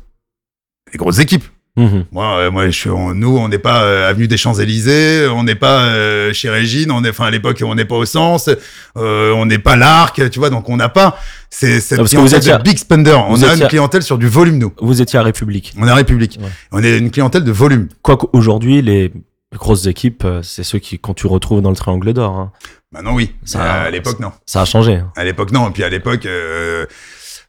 [0.92, 1.46] Les grosses équipes.
[1.76, 2.06] Mhm.
[2.12, 5.28] Moi, euh, moi, je suis, on- nous, on n'est pas euh, avenue des Champs Élysées,
[5.28, 8.06] on n'est pas euh, chez Régine, on est, enfin à l'époque, on n'est pas au
[8.06, 8.48] Sens,
[8.96, 11.18] on n'est pas l'Arc, tu vois, donc on n'a pas
[11.50, 13.14] c'est cette parce que vous étiez à- de big spender.
[13.14, 14.72] On vous a une à- clientèle sur du volume, nous.
[14.82, 15.74] Vous étiez à République.
[15.80, 16.38] On est République.
[16.40, 16.50] Ouais.
[16.72, 17.88] On est une clientèle de volume.
[18.04, 19.12] Quoique aujourd'hui, les...
[19.54, 22.52] Les grosses équipes, euh, c'est ceux qui, quand tu retrouves dans le triangle d'or, hein.
[22.92, 23.32] Maintenant, oui.
[23.46, 24.32] Ça- Mais à l'époque, non.
[24.46, 24.96] ça a changé.
[24.96, 25.12] hein.
[25.16, 25.70] À l'époque, non.
[25.70, 26.86] Et puis à l'époque, euh,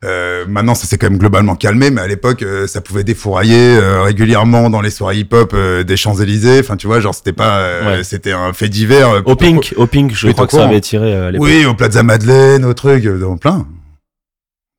[0.05, 3.78] euh, maintenant, ça s'est quand même globalement calmé, mais à l'époque, euh, ça pouvait défourailler
[4.02, 6.61] régulièrement dans les soirées hip-hop des Champs-Élysées.
[6.61, 8.05] Enfin, tu vois, genre, c'était pas, Ouais.
[8.05, 9.22] c'était un fait divers.
[9.26, 11.46] Au Pink, au Pink, je crois que ça avait tiré à l'époque.
[11.46, 13.66] Oui, au Plaza Madeleine, au truc, dans plein.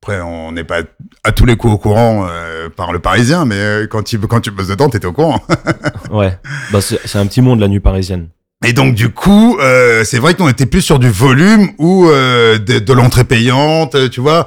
[0.08, 0.82] Après, on n'est pas
[1.24, 4.40] à tous les coups au courant euh, par le Parisien, mais euh, quand tu quand
[4.40, 5.42] tu bosses dedans, t'étais au courant.
[6.12, 6.38] Ouais.
[6.70, 8.28] Bah, c'est un petit monde, la nuit parisienne.
[8.64, 12.78] Et donc du coup, euh, c'est vrai qu'on était plus sur du volume ou de,
[12.78, 14.46] de l'entrée payante, tu vois.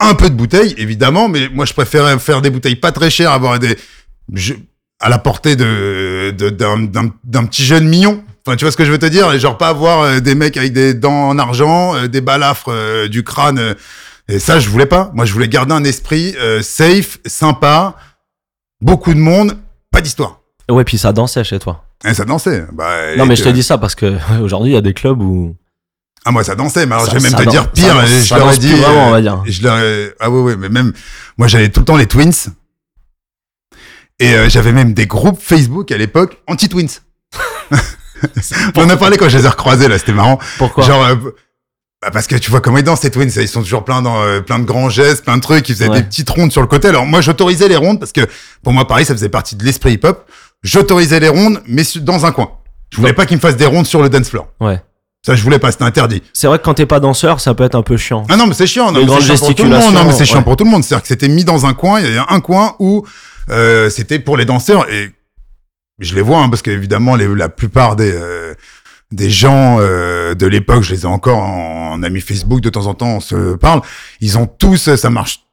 [0.00, 3.32] Un peu de bouteilles, évidemment, mais moi je préférais faire des bouteilles pas très chères,
[3.32, 3.76] avoir des
[4.32, 4.54] je-
[4.98, 8.24] à la portée de d'un petit jeune mignon.
[8.46, 10.72] Enfin, tu vois ce que je veux te dire, genre pas avoir des mecs avec
[10.72, 12.72] des dents en argent, des balafres,
[13.10, 13.74] du crâne.
[14.30, 15.10] Euh, et ça, je voulais pas.
[15.14, 17.94] Moi, je voulais garder un esprit euh, safe, sympa,
[18.80, 19.58] beaucoup de monde,
[19.90, 20.40] pas d'histoire.
[20.70, 21.84] Ouais, puis ça dansait chez toi.
[22.06, 22.66] Et ça dansait.
[22.72, 25.20] Bah, Non, mais je te dis ça parce que aujourd'hui, il y a des clubs
[25.20, 25.56] où.
[26.26, 28.20] Ah moi ça dansait, mais alors Ça- je vais même te dire pire, ça je
[28.24, 29.42] ça leur ai dit, vraiment, euh, on va dire.
[29.44, 30.94] je leur ai- ah ouais ouais, mais même
[31.36, 32.32] moi j'avais tout le temps les twins
[34.20, 36.88] et euh, j'avais même des groupes Facebook à l'époque anti twins.
[38.76, 40.38] on en a parlé quand je les ai recroisés là, c'était marrant.
[40.56, 40.84] Pourquoi?
[40.84, 41.16] Genre euh,
[42.04, 44.22] bah, parce que tu vois comment ils dansent ces twins, ils sont toujours plein dans
[44.22, 45.98] euh, plein de grands gestes, plein de trucs, ils faisaient Ouais.
[46.00, 46.88] des petites rondes sur le côté.
[46.88, 48.22] Alors moi j'autorisais les rondes parce que
[48.62, 50.28] pour moi pareil, ça faisait partie de l'esprit hip-hop.
[50.62, 52.50] J'autorisais les rondes mais dans un coin.
[52.90, 54.46] Je voulais pas qu'ils me fassent des rondes sur le dance floor.
[54.60, 54.80] Ouais.
[55.26, 56.22] Ça je voulais pas, c'était interdit.
[56.32, 58.24] C'est vrai que quand t'es pas danseur, ça peut être un peu chiant.
[58.28, 58.92] Ah non, mais c'est chiant.
[58.92, 59.94] Non, Les mais c'est chiant pour tout le monde.
[59.94, 60.84] Non, mais c'est chiant pour tout le monde.
[60.84, 62.00] C'est-à-dire que c'était mis dans un coin.
[62.00, 63.06] Il y a un coin où
[63.50, 65.10] euh, c'était pour les danseurs et
[65.98, 68.52] je les vois hein, parce qu'évidemment la plupart des euh,
[69.12, 72.86] des gens euh, de l'époque, je les ai encore en, en ami Facebook de temps
[72.86, 73.82] en temps, on se parle.
[74.20, 75.44] Ils ont tous, ça marche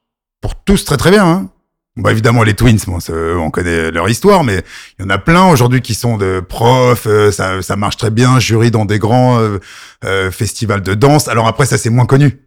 [0.42, 1.26] pour tous très très bien.
[1.26, 1.50] Hein.
[1.98, 4.64] Bah évidemment les Twins, bon, on connaît leur histoire, mais
[4.98, 8.12] il y en a plein aujourd'hui qui sont de profs, euh, ça, ça marche très
[8.12, 9.60] bien, jury dans des grands euh,
[10.06, 11.28] euh, festivals de danse.
[11.28, 12.40] Alors après ça c'est moins connu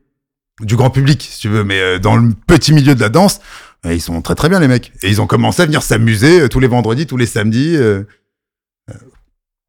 [0.63, 3.41] du grand public si tu veux, mais euh, dans le petit milieu de la danse,
[3.85, 4.93] ils sont très très bien les mecs.
[5.03, 7.77] Et ils ont commencé à venir s'amuser tous les vendredis, tous les samedis.
[7.77, 8.03] Euh,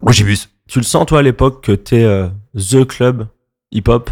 [0.01, 0.47] au Gibus.
[0.69, 3.27] Tu le sens, toi, à l'époque, que t'es euh, The Club
[3.71, 4.09] hip-hop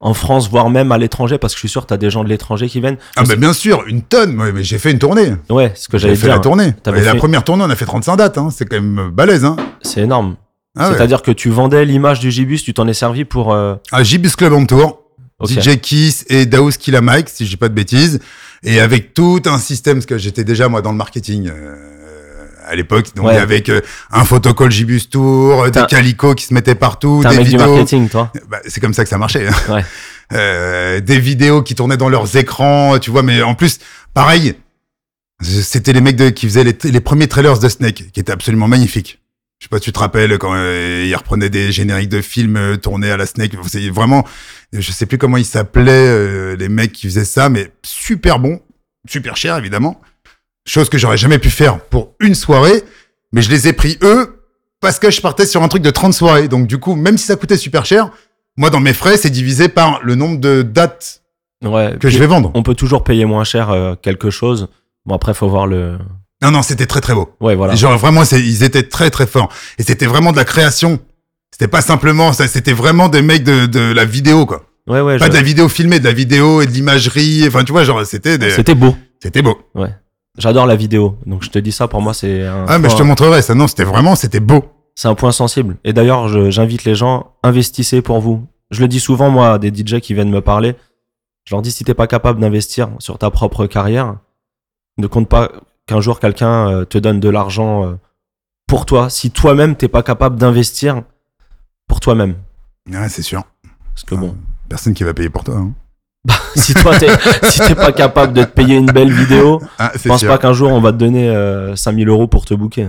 [0.00, 2.22] en France, voire même à l'étranger, parce que je suis sûr que t'as des gens
[2.22, 2.98] de l'étranger qui viennent.
[3.16, 4.40] Ah bah bien sûr, une tonne.
[4.40, 5.32] Ouais, mais j'ai fait une tournée.
[5.50, 6.36] Ouais, ce que J'avais fait dire.
[6.36, 6.68] la tournée.
[6.86, 8.38] Et la fait- première tournée, on a fait 35 dates.
[8.38, 8.50] Hein.
[8.52, 9.44] C'est quand même balèze.
[9.44, 9.56] Hein.
[9.82, 10.36] C'est énorme.
[10.76, 10.94] Ah, ouais.
[10.96, 13.52] C'est-à-dire que tu vendais l'image du Gibus, tu t'en es servi pour.
[13.52, 15.02] euh, Ah, Gibus Club on tour.
[15.40, 15.48] ok.
[15.50, 18.20] DJ Kiss et Daous Killa Mike, si je dis pas de bêtises.
[18.62, 21.74] Et avec tout un système, parce que j'étais déjà moi dans le marketing euh,
[22.68, 23.36] à l'époque, donc Ouais.
[23.36, 27.38] avec euh, un photocall Gibus Tour, euh, des calicots qui se mettaient partout, un des
[27.38, 27.66] du vidéos.
[27.66, 28.32] marketing, toi.
[28.48, 29.46] Bah, c'est comme ça que ça marchait.
[29.48, 29.72] hein.
[29.74, 29.84] Ouais.
[30.34, 33.78] Euh, des vidéos qui tournaient dans leurs écrans, tu vois, mais en plus,
[34.12, 34.56] pareil,
[35.40, 38.68] c'était les mecs de, qui faisaient les, les premiers trailers de Snake, qui étaient absolument
[38.68, 39.20] magnifiques.
[39.58, 42.76] Je sais pas tu te rappelles quand euh, ils reprenaient des génériques de films euh,
[42.76, 43.52] tournés à la Snake.
[43.68, 44.24] C'est vraiment,
[44.72, 48.60] je sais plus comment ils s'appelaient euh, les mecs qui faisaient ça, mais super bon,
[49.08, 49.98] super cher évidemment.
[50.68, 52.82] Chose que j'aurais jamais pu faire pour une soirée,
[53.32, 54.42] mais je les ai pris eux
[54.80, 56.48] parce que je partais sur un truc de 30 soirées.
[56.48, 58.10] Donc du coup, même si ça coûtait super cher,
[58.56, 61.22] moi dans mes frais, c'est divisé par le nombre de dates
[61.64, 61.96] Ouais.
[61.98, 62.52] que je vais vendre.
[62.54, 64.68] On peut toujours payer moins cher euh, quelque chose.
[65.06, 65.98] Bon, après, faut voir le.
[66.42, 67.34] Non, non, c'était très très beau.
[67.40, 67.74] Ouais, voilà.
[67.74, 69.48] Genre vraiment, ils étaient très très forts.
[69.78, 71.00] Et c'était vraiment de la création.
[71.50, 74.66] C'était pas simplement ça, c'était vraiment des mecs de, de la vidéo, quoi.
[74.86, 75.18] Ouais, ouais.
[75.18, 77.44] Pas je- de la vidéo filmée, de la vidéo et de l'imagerie.
[77.48, 78.50] Enfin, tu vois, genre, c'était des...
[78.50, 78.94] C'était beau.
[79.20, 79.58] C'était beau.
[80.38, 81.18] J'adore la vidéo.
[81.26, 82.64] Donc, je te dis ça, pour moi, c'est un.
[82.68, 83.54] Ah, mais je te montrerai ça.
[83.54, 84.64] Non, c'était vraiment, c'était beau.
[84.94, 85.76] C'est un point sensible.
[85.84, 88.46] Et d'ailleurs, j'invite les gens, investissez pour vous.
[88.70, 90.74] Je le dis souvent, moi, à des DJ qui viennent me parler.
[91.44, 94.16] Je leur dis, si t'es pas capable d'investir sur ta propre carrière,
[94.98, 95.50] ne compte pas
[95.86, 97.94] qu'un jour quelqu'un euh, te donne de l'argent euh,
[98.66, 99.08] pour toi.
[99.08, 101.02] Si toi-même, t'es pas capable d'investir
[101.86, 102.34] pour toi-même.
[102.90, 103.42] Ouais, c'est sûr.
[103.94, 104.36] Parce que bon,
[104.68, 105.56] Personne qui va payer pour toi.
[105.56, 105.72] hein.
[106.56, 107.08] si toi, t'es,
[107.50, 110.28] si t'es pas capable de te payer une belle vidéo, Ah, je pense sûr.
[110.28, 112.88] pas qu'un jour on va te donner euh, 5000 euros pour te booker.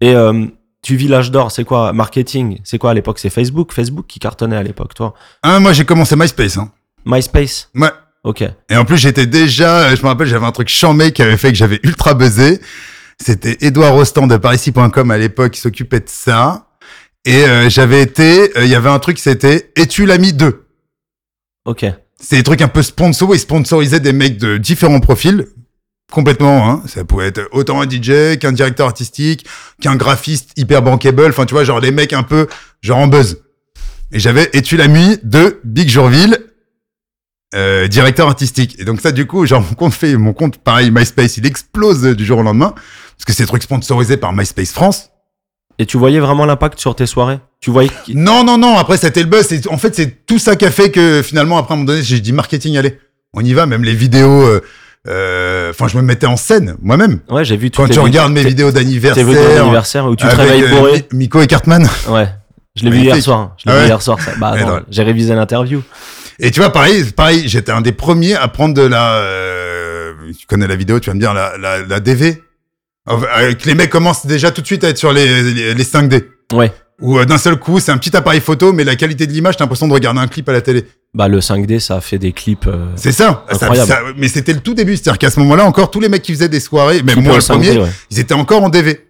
[0.00, 0.46] Et euh,
[0.82, 2.58] tu vis l'âge d'or, c'est quoi Marketing?
[2.64, 3.72] C'est quoi à l'époque C'est Facebook?
[3.72, 5.14] Facebook qui cartonnait à l'époque, toi?
[5.42, 6.58] Ah, moi, j'ai commencé MySpace.
[6.58, 6.70] Hein.
[7.06, 7.70] MySpace?
[7.74, 7.90] Ouais.
[8.22, 8.42] Ok.
[8.70, 11.36] Et en plus, j'étais déjà, euh, je me rappelle, j'avais un truc chambé qui avait
[11.36, 12.60] fait que j'avais ultra buzzé.
[13.22, 16.66] C'était Edouard Rostand de Parisis.com à l'époque qui s'occupait de ça.
[17.24, 20.66] Et euh, j'avais été, il y avait un truc, c'était Es-tu l'ami 2
[21.64, 21.86] Ok.
[22.26, 25.46] C'est des trucs un peu sponsor, ils sponsorisaient des mecs de différents profils.
[26.10, 26.82] Complètement, hein.
[26.86, 29.46] Ça pouvait être autant un DJ qu'un directeur artistique,
[29.82, 31.26] qu'un graphiste hyper bankable.
[31.28, 32.46] Enfin, tu vois, genre les mecs un peu,
[32.80, 33.42] genre en buzz.
[34.10, 36.38] Et j'avais Es-tu l'ami de Big Jourville,
[37.54, 38.76] euh, directeur artistique.
[38.78, 42.02] Et donc ça, du coup, genre mon compte fait, mon compte, pareil, MySpace, il explose
[42.16, 42.74] du jour au lendemain.
[43.16, 45.10] Parce que c'est des trucs sponsorisés par MySpace France.
[45.78, 47.38] Et tu voyais vraiment l'impact sur tes soirées?
[47.60, 48.76] Tu voyais Non, non, non.
[48.78, 49.48] Après, c'était le buzz.
[49.70, 52.02] En fait, c'est tout ça qui a fait que finalement, après, à un moment donné,
[52.02, 52.98] j'ai dit marketing, allez,
[53.32, 53.66] on y va.
[53.66, 54.42] Même les vidéos.
[54.42, 54.60] euh,
[55.08, 57.18] euh, Enfin, je me mettais en scène moi-même.
[57.28, 60.24] Ouais, j'ai vu toutes Quand tu regardes mes vidéos Tes vidéos d'anniversaire, d'anniversaire où tu
[60.24, 61.08] te avec, réveilles euh, bourré.
[61.12, 61.86] Miko et Cartman.
[62.08, 62.28] Ouais.
[62.76, 63.54] Je l'ai vu hier soir.
[63.64, 64.20] Je l'ai Ah vu hier soir.
[64.20, 64.32] Ça.
[64.38, 64.54] Bah
[64.90, 65.82] j'ai révisé l'interview.
[66.40, 69.22] Et tu vois, pareil, pareil, j'étais un des premiers à prendre de la.
[70.38, 72.42] tu connais la vidéo, tu vas me dire la, la, la DV.
[73.06, 76.24] Que les mecs commencent déjà tout de suite à être sur les, les, les 5D.
[76.52, 76.72] Ouais.
[77.00, 79.56] Où euh, d'un seul coup, c'est un petit appareil photo, mais la qualité de l'image,
[79.56, 80.84] t'as l'impression de regarder un clip à la télé.
[81.12, 82.66] Bah le 5D, ça a fait des clips.
[82.66, 83.44] euh, C'est ça.
[83.50, 83.88] Ça- Incroyable.
[83.90, 84.96] ça- mais c'était le tout début.
[84.96, 87.40] C'est-à-dire qu'à ce moment-là, encore, tous les mecs qui faisaient des soirées, même moi le
[87.40, 87.90] 5D, premier, ouais.
[88.10, 89.00] ils étaient encore en DV.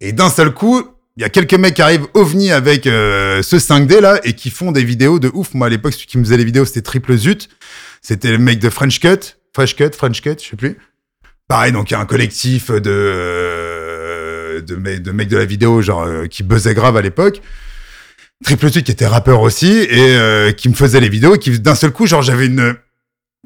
[0.00, 0.82] Et d'un seul coup,
[1.16, 4.50] il y a quelques mecs qui arrivent ovni avec euh, ce 5D là et qui
[4.50, 5.54] font des vidéos de ouf.
[5.54, 7.48] Moi à l'époque, celui qui me faisait les vidéos, c'était Triple Zut.
[8.00, 10.76] C'était le mec de French Cut, Fresh Cut, French Cut, je sais plus.
[11.52, 16.00] Pareil, donc il y a un collectif de de, de mecs de la vidéo genre
[16.00, 17.42] euh, qui buzzait grave à l'époque.
[18.42, 21.60] Triple Zut qui était rappeur aussi et euh, qui me faisait les vidéos et qui
[21.60, 22.74] d'un seul coup genre j'avais une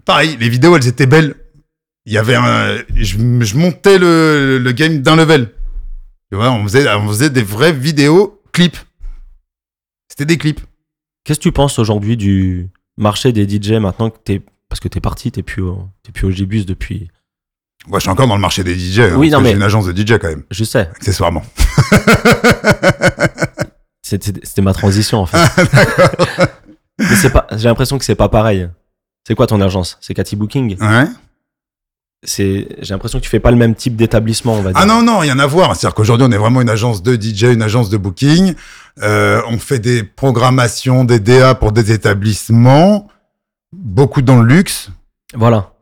[0.04, 1.34] pareil, les vidéos elles étaient belles.
[2.04, 5.50] Il y avait un je, montais le, game d'un level.
[6.30, 8.78] On faisait, on faisait des vraies vidéos clips.
[10.09, 10.61] C'était des clips.
[11.24, 15.00] Qu'est-ce que tu penses aujourd'hui du marché des DJ maintenant que t'es parce que t'es
[15.00, 17.09] parti, t'es plus au, t'es plus au Gibus depuis.
[17.89, 19.01] Moi, je suis encore dans le marché des DJ.
[19.01, 21.43] hein, Oui, non, mais- J'ai une agence de DJ quand même, Je sais, accessoirement.
[24.03, 25.39] c'était ma transition en fait.
[26.99, 27.47] Mais c'est pas.
[27.53, 28.68] J'ai l'impression que c'est pas pareil.
[29.27, 29.99] C'est quoi ton agence?
[30.01, 30.79] C'est Cathy Booking?
[30.81, 31.05] Ouais.
[32.22, 32.68] C'est.
[32.81, 34.81] J'ai l'impression que tu fais pas le même type d'établissement, on va dire.
[34.81, 35.77] Ah non, non, rien à voir.
[35.77, 38.55] C'est-à-dire qu'aujourd'hui, on est vraiment une agence de DJ, une agence de booking.
[39.03, 43.09] Euh, on fait des programmations, des DA pour des établissements,
[43.72, 44.89] beaucoup dans le luxe.
[45.35, 45.72] Voilà.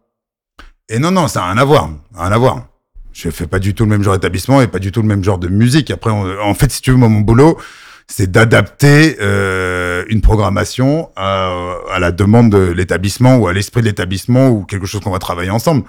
[0.89, 1.91] Et non, non, ça n'a rien à voir.
[2.15, 2.67] Rien à voir.
[3.13, 5.23] Je fais pas du tout le même genre d'établissement et pas du tout le même
[5.25, 5.91] genre de musique.
[5.91, 7.59] Après, on- en fait, si tu veux, moi, mon boulot,
[8.07, 13.87] c'est d'adapter euh, une programmation à, à la demande de l'établissement ou à l'esprit de
[13.87, 15.85] l'établissement ou quelque chose qu'on va travailler ensemble.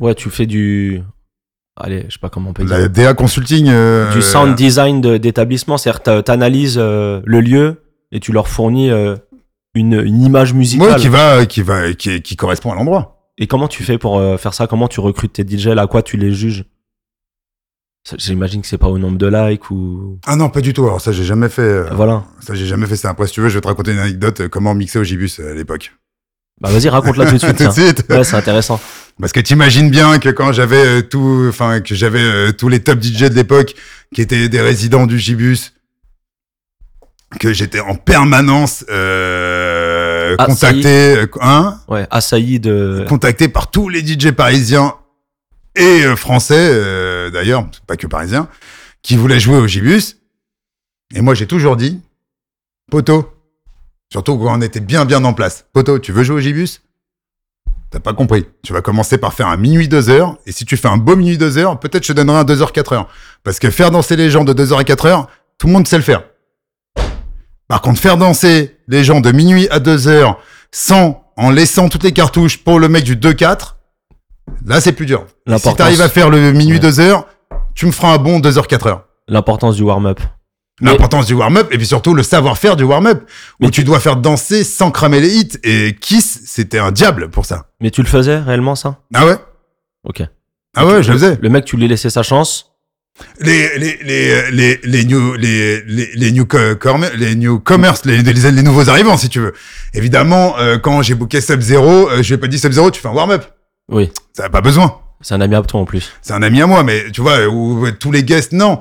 [0.00, 1.02] Ouais, tu fais du.
[1.80, 2.78] Allez, je sais pas comment on peut dire.
[2.78, 3.68] La DA consulting.
[3.68, 7.82] euh, du sound design de- d'établissement, c'est-à-dire tu analyses le lieu
[8.12, 9.16] et tu leur fournis euh,
[9.74, 10.90] une, une image musicale.
[10.92, 13.17] Ouais, qui va, qui va, qui, qui correspond à l'endroit.
[13.38, 14.66] Et comment tu fais pour euh, faire ça?
[14.66, 16.64] Comment tu recrutes tes DJ À quoi tu les juges?
[18.16, 20.84] J'imagine que c'est pas au nombre de likes ou Ah non, pas du tout.
[20.86, 21.62] Alors ça, j'ai jamais fait.
[21.62, 22.24] euh, voilà.
[22.40, 23.10] Ça, j'ai jamais fait ça.
[23.10, 24.40] Après, si tu veux, je vais te raconter une anecdote.
[24.40, 25.92] euh, comment mixer au Gibus à l'époque.
[26.60, 27.56] Bah vas-y, raconte-la tout de suite.
[27.58, 28.04] Tout de suite.
[28.08, 28.80] Ouais, c'est intéressant.
[29.20, 33.00] Parce que t'imagines bien que quand j'avais euh, tout, enfin que j'avais tous les top
[33.02, 33.74] DJ de l'époque
[34.14, 35.74] qui étaient des résidents du Gibus,
[37.38, 40.07] que j'étais en permanence euh,
[40.38, 43.04] Ah, contacté, euh, hein, Ouais, assailli de.
[43.08, 44.94] contacté par tous les DJ parisiens
[45.74, 48.48] et euh, français euh, d'ailleurs, pas que parisiens,
[49.02, 50.16] qui voulaient jouer au Gibus.
[51.14, 52.00] Et moi j'ai toujours dit,
[52.90, 53.32] poteau,
[54.12, 56.80] surtout quand on était bien bien en place, poteau, tu veux jouer au Gibus?
[57.90, 58.44] T'as pas compris.
[58.62, 61.16] Tu vas commencer par faire un minuit 2 heures, et si tu fais un beau
[61.16, 63.08] minuit 2 heures, peut-être je te donnerai un 2 heures 4 heures.
[63.44, 65.88] Parce que faire danser les gens de 2 heures à 4 heures, tout le monde
[65.88, 66.22] sait le faire.
[67.68, 70.38] Par contre, faire danser les gens de minuit à 2 heures
[70.72, 73.74] sans, en laissant toutes les cartouches pour le mec du 2-4,
[74.66, 75.26] là c'est plus dur.
[75.58, 76.80] Si t'arrives à faire le minuit Ouais.
[76.80, 77.26] 2 heures,
[77.74, 79.04] tu me feras un bon 2 heures 4 heures.
[79.28, 80.20] L'importance du warm-up.
[80.80, 83.28] L'importance du warm-up et puis surtout le savoir-faire du warm-up
[83.60, 87.44] où tu dois faire danser sans cramer les hits et Kiss c'était un diable pour
[87.46, 87.66] ça.
[87.80, 88.98] Mais tu le faisais réellement ça?
[89.12, 89.36] Ah ouais?
[90.04, 90.22] Ok.
[90.76, 91.38] Ah ouais, je le faisais.
[91.42, 92.70] Le mec, tu lui laissais sa chance.
[93.40, 96.46] Les les les les les new les les les new
[97.14, 99.54] les les, les les nouveaux arrivants si tu veux.
[99.94, 102.90] Évidemment euh, quand j'ai booké Sub Zero, euh, je lui ai pas dit Sub Zero,
[102.90, 103.44] tu fais un warm-up.
[103.90, 104.10] Oui.
[104.32, 105.00] Ça n'a pas besoin.
[105.20, 106.12] C'est un ami à toi en plus.
[106.22, 108.80] C'est un ami à moi mais tu vois ou tous les guests non.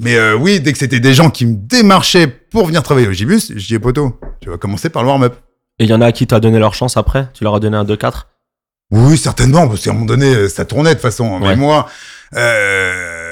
[0.00, 3.12] Mais euh, oui, dès que c'était des gens qui me démarchaient pour venir travailler au
[3.12, 5.34] Gibus, je dis poto, tu vas commencer par le warm-up.
[5.78, 7.28] Et il y en a à qui t'as donné leur chance après?
[7.34, 8.24] Tu leur as donné un 2-4
[8.90, 11.38] Oui, certainement, parce qu'à un moment donné, euh, ça tournait de toute façon.
[11.38, 11.86] Mais moi,
[12.34, 13.29] euh,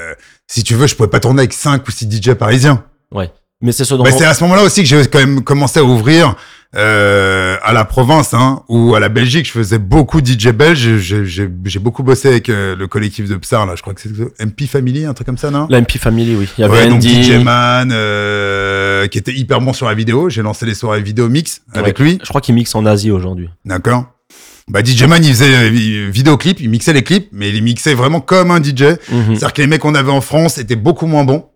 [0.48, 2.82] si tu veux, je pouvais pas tourner avec 5 ou 6 DJ parisiens.
[3.12, 3.30] Ouais.
[3.60, 5.42] Mais c'est ce dont Mais on- c'est à ce moment-là aussi que j'ai quand même
[5.42, 6.36] commencé à ouvrir
[6.76, 9.46] euh, à la province hein, ou à la Belgique.
[9.46, 10.98] Je faisais beaucoup de DJ belges.
[10.98, 13.74] J'ai- beaucoup bossé avec euh, le collectif de Psar, là.
[13.74, 14.10] Je crois que c'est
[14.44, 15.66] MP Family, un truc comme ça, non?
[15.70, 16.48] La MP Family, oui.
[16.56, 17.00] Il y avait Ouais, donc.
[17.02, 20.28] DJ Man, euh, qui était hyper bon sur la vidéo.
[20.28, 22.04] J'ai lancé les soirées vidéo mix avec Ouais.
[22.04, 22.18] lui.
[22.22, 23.48] Je crois qu'il mixe en Asie aujourd'hui.
[23.64, 24.04] D'accord.
[24.70, 27.60] Bah, DJ Man, il faisait euh, vi- vidéoclip, il mixait les clips, mais il les
[27.60, 28.82] mixait vraiment comme un DJ.
[28.82, 28.96] Mhm.
[29.28, 31.46] C'est-à-dire que les mecs qu'on avait en France étaient beaucoup moins bons.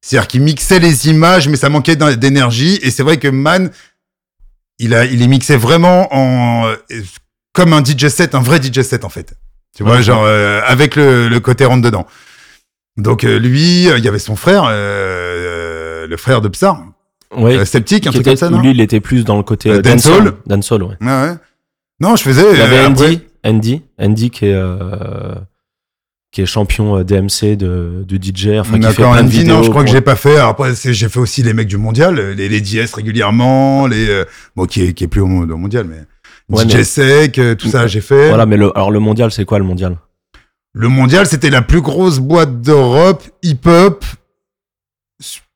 [0.00, 2.78] C'est-à-dire qu'ils mixaient les images, mais ça manquait d'énergie.
[2.82, 3.70] Et c'est vrai que Man,
[4.78, 6.76] il a, il les mixait vraiment en, euh,
[7.52, 9.34] comme un DJ set, un vrai DJ set, en fait.
[9.76, 12.06] Tu vois, genre, euh, avec le, le côté rentre dedans.
[12.96, 16.82] Donc euh, lui, euh, il y avait son frère, euh, euh, le frère de Psar,
[17.36, 17.56] Ouais.
[17.58, 19.70] euh, Sceptique, un truc était- comme ça, non lui, il était plus dans le côté
[19.70, 20.32] Euh, euh, dancehall.
[20.46, 20.82] dancehall.
[20.82, 20.96] Ouais.
[21.00, 21.34] Ouais, ouais.
[22.00, 22.44] Non, je faisais.
[22.52, 25.34] Il y avait euh, après- Andy, Andy, Andy qui est euh,
[26.30, 29.70] qui est champion euh, DMC de, de DJ, enfin qui fait plein Andy, non, je
[29.70, 30.36] crois que pour- j'ai pas fait.
[30.38, 34.24] Après, j'ai fait aussi les mecs du mondial, les, les DS régulièrement, les
[34.54, 36.00] bon qui est qui est plus au, au mondial, mais
[36.50, 38.28] Ouais, DJ mais- Sec, tout ça, j'ai fait.
[38.28, 39.96] Voilà, mais le, alors le mondial, c'est quoi le mondial?
[40.74, 44.04] Le mondial, c'était la plus grosse boîte d'Europe hip-hop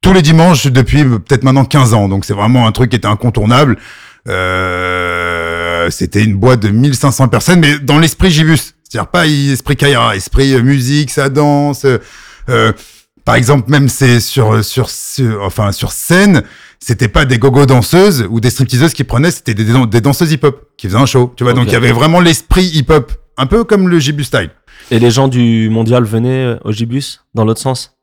[0.00, 2.08] tous les dimanches depuis peut-être maintenant 15 ans.
[2.08, 3.78] Donc c'est vraiment un truc qui était incontournable.
[4.28, 5.51] Euh,
[5.90, 8.74] c'était une boîte de 1500 personnes, mais dans l'esprit Gibus.
[8.88, 11.84] C'est-à-dire pas esprit Kaira, esprit euh, musique, ça danse.
[11.84, 11.98] euh,
[12.48, 12.72] euh,
[13.24, 16.42] par exemple, même c'est sur, sur, sur, enfin, sur scène,
[16.80, 20.60] c'était pas des gogo danseuses ou des stripteaseuses qui prenaient, c'était des, des danseuses hip-hop
[20.76, 21.32] qui faisaient un show.
[21.36, 23.12] Tu vois, donc il y avait vraiment l'esprit hip-hop.
[23.38, 24.50] Un peu comme le Gibus style.
[24.90, 27.96] Et les gens du mondial venaient euh, au Gibus dans l'autre sens?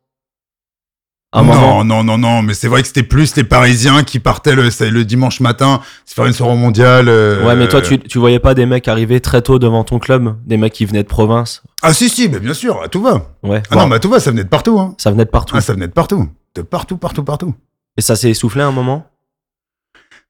[1.31, 4.19] Un non, moment non, non, non, mais c'est vrai que c'était plus les Parisiens qui
[4.19, 7.07] partaient le, dimanche matin se faire une soirée mondiale.
[7.07, 9.99] euh, Ouais, mais toi, tu, tu voyais pas des mecs arriver très tôt devant ton
[9.99, 10.35] club?
[10.45, 11.61] Des mecs qui venaient de province?
[11.83, 13.27] Ah si, si, mais bien sûr, à tout va.
[13.43, 13.61] Ouais.
[13.69, 14.79] Ah Bon, non, mais à tout va, ça venait de partout.
[14.79, 14.95] Hein.
[14.97, 15.53] Ça venait de partout.
[15.55, 16.27] Ah, ça venait de partout.
[16.55, 17.53] De partout, partout, partout.
[17.95, 19.05] Et ça s'est essoufflé à un moment?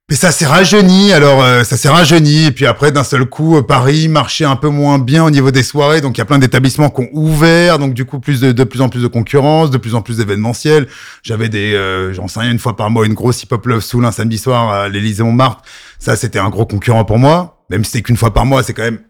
[0.10, 3.58] Mais ça s'est rajeuni, alors euh, ça s'est rajeuni, et puis après d'un seul coup,
[3.58, 6.26] euh, Paris marchait un peu moins bien au niveau des soirées, donc il y a
[6.26, 9.70] plein d'établissements qui ont ouvert, donc du coup plus de, plus en plus de concurrence,
[9.70, 10.88] de plus en plus d'événementiels.
[11.22, 14.12] J'avais des, euh, j'en sais une fois par mois, une grosse hip-hop love soul un
[14.12, 15.62] samedi soir à l'Élysée Montmartre.
[16.00, 18.74] Ça, c'était un gros concurrent pour moi, même si c'est qu'une fois par mois, c'est
[18.74, 19.02] quand même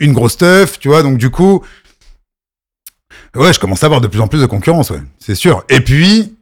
[0.00, 1.62] une grosse teuf, tu vois, donc du coup,
[3.36, 5.62] ouais, je commence à avoir de plus en plus de concurrence, c'est sûr.
[5.68, 6.38] Et puis,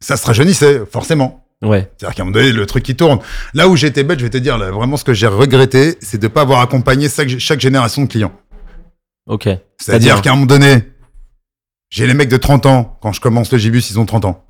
[0.00, 1.39] ça se rajeunissait, forcément.
[1.62, 1.90] Ouais.
[1.98, 3.18] C'est-à-dire qu'à un moment donné, le truc qui tourne.
[3.54, 6.18] Là où j'étais bête, je vais te dire, là, vraiment ce que j'ai regretté, c'est
[6.18, 8.32] de pas avoir accompagné chaque, chaque génération de clients.
[9.26, 9.48] Ok.
[9.78, 10.84] C'est-à-dire qu'à un moment donné,
[11.90, 14.44] j'ai les mecs de 30 ans, quand je commence le Gibus, ils ont 30 ans.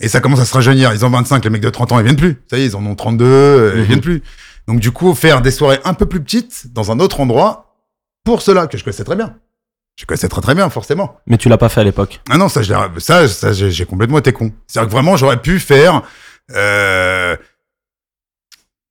[0.00, 2.04] Et ça commence à se rajeunir, ils ont 25, les mecs de 30 ans, ils
[2.04, 2.42] viennent plus.
[2.50, 3.86] Ça y est, ils en ont 32, euh, ils Mhm.
[3.86, 4.22] viennent plus.
[4.68, 7.74] Donc du coup, faire des soirées un peu plus petites, dans un autre endroit,
[8.24, 9.36] pour cela, que je connaissais très bien.
[9.96, 11.18] Je connaissais très très bien, forcément.
[11.26, 12.20] Mais tu l'as pas fait à l'époque.
[12.30, 14.52] Ah non, ça, je ça, ça j'ai complètement été con.
[14.66, 16.02] C'est-à-dire que vraiment, j'aurais pu faire.
[16.54, 17.36] Euh...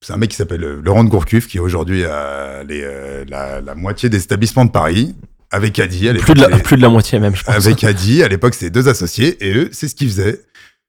[0.01, 3.61] C'est un mec qui s'appelle euh, Laurent de Gourcuff, qui aujourd'hui a les, euh, la,
[3.61, 5.15] la moitié des établissements de Paris,
[5.51, 6.09] avec Adi.
[6.09, 7.55] À Plus de, l'époque, la, les- plus de la moitié même, je pense.
[7.55, 10.41] avec Adi, à l'époque, c'était deux associés, et eux, c'est ce qu'ils faisaient.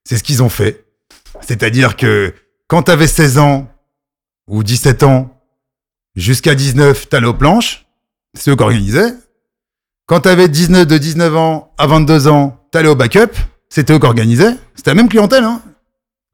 [0.04, 0.84] C'est ce qu'ils ont fait.
[1.40, 2.34] C'est-à-dire que
[2.68, 3.70] quand t'avais 16 ans
[4.48, 5.40] ou 17 ans,
[6.14, 7.86] jusqu'à 19, t'allais aux planches,
[8.34, 9.14] c'est eux qui organisaient.
[10.06, 13.32] Quand t'avais 19, de 19 ans à 22 ans, t'allais au backup,
[13.68, 14.54] c'était eux qui organisaient.
[14.76, 15.60] C'était la même clientèle, hein.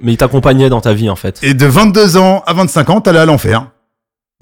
[0.03, 1.39] Mais il t'accompagnait dans ta vie, en fait.
[1.43, 3.71] Et de 22 ans à 25 ans, t'allais à l'enfer.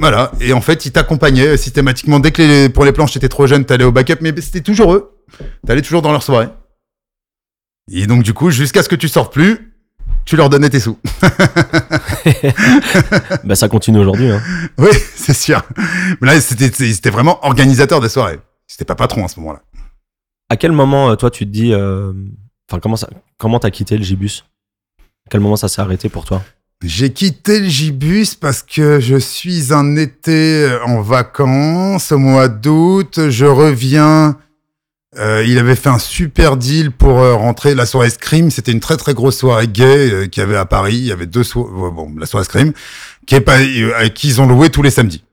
[0.01, 0.33] Voilà.
[0.41, 2.19] Et en fait, ils t'accompagnaient systématiquement.
[2.19, 4.95] Dès que les, pour les planches, t'étais trop jeune, t'allais au backup, mais c'était toujours
[4.95, 5.17] eux.
[5.65, 6.49] T'allais toujours dans leur soirée.
[7.93, 9.77] Et donc, du coup, jusqu'à ce que tu sortes plus,
[10.25, 10.99] tu leur donnais tes sous.
[13.45, 14.29] bah, ça continue aujourd'hui.
[14.29, 14.43] Hein.
[14.79, 15.63] oui, c'est sûr.
[16.21, 18.41] Mais là, c'était vraiment organisateur des soirées.
[18.71, 19.63] C'était pas patron à ce moment-là.
[20.49, 21.73] À quel moment, euh, toi, tu te dis.
[21.73, 22.13] euh,
[22.71, 24.45] Enfin, comment ça, comment t'as quitté le Gibus?
[25.01, 26.41] À quel moment ça s'est arrêté pour toi?
[26.85, 32.47] J'ai quitté le Gibus parce que je suis un été euh, en vacances au mois
[32.47, 33.29] d'août.
[33.29, 34.39] Je reviens.
[35.19, 38.53] Euh, il avait fait un super deal pour euh, rentrer la soirée Scream.
[38.53, 40.95] C'était une très très grosse soirée gay euh, qu'il y avait à Paris.
[40.95, 41.91] Il y avait deux soirées.
[41.91, 42.73] Bon, la soirée Scream,
[43.27, 43.59] qui est pas,
[44.15, 45.25] qu'ils ont loué tous les samedis.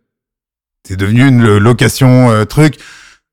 [0.88, 2.80] C'est devenu une lo- location truc.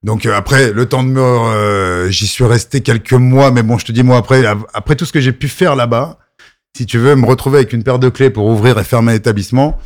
[0.05, 3.51] Donc euh, après le temps de mort, euh, j'y suis resté quelques mois.
[3.51, 6.19] Mais bon, je te dis moi après, après tout ce que j'ai pu faire là-bas
[6.77, 9.17] si tu veux me retrouver avec une paire de clés pour ouvrir et fermer un
[9.17, 9.79] établissement,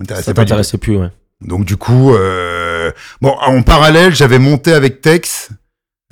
[0.00, 1.10] m'intéressait Ça t'intéressait plus, ouais.
[1.42, 2.90] Donc du coup, euh,
[3.20, 5.50] bon, en parallèle, j'avais monté avec Tex,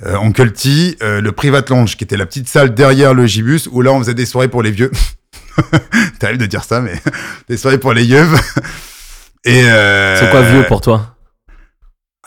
[0.05, 3.81] euh, T, euh, le Private Lounge, qui était la petite salle derrière le Gibus, où
[3.81, 4.91] là, on faisait des soirées pour les vieux.
[6.19, 6.93] T'arrives de dire ça, mais
[7.49, 8.27] des soirées pour les yeux.
[9.45, 11.12] Et euh, C'est quoi vieux pour toi?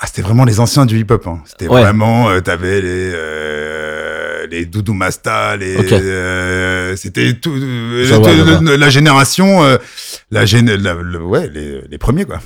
[0.01, 1.27] Ah, c'était vraiment les anciens du hip-hop.
[1.27, 1.43] Hein.
[1.47, 1.83] C'était Ouais.
[1.83, 5.93] vraiment, euh, t'avais les euh, les Doudou Masta, les, Ok.
[5.93, 9.77] euh, c'était tout euh, vois, le- la génération, euh,
[10.31, 12.41] la gén, la- le- ouais, les, les premiers quoi.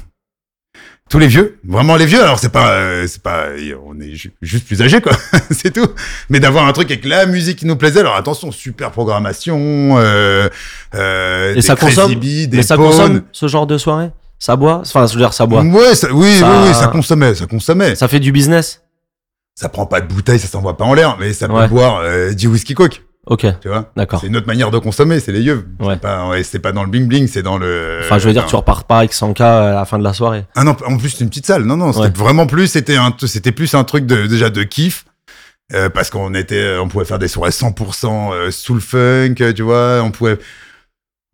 [1.10, 2.22] Tous les vieux, vraiment les vieux.
[2.22, 3.46] Alors c'est pas, euh, c'est pas,
[3.84, 5.12] on est ju- juste plus âgés quoi,
[5.50, 5.88] c'est tout.
[6.28, 7.98] Mais d'avoir un truc avec la musique qui nous plaisait.
[8.00, 9.96] Alors attention, super programmation.
[9.98, 10.48] Euh,
[10.94, 12.86] euh, Et des ça consomme des Mais ça Pawns.
[12.86, 14.10] consomme ce genre de soirée?
[14.40, 15.62] Ça boit Enfin, je veux dire, ça boit.
[15.62, 17.94] Ouais, ça- oui, Ça- oui, oui, ça consommait, ça consommait.
[17.94, 18.82] Ça fait du business
[19.56, 21.68] ça prend pas de bouteille, ça s'envoie pas en l'air, mais ça peut Ouais.
[21.68, 23.90] boire euh, 10 whisky coke, Ok, tu vois?
[23.94, 24.18] d'accord.
[24.18, 25.66] C'est une autre manière de consommer, c'est les yeux.
[25.80, 25.94] Ouais.
[25.94, 27.98] C'est pas, ouais, c'est pas dans le bling bling, c'est dans le.
[28.02, 30.46] Enfin, je veux dire, tu repars pas avec 100K à la fin de la soirée.
[30.56, 31.64] Ah non, en plus c'est une petite salle.
[31.64, 35.04] Non non, c'était vraiment plus, c'était un, c'était plus un truc de déjà de kiff.
[35.74, 40.00] Euh, parce qu'on était, on pouvait faire des soirées 100% euh, soul funk, tu vois.
[40.02, 40.38] On pouvait,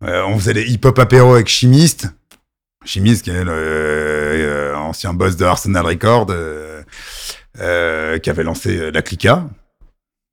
[0.03, 2.09] euh, on faisait des hip-hop apéro avec Chimiste.
[2.87, 6.81] Chimiste, qui est le euh, ancien boss de Arsenal Records, euh,
[7.59, 9.45] euh, qui avait lancé euh, la Clica.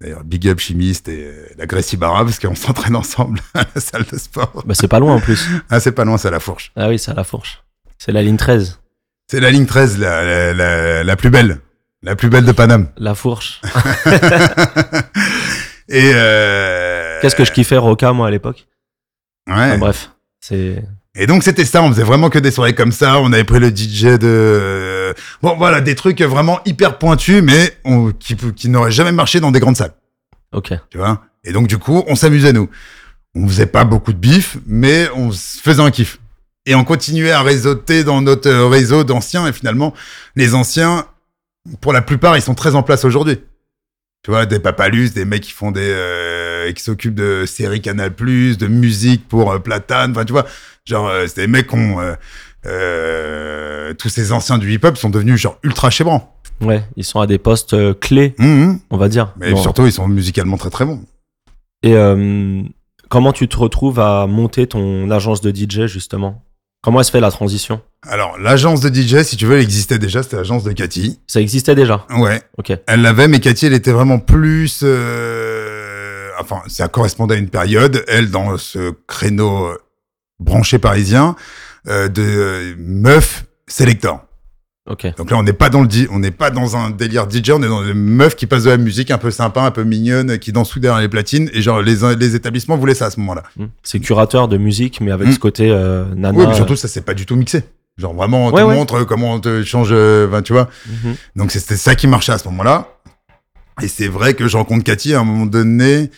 [0.00, 3.80] D'ailleurs, big up Chimiste et euh, la Gracie Barra, parce qu'on s'entraîne ensemble à la
[3.80, 4.62] salle de sport.
[4.66, 5.46] Bah, c'est pas loin en plus.
[5.70, 6.72] Ah, c'est pas loin, c'est à la fourche.
[6.76, 7.62] Ah oui, c'est à la fourche.
[7.98, 8.80] C'est la ligne 13.
[9.30, 11.60] C'est la ligne 13, la, la, la, la plus belle.
[12.02, 12.88] La plus belle de Paname.
[12.98, 13.62] La fourche.
[15.88, 18.66] Et euh, Qu'est-ce que je kiffais Roca, moi, à l'époque?
[19.46, 19.54] Ouais.
[19.54, 20.82] Enfin, Bref, c'est.
[21.16, 23.20] Et donc c'était ça, on faisait vraiment que des soirées comme ça.
[23.20, 28.10] On avait pris le DJ de, bon voilà, des trucs vraiment hyper pointus, mais on,
[28.10, 29.94] qui, qui n'auraient jamais marché dans des grandes salles,
[30.52, 30.72] Ok.
[30.90, 31.22] tu vois?
[31.44, 32.68] Et donc du coup, on s'amusait nous.
[33.36, 36.18] On faisait pas beaucoup de bif, mais on se faisait un kiff.
[36.66, 39.46] Et on continuait à réseauter dans notre réseau d'anciens.
[39.46, 39.92] Et finalement,
[40.34, 41.04] les anciens,
[41.80, 43.40] pour la plupart, ils sont très en place aujourd'hui.
[44.24, 48.10] Tu vois, des papalus, des mecs qui font des, euh, qui s'occupent de séries Canal+,
[48.16, 50.12] de musique pour euh, Platane.
[50.12, 50.46] Enfin, tu vois,
[50.86, 52.14] genre, euh, c'est des mecs qui ont, euh,
[52.84, 56.34] euh, tous ces anciens du hip-hop sont devenus genre ultra chébrants.
[56.60, 58.78] Ouais, ils sont à des postes clés, Mhm.
[58.90, 59.34] on va dire.
[59.38, 59.56] Mais Bon.
[59.60, 61.02] surtout, ils sont musicalement très très bons.
[61.82, 62.62] Et euh,
[63.10, 66.43] comment tu te retrouves à monter ton agence de DJ, justement?
[66.84, 67.80] Comment elle se fait la transition?
[68.06, 71.18] Alors, l'agence de DJ, si tu veux, elle existait déjà, c'était l'agence de Cathy.
[71.26, 72.06] Ça existait déjà?
[72.18, 72.42] Ouais.
[72.58, 72.72] Ok.
[72.86, 74.80] Elle l'avait, mais Cathy, elle était vraiment plus.
[74.82, 78.04] euh, Enfin, ça correspondait à une période.
[78.06, 79.78] Elle, dans ce créneau euh,
[80.40, 81.36] branché parisien
[81.88, 84.22] euh, de euh, meuf selector.
[84.86, 85.06] Ok.
[85.16, 87.62] Donc là, on n'est pas dans le on n'est pas dans un délire DJ, on
[87.62, 90.38] est dans des meufs qui passent de la musique un peu sympa, un peu mignonne,
[90.38, 91.48] qui dansent derrière les platines.
[91.54, 93.44] Et genre, les, les établissements voulaient ça à ce moment-là.
[93.56, 93.66] Hmm.
[93.82, 95.32] C'est curateur de musique, mais avec Hmm.
[95.32, 96.38] ce côté euh, nana.
[96.38, 97.62] Oui, mais surtout, ça s'est pas du tout mixé.
[97.96, 98.74] Genre vraiment, on te Ouais, ouais.
[98.74, 100.68] montre comment on te change, euh, ben, tu vois.
[100.86, 101.14] Mhm.
[101.36, 102.88] Donc c'était ça qui marchait à ce moment-là.
[103.82, 106.10] Et c'est vrai que je rencontre Cathy à un moment donné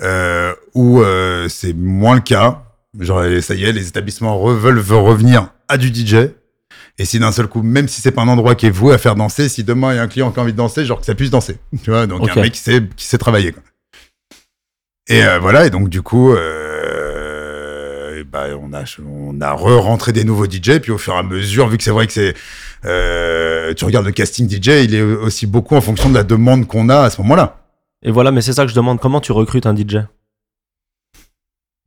[0.00, 2.62] euh, où euh, c'est moins le cas.
[2.98, 6.30] Genre ça y est, les établissements veulent revenir à du DJ.
[7.00, 8.98] Et si d'un seul coup, même si c'est pas un endroit qui est voué à
[8.98, 10.98] faire danser, si demain il y a un client qui a envie de danser, genre
[11.00, 11.58] que ça puisse danser.
[11.84, 12.38] Tu vois, donc il y a Ok.
[12.38, 13.52] un mec qui sait, qui sait travailler.
[13.52, 13.62] Quoi.
[15.08, 20.24] Et euh, voilà, et donc du coup, euh, bah, on a, on a re-rentré des
[20.24, 22.34] nouveaux DJ, puis au fur et à mesure, vu que c'est vrai que c'est,
[22.84, 26.66] euh, tu regardes le casting DJ, il est aussi beaucoup en fonction de la demande
[26.66, 27.58] qu'on a à ce moment-là.
[28.02, 29.00] Et voilà, mais c'est ça que je demande.
[29.00, 29.98] Comment tu recrutes un DJ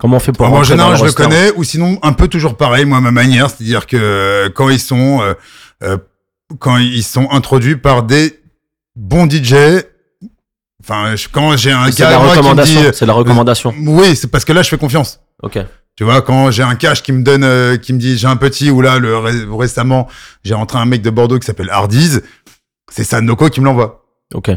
[0.01, 2.27] Comment on fait pour en rentrer dans général, je le connais, ou sinon un peu
[2.27, 5.33] toujours pareil, moi, ma manière, c'est-à-dire que euh, quand ils sont, euh,
[5.83, 5.97] euh,
[6.59, 8.39] quand ils sont introduits par des
[8.95, 9.53] bons DJ,
[10.83, 12.81] enfin, je- quand j'ai un C'est la recommandation.
[12.81, 13.73] dit, C'est la recommandation.
[13.85, 15.19] oui, c'est parce que là, je fais confiance.
[15.43, 15.59] Ok.
[15.95, 18.37] Tu vois, quand j'ai un cash qui me donne, euh, qui me dit j'ai un
[18.37, 20.07] petit, ou là, le, ré- récemment,
[20.43, 22.23] j'ai rentré un mec de Bordeaux qui s'appelle Hardiz,
[22.91, 24.03] c'est Sanoko qui me l'envoie.
[24.33, 24.49] Ok.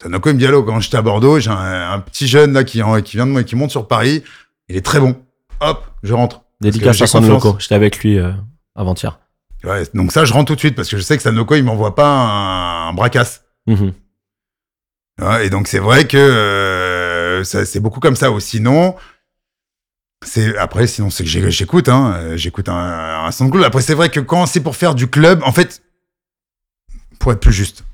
[0.00, 2.64] Sanoko, il me dit allô, quand j'étais à Bordeaux, j'ai un, un petit jeune là
[2.64, 4.22] qui, en- qui vient de moi, qui monte sur Paris,
[4.68, 5.16] il est très bon.
[5.60, 6.42] Hop, je rentre.
[6.60, 7.44] Dédicace à San confiance.
[7.44, 7.58] Loco.
[7.60, 8.32] J'étais avec lui euh,
[8.74, 9.18] avant-hier.
[9.94, 11.94] Donc ça, je rentre tout de suite parce que je sais que Sanoko, il m'envoie
[11.94, 13.44] pas un, un bracasse.
[13.66, 13.92] Mhm.
[15.42, 18.32] Et donc c'est vrai que euh, c'est beaucoup comme ça.
[18.32, 18.96] Ou sinon,
[20.24, 23.62] c'est après, sinon c'est que j'écoute, hein, euh, j'écoute un, un son de club.
[23.64, 25.82] Après, c'est vrai que quand c'est pour faire du club, en fait,
[27.20, 27.84] pour être plus juste,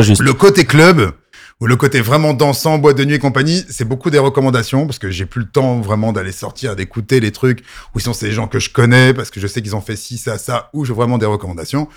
[0.00, 0.20] Juste.
[0.20, 1.12] le côté club
[1.60, 4.98] ou le côté vraiment dansant, boîte de nuit et compagnie, c'est beaucoup des recommandations parce
[4.98, 7.64] que j'ai plus le temps vraiment d'aller sortir, d'écouter les trucs.
[7.94, 9.96] Ou sinon, c'est des gens que je connais parce que je sais qu'ils ont fait
[9.96, 11.88] ci, ça, ça, ou j'ai vraiment des recommandations.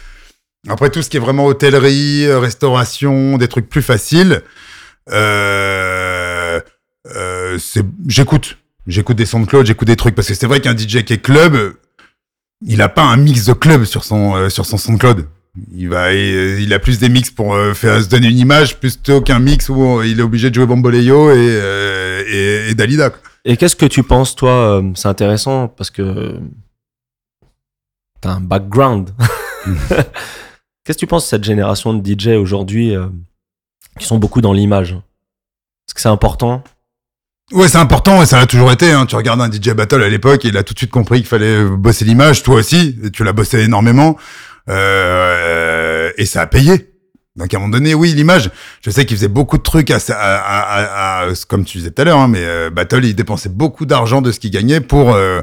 [0.70, 4.44] Après, tout ce qui est vraiment hôtellerie, euh, restauration, des trucs plus faciles,
[5.12, 6.60] euh,
[7.16, 7.58] euh,
[8.08, 8.58] j'écoute.
[8.88, 11.14] J'écoute des sons de Claude, j'écoute des trucs parce que c'est vrai qu'un DJ qui
[11.14, 11.76] est club,
[12.66, 15.28] il a pas un mix de club sur son, euh, sur son Claude.
[15.76, 18.80] Il va, il, il a plus des mix pour euh, faire se donner une image
[18.80, 23.12] plutôt qu'un mix où il est obligé de jouer Bamboleyo et, euh, et, et Dalida.
[23.46, 26.40] Et qu'est-ce que tu penses, toi euh, C'est intéressant parce que
[28.22, 29.10] t'as un background.
[30.84, 33.08] qu'est-ce que tu penses de cette génération de DJ aujourd'hui euh,
[33.98, 34.92] qui sont beaucoup dans l'image?
[34.92, 36.64] Est-ce que c'est important?
[37.52, 38.92] Ouais, c'est important et ça l'a toujours été.
[38.92, 39.08] Hein.
[39.08, 41.66] Tu regardes un DJ Battle à l'époque, il a tout de suite compris qu'il fallait
[41.66, 42.44] bosser l'image.
[42.44, 44.18] Toi aussi, et tu l'as bossé énormément
[44.70, 46.94] euh, et ça a payé.
[47.36, 48.52] Donc à un moment donné, oui, l'image.
[48.82, 52.02] Je sais qu'il faisait beaucoup de trucs à, à, à, à- comme tu disais tout
[52.02, 55.14] à l'heure, hein, mais euh, Battle, il dépensait beaucoup d'argent de ce qu'il gagnait pour
[55.14, 55.42] euh,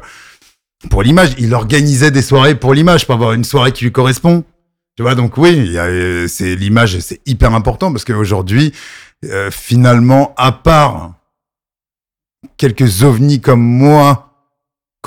[0.89, 1.31] pour l'image.
[1.39, 4.43] Il organisait des soirées pour l'image, pour avoir une soirée qui lui correspond.
[4.95, 8.73] Tu vois, donc oui, euh, c'est l'image, c'est hyper important parce qu'aujourd'hui,
[9.25, 11.13] euh, finalement, à part
[12.57, 14.26] quelques ovnis comme moi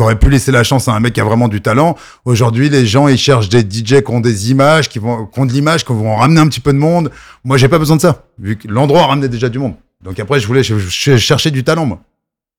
[0.03, 1.97] aurait pu laisser la chance à un mec qui a vraiment du talent.
[2.25, 5.47] Aujourd'hui, les gens, ils cherchent des DJ qui ont des images, qui vont, qui ont
[5.47, 7.11] de l'image, qui vont ramener un petit peu de monde.
[7.45, 9.75] Moi, j'ai pas besoin de ça, vu que l'endroit ramenait déjà du monde.
[10.03, 12.01] Donc après, je voulais je, je cherchais du talent, moi.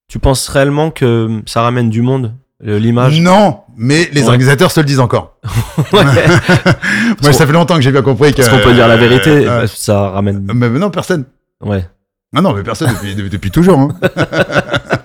[0.08, 3.20] Tu penses réellement que ça ramène du monde, l'image?
[3.22, 4.28] Non, mais les Ouais.
[4.28, 5.38] organisateurs se le disent encore.
[5.94, 8.42] Moi, ça fait longtemps que j'ai bien compris que.
[8.42, 10.46] Est-ce qu'on peut dire la vérité euh, Ça ramène.
[10.54, 11.26] mais non, personne.
[11.62, 11.86] Ouais.
[12.36, 12.92] Ah non, mais personne
[13.32, 13.80] depuis toujours.
[13.80, 13.90] Hein.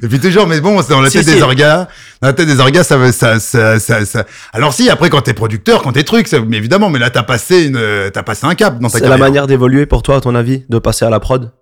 [0.00, 1.34] depuis toujours, mais bon, c'est dans la tête si.
[1.34, 1.88] des orgas.
[2.20, 5.34] Dans la tête des orgas, ça, ça, ça, ça, ça- Alors si, après, quand t'es
[5.34, 8.54] producteur, quand t'es truc, ça, mais évidemment, mais là, t'as passé une, t'as passé un
[8.54, 9.18] cap dans ta C'est la carrière.
[9.26, 11.52] manière d'évoluer pour toi, à ton avis, de passer à la prod?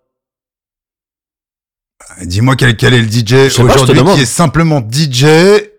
[2.22, 5.24] Dis-moi quel, quel est le DJ aujourd'hui qui est simplement DJ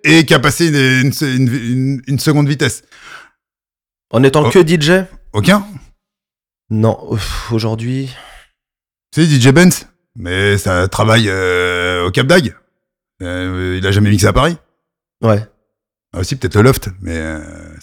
[0.03, 2.83] et qui a passé une, une, une, une- une seconde vitesse.
[4.11, 4.49] En étant Oh.
[4.49, 5.65] que DJ Aucun?
[6.69, 6.97] Non.
[7.51, 8.09] Aujourd'hui.
[9.13, 12.53] Tu sais, DJ Benz, mais ça travaille euh, au Cap d'Agde.
[13.21, 14.57] Euh, il a jamais mixé à Paris.
[15.23, 15.45] Ouais.
[16.13, 17.39] Ah, aussi peut-être le Loft, mais euh,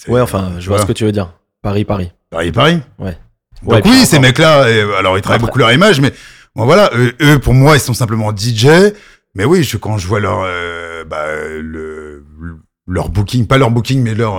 [0.08, 0.82] Ouais, enfin, je vois voilà.
[0.82, 1.32] ce que tu veux dire.
[1.62, 2.12] Paris, Paris.
[2.30, 2.80] Paris, Paris.
[2.98, 3.16] Ouais.
[3.62, 5.46] Donc Ouais, oui, ces mecs-là, euh, alors ils travaillent Après.
[5.46, 6.12] beaucoup leur image, mais
[6.54, 6.90] bon voilà,
[7.20, 8.66] eux, pour moi ils sont simplement DJ.
[9.34, 10.46] Mais oui, je, quand je vois leur
[11.06, 11.26] bah,
[11.60, 12.24] le,
[12.86, 14.38] leur booking, pas leur booking, mais leur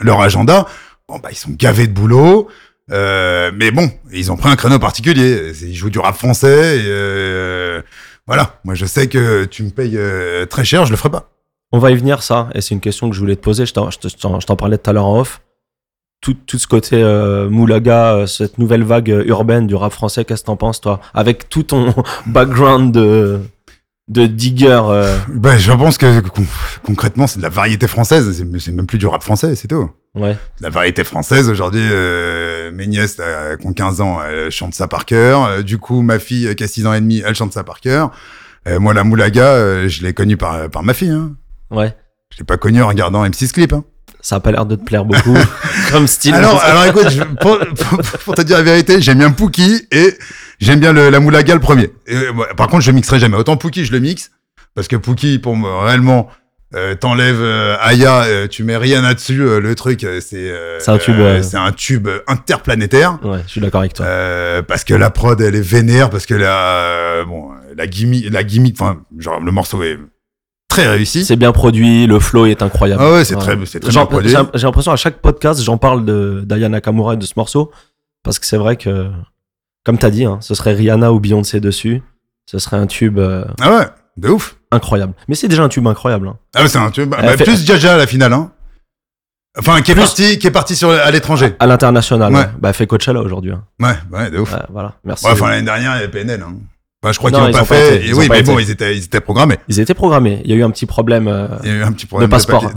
[0.00, 0.66] leur agenda,
[1.08, 2.48] bon bah ils sont gavés de boulot.
[2.90, 5.52] Euh, mais bon, ils ont pris un créneau particulier.
[5.62, 6.82] Ils jouent du rap français.
[6.86, 7.82] Euh,
[8.26, 11.30] voilà, moi je sais que tu me payes euh, très cher, je le ferai pas.
[11.72, 13.66] On va y venir, ça, et c'est une question que je voulais te poser.
[13.66, 15.40] Je t'en, parlais tout à l'heure en off.
[16.20, 17.02] Tout, tout ce côté
[17.50, 21.00] moulaga, cette nouvelle vague urbaine du rap français, qu'est-ce que t'en penses, toi?
[21.12, 21.92] Avec tout ton
[22.26, 23.40] background de,
[24.08, 24.80] de digger.
[24.86, 26.46] euh, Ben, je pense que con-
[26.84, 28.44] concrètement c'est de la variété française.
[28.58, 29.90] C'est même plus du rap français, c'est tout.
[30.14, 30.36] ouais.
[30.60, 34.86] la variété française aujourd'hui euh, mes nièces euh, qui ont 15 ans elles chantent ça
[34.88, 37.34] par cœur Euh, du coup ma fille euh, qui a 6 ans et demi elle
[37.34, 38.10] chante ça par cœur
[38.68, 41.34] Euh, moi la moulaga euh, je l'ai connue par, par ma fille hein.
[41.70, 41.94] Ouais.
[42.30, 43.84] je l'ai pas connue en regardant M6 Clip hein.
[44.26, 45.36] Ça a pas l'air de te plaire beaucoup
[45.92, 46.34] comme style.
[46.34, 50.14] alors alors écoute je- pour, pour- pour te dire la vérité j'aime bien Pookie et
[50.60, 53.58] j'aime bien le, la moulaga le premier Et, euh, par contre je mixerai jamais autant
[53.58, 54.30] Pookie je le mixe
[54.74, 56.30] parce que Pookie pour moi réellement
[56.74, 60.50] euh, t'enlèves euh, Aya euh, tu mets rien là-dessus euh, le truc c'est
[60.88, 64.06] un tube, c'est un tube interplanétaire Ouais, je suis d'accord avec toi.
[64.66, 68.76] Parce que la prod elle est vénère parce que la bon la gimmick la gimmick
[68.80, 69.98] enfin genre le morceau est
[70.68, 73.02] très réussi C'est bien produit, le flow est incroyable.
[73.04, 75.78] ah ouais c'est très c'est très bien produit J'ai j'ai l'impression à chaque podcast, j'en
[75.78, 77.70] parle de d'Aya Nakamura et de ce morceau
[78.22, 79.10] parce que c'est vrai que,
[79.84, 82.02] comme t'as dit, hein, ce serait Rihanna ou Beyoncé dessus,
[82.46, 83.86] ce serait un tube euh, ah ouais
[84.16, 85.12] de ouf incroyable.
[85.28, 86.28] Mais c'est déjà un tube incroyable.
[86.28, 86.36] hein.
[86.54, 88.50] ah ouais, c'est un tube bah, Elle fait- plus Jaja à la finale hein
[89.56, 92.40] enfin qui est parti qui est parti sur à l'étranger À l'international, Ouais.
[92.40, 92.48] ouais.
[92.58, 93.52] bah fait Coachella aujourd'hui.
[93.52, 93.62] hein.
[93.80, 95.26] ouais ouais de ouf Ouais, voilà, merci.
[95.26, 96.54] Ouais, enfin l'année dernière il y avait PNL hein.
[97.04, 99.20] Enfin, je crois qu'ils l'ont pas fait été, oui mais bon ils étaient ils étaient
[99.20, 100.40] programmés Ils étaient programmés.
[100.42, 101.28] Il y a eu un petit problème.
[101.28, 102.70] euh, il y a eu un petit problème passeport.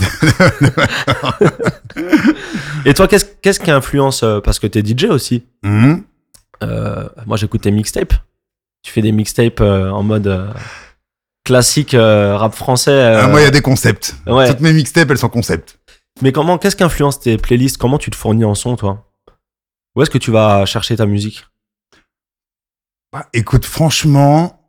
[2.86, 5.46] Et toi, qu'est-ce qu'est-ce qui influence euh, Parce que t'es DJ aussi.
[5.64, 6.04] Mhm.
[6.64, 8.16] Euh, moi, j'écoute tes mixtapes.
[8.84, 10.54] Tu fais des mixtapes euh, en mode
[11.46, 13.02] classique rap français.
[13.02, 14.50] Ah, moi il y a des concepts ouais.
[14.50, 15.80] toutes mes mixtapes elles sont concepts
[16.22, 17.78] Mais comment Qu'est-ce qui influence tes playlists?
[17.78, 19.06] Comment tu te fournis en son, toi?
[19.96, 21.46] Où est-ce que tu vas chercher ta musique?
[23.12, 24.62] Bah, écoute, franchement,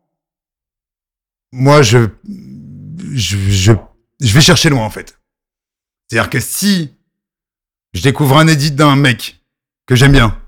[1.52, 2.08] moi, je,
[3.12, 3.36] je,
[4.20, 5.18] je, vais chercher loin, en fait.
[6.08, 6.94] C'est-à-dire que si
[7.94, 9.40] je découvre un edit d'un mec
[9.86, 10.38] que j'aime bien,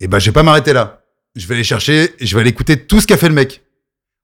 [0.00, 1.02] et ben, je vais pas m'arrêter là.
[1.36, 3.62] Je vais aller chercher je vais aller écouter tout ce qu'a fait le mec.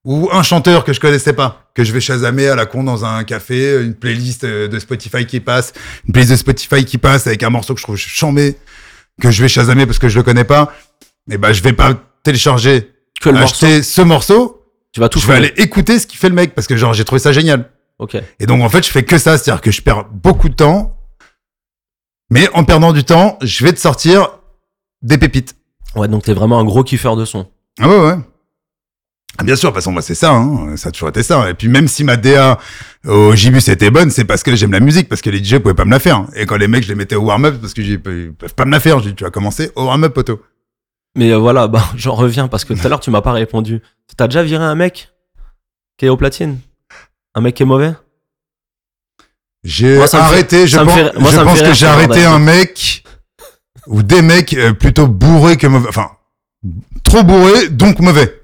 [0.05, 3.07] Ou un chanteur que je connaissais pas, que je vais chasamer à la con dans
[3.07, 5.73] un café, une playlist euh, de Spotify qui passe,
[6.07, 8.59] une playlist de Spotify qui passe avec un morceau que je trouve chambé,
[9.21, 10.75] que je vais chasamer parce que je le connais pas.
[11.31, 11.95] Et ben, je vais pas
[12.25, 12.91] télécharger
[13.21, 16.19] Que le morceau acheter ce morceau, Tu vas tout je vais aller écouter ce qu'il
[16.19, 17.71] fait le mec parce que genre j'ai trouvé ça génial.
[18.01, 18.17] Ok.
[18.41, 20.97] Et donc en fait je fais que ça, c'est-à-dire que je perds beaucoup de temps,
[22.31, 24.29] mais en perdant du temps, je vais te sortir
[25.03, 25.55] des pépites.
[25.95, 27.47] Ouais, donc t'es vraiment un gros kiffeur de son.
[27.81, 28.17] Ah ouais ouais.
[29.37, 30.77] Ah, Bien sûr, de toute façon moi c'est ça, hein.
[30.77, 31.51] ça a toujours été ça.
[31.51, 32.59] Et puis même si ma DA
[33.07, 35.75] au Gibus était bonne, c'est parce que j'aime la musique, parce que les DJ pouvaient
[35.75, 36.27] pas me la faire.
[36.37, 38.71] Et quand les mecs je les mettais au warm-up, parce que ils peuvent pas me
[38.73, 40.41] la faire, je dis tu vas commencer au warm-up poteau.
[41.17, 43.81] Mais euh, voilà, bah, j'en reviens parce que tout à l'heure, tu m'as pas répondu.
[44.17, 45.11] T'as déjà viré un mec
[45.99, 46.59] qui est au platine?
[47.35, 47.93] Un mec qui est mauvais?
[49.65, 52.25] J'ai fait- arrêté, je pense, fait- moi, je ça me pense fait que j'ai arrêté
[52.25, 53.03] un mec
[53.87, 55.89] ou des mecs euh, plutôt bourrés que mauvais.
[55.89, 56.11] Enfin,
[57.03, 58.41] trop bourrés, donc mauvais.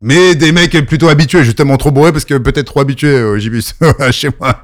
[0.00, 3.74] Mais des mecs plutôt habitués, justement trop bourrés parce que peut-être trop habitués au Gibus
[4.12, 4.62] chez moi.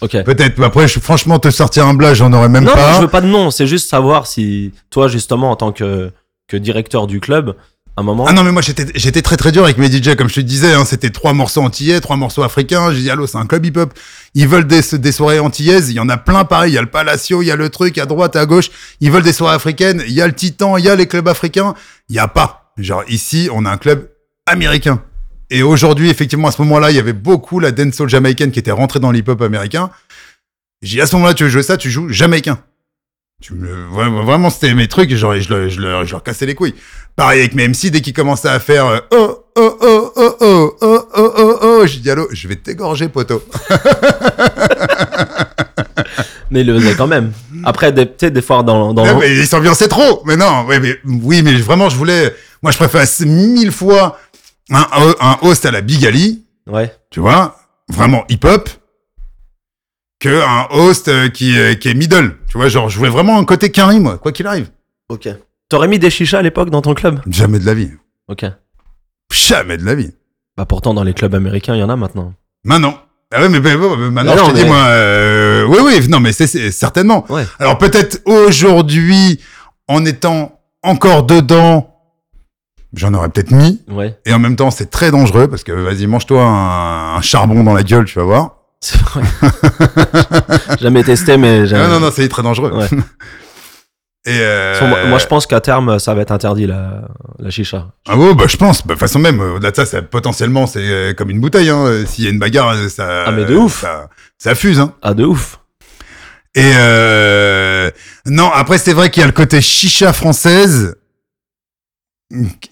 [0.00, 0.22] Ok.
[0.24, 0.58] Peut-être.
[0.58, 2.96] mais Après, je, franchement, te sortir un blas, j'en aurais même Non, pas.
[2.96, 6.12] je veux pas de nom, c'est juste savoir si toi, justement, en tant que,
[6.48, 7.56] que directeur du club,
[7.98, 10.34] un moment Ah non, mais moi, j'étais, très très dur avec mes DJ, comme je
[10.34, 12.92] te disais, hein, c'était trois morceaux antillais, trois morceaux africains.
[12.92, 13.94] J'ai dit, allô, c'est un club hip-hop.
[14.34, 15.88] Ils veulent des, des soirées antillaises.
[15.88, 16.72] Il y en a plein pareil.
[16.72, 18.70] Il y a le Palacio, il y a le truc, à droite, à gauche.
[19.00, 20.02] Ils veulent des soirées africaines.
[20.06, 21.74] Il y a le Titan, il y a les clubs africains.
[22.10, 22.72] Il y a pas.
[22.76, 24.10] Genre, ici, on a un club
[24.44, 25.02] américain.
[25.48, 28.72] Et aujourd'hui, effectivement, à ce moment-là, il y avait beaucoup la dancehall jamaïcaine qui était
[28.72, 29.90] rentrée dans l'hip-hop américain.
[30.82, 32.58] J'ai dit, à ce moment-là, tu veux jouer ça, tu joues jamaïcain.
[33.42, 33.68] Tu me,
[34.24, 36.74] vraiment, c'était mes trucs, genre, je, leur- je, leur, je leur cassais les couilles.
[37.16, 40.76] Pareil avec mes MC, dès qu'ils commençaient à faire euh, oh, oh, oh, oh, oh,
[40.80, 43.42] oh, oh, oh, oh, j'ai dit, allô, je vais t'égorger, poteau.
[46.50, 47.32] Mais il le faisait quand même.
[47.64, 50.22] Après, des- tu sais, des fois, dans, dans Ouais, mais ils s'ambiançaient trop.
[50.24, 54.18] Mais non, ouais, mais, oui, mais vraiment, je voulais, moi, je préfère mille fois
[54.70, 54.86] un,
[55.20, 56.90] un host à la Big Ali, Ouais.
[57.10, 57.56] tu vois,
[57.88, 58.68] vraiment hip-hop,
[60.18, 62.36] que un host euh, qui, est- qui est middle.
[62.48, 64.70] Tu vois, genre, je voulais vraiment un côté carré, moi, quoi qu'il arrive.
[65.08, 65.28] Ok.
[65.68, 67.20] T'aurais mis des chichas à l'époque dans ton club?
[67.28, 67.90] Jamais de la vie.
[68.28, 68.44] Ok.
[69.32, 70.12] Jamais de la vie.
[70.56, 72.32] Bah pourtant, dans les clubs américains, il y en a maintenant.
[72.64, 72.98] Maintenant.
[73.34, 76.20] Ah ouais, mais, mais, maintenant, Mais non, je te dis, moi, euh, oui, oui, non,
[76.20, 77.24] mais c'est- c'est certainement.
[77.30, 77.44] Ouais.
[77.58, 79.40] Alors peut-être aujourd'hui,
[79.88, 81.92] en étant encore dedans,
[82.94, 83.82] j'en aurais peut-être mis.
[83.88, 84.16] Ouais.
[84.24, 87.74] Et en même temps, c'est très dangereux parce que vas-y, mange-toi un, un charbon dans
[87.74, 88.55] la gueule, tu vas voir.
[88.80, 89.22] C'est vrai.
[90.80, 91.76] Jamais testé, mais j'ai.
[91.76, 92.70] Ah, non, non, c'est très dangereux.
[92.72, 92.88] Ouais.
[94.28, 94.88] Et euh...
[94.88, 97.02] Moi- Moi, je pense qu'à terme, ça va être interdit, la,
[97.38, 97.86] la chicha.
[98.08, 98.78] Ah ouais, bah je pense.
[98.84, 101.40] Bah, de toute façon même, euh, au-delà de ça, ça, potentiellement, c'est euh, comme une
[101.40, 101.70] bouteille.
[101.70, 101.84] Hein.
[101.86, 103.22] Euh, S'il y a une bagarre, euh, ça...
[103.26, 103.82] Ah, mais de ouf.
[103.82, 104.94] Ça, ça fuse, hein.
[105.00, 105.60] Ah, de ouf.
[106.56, 107.88] Et euh...
[108.24, 110.96] non, après c'est vrai qu'il y a le côté chicha française.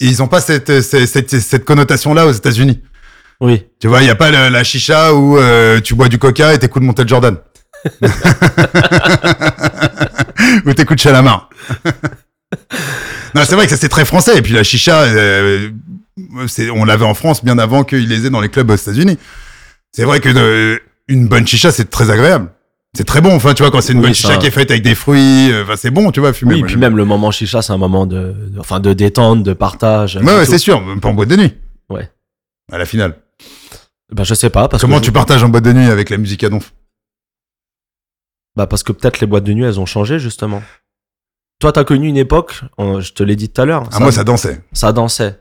[0.01, 2.83] Ils ont pas cette cette, cette, cette connotation-là aux États-Unis.
[3.41, 3.65] Oui.
[3.81, 6.55] Tu vois, il y a pas le- la chicha où euh, tu bois du coca
[6.55, 7.37] et t'écoutes Montel Jordan.
[10.67, 11.49] ou t'écoutes Chalamar.
[13.35, 14.39] non, c'est vrai que ça c'est très français.
[14.39, 15.71] Et puis la chicha, euh,
[16.47, 19.19] c'est, on l'avait en France bien avant qu'ils les aient dans les clubs aux États-Unis.
[19.93, 20.79] C'est vrai que euh,
[21.09, 22.51] une bonne chicha, c'est très agréable.
[22.97, 23.35] C'est très bon.
[23.35, 25.51] Enfin, tu vois, quand c'est une Oui, bonne chicha qui est faite avec des fruits,
[25.53, 26.55] euh, c'est bon, tu vois, fumer.
[26.55, 29.43] Oui, Moi, puis même le moment chicha, c'est un moment de, de- enfin, de détente,
[29.43, 30.17] de partage.
[30.23, 30.81] Ouais, et c'est sûr.
[31.01, 31.55] Pas en boîte de nuit.
[31.91, 32.09] Ouais.
[32.73, 33.17] À la finale.
[34.15, 34.69] Bah, je sais pas.
[34.69, 36.73] Parce Comment que tu je- partages en boîte de nuit avec la musique à donf
[38.57, 40.63] Bah, parce que peut-être les boîtes de nuit, elles ont changé, justement.
[41.61, 43.89] Toi, t'as connu une époque, on- je te l'ai dit tout à l'heure.
[43.93, 44.61] Ah, moi, ça dansait.
[44.73, 45.41] ça dansait.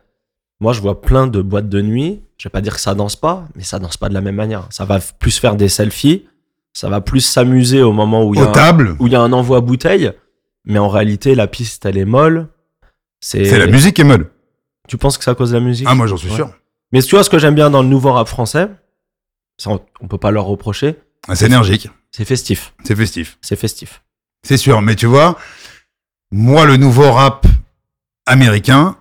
[0.60, 2.22] Moi, je vois plein de boîtes de nuit.
[2.38, 4.36] Je vais pas dire que ça danse pas, mais ça danse pas de la même
[4.36, 4.68] manière.
[4.72, 6.26] Ça va plus faire des selfies.
[6.74, 8.96] Ça va plus s'amuser au moment où il y, a un- tables.
[9.00, 10.12] où il y a un envoi bouteille.
[10.66, 12.48] Mais en réalité, la piste, elle est molle.
[13.20, 14.32] C'est la musique qui est molle.
[14.88, 15.88] Tu penses que c'est à cause de la musique?
[15.90, 16.36] Ah, moi, j'en suis Ouais.
[16.36, 16.50] sûr.
[16.94, 18.70] Mais tu vois, ce que j'aime bien dans le nouveau rap français,
[19.58, 20.96] ça, on, on peut pas leur reprocher,
[21.28, 21.90] Ah, C'est énergique.
[22.12, 22.74] c'est festif.
[22.84, 23.38] C'est festif.
[23.42, 24.02] C'est festif.
[24.44, 24.82] C'est sûr.
[24.82, 25.38] Mais tu vois,
[26.32, 27.46] moi, le nouveau rap
[28.26, 28.96] américain,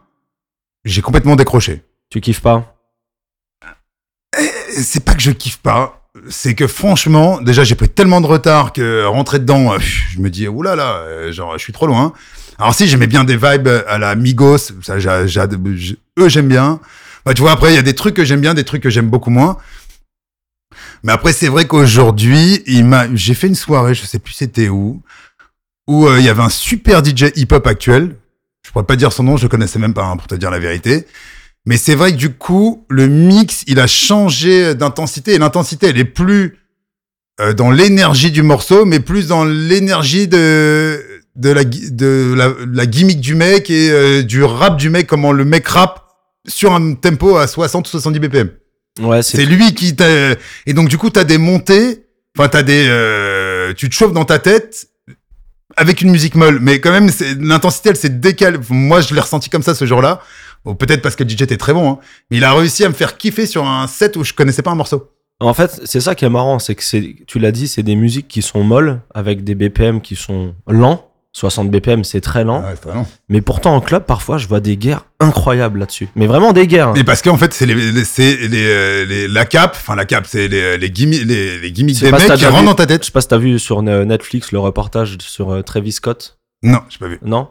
[0.85, 1.83] j'ai complètement décroché.
[2.11, 2.75] Tu kiffes pas?
[4.39, 5.99] Et C'est pas que je kiffe pas.
[6.29, 10.29] C'est que franchement, déjà, j'ai pris tellement de retard que rentrer dedans, euh, je me
[10.31, 12.13] dis, oulala, là là, euh, genre, je suis trop loin.
[12.59, 16.81] Alors si, j'aimais bien des vibes à la Migos, ça, j'- eux, j'aime bien.
[17.25, 18.91] Bah, tu vois, après, il y a des trucs que j'aime bien, des trucs que
[18.91, 19.59] j'aime beaucoup moins.
[21.03, 22.63] Mais après, c'est vrai qu'aujourd'hui,
[23.15, 25.03] j'ai fait une soirée, je sais plus c'était où,
[25.89, 28.17] où euh, il y avait un super DJ hip-hop actuel.
[28.65, 30.51] Je pourrais pas dire son nom, je le connaissais même pas, hein, pour te dire
[30.51, 31.07] la vérité.
[31.67, 35.99] Mais c'est vrai que du coup, le mix, il a changé d'intensité et l'intensité, elle
[35.99, 36.59] est plus
[37.41, 41.01] euh, dans l'énergie du morceau, mais plus dans l'énergie de
[41.37, 46.12] la gimmick du mec et euh, du rap du mec, comment le mec rappe
[46.47, 48.51] sur un tempo à 60 ou 70 BPM.
[49.01, 50.07] Ouais, C'est lui qui t'a
[50.67, 52.05] et donc du coup t'as des montées,
[52.37, 54.89] enfin t'as des euh, tu te chauffes dans ta tête
[55.77, 58.59] avec une musique molle, mais quand même l'intensité elle s'est décalée.
[58.69, 60.21] Moi je l'ai ressenti comme ça ce jour-là.
[60.65, 61.99] Bon, peut-être parce que le DJ était très bon, hein.
[62.31, 64.71] mais il a réussi à me faire kiffer sur un set où je connaissais pas
[64.71, 65.11] un morceau.
[65.41, 68.29] En fait, c'est ça qui est marrant, c'est que tu l'as dit, c'est des musiques
[68.29, 71.12] qui sont molles, avec des BPM qui sont lents.
[71.35, 72.63] 60 BPM, c'est très lent.
[72.65, 73.07] Ah c'est très long.
[73.29, 76.09] Mais pourtant, en club, parfois, je vois des guerres incroyables là-dessus.
[76.15, 76.89] Mais vraiment des guerres.
[76.89, 76.95] hein.
[76.95, 80.49] Mais parce qu'en fait c'est les, les- euh, les- la cap, enfin la cap, c'est
[80.49, 83.05] les les gimmicks les, les gimmicks Je des mecs qui rentrent dans ta Je tête.
[83.05, 86.39] sais pas si t'as vu sur Netflix le reportage sur euh, Travis Scott.
[86.63, 87.19] Non, j'ai pas vu.
[87.23, 87.49] Non?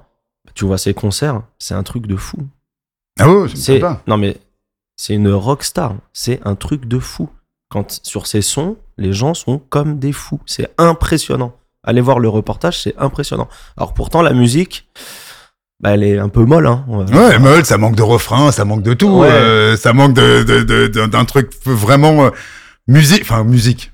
[0.53, 2.37] Tu vois ses concerts, c'est un truc de fou.
[3.19, 4.01] Ah ouais, je pas.
[4.07, 4.37] non mais
[4.95, 5.95] c'est une rockstar.
[6.13, 7.29] C'est un truc de fou.
[7.69, 10.39] Quand sur ses sons, les gens sont comme des fous.
[10.45, 11.53] C'est impressionnant.
[11.83, 13.47] Allez voir le reportage, c'est impressionnant.
[13.77, 14.87] Alors pourtant la musique,
[15.81, 16.67] bah, elle est un peu molle.
[16.67, 16.85] Hein.
[16.87, 19.27] Ouais, molle, ça manque de refrain, ça manque de tout, Ouais.
[19.31, 22.29] euh, ça manque de de- de- de- d'un truc vraiment euh,
[22.87, 23.91] musique, enfin musique.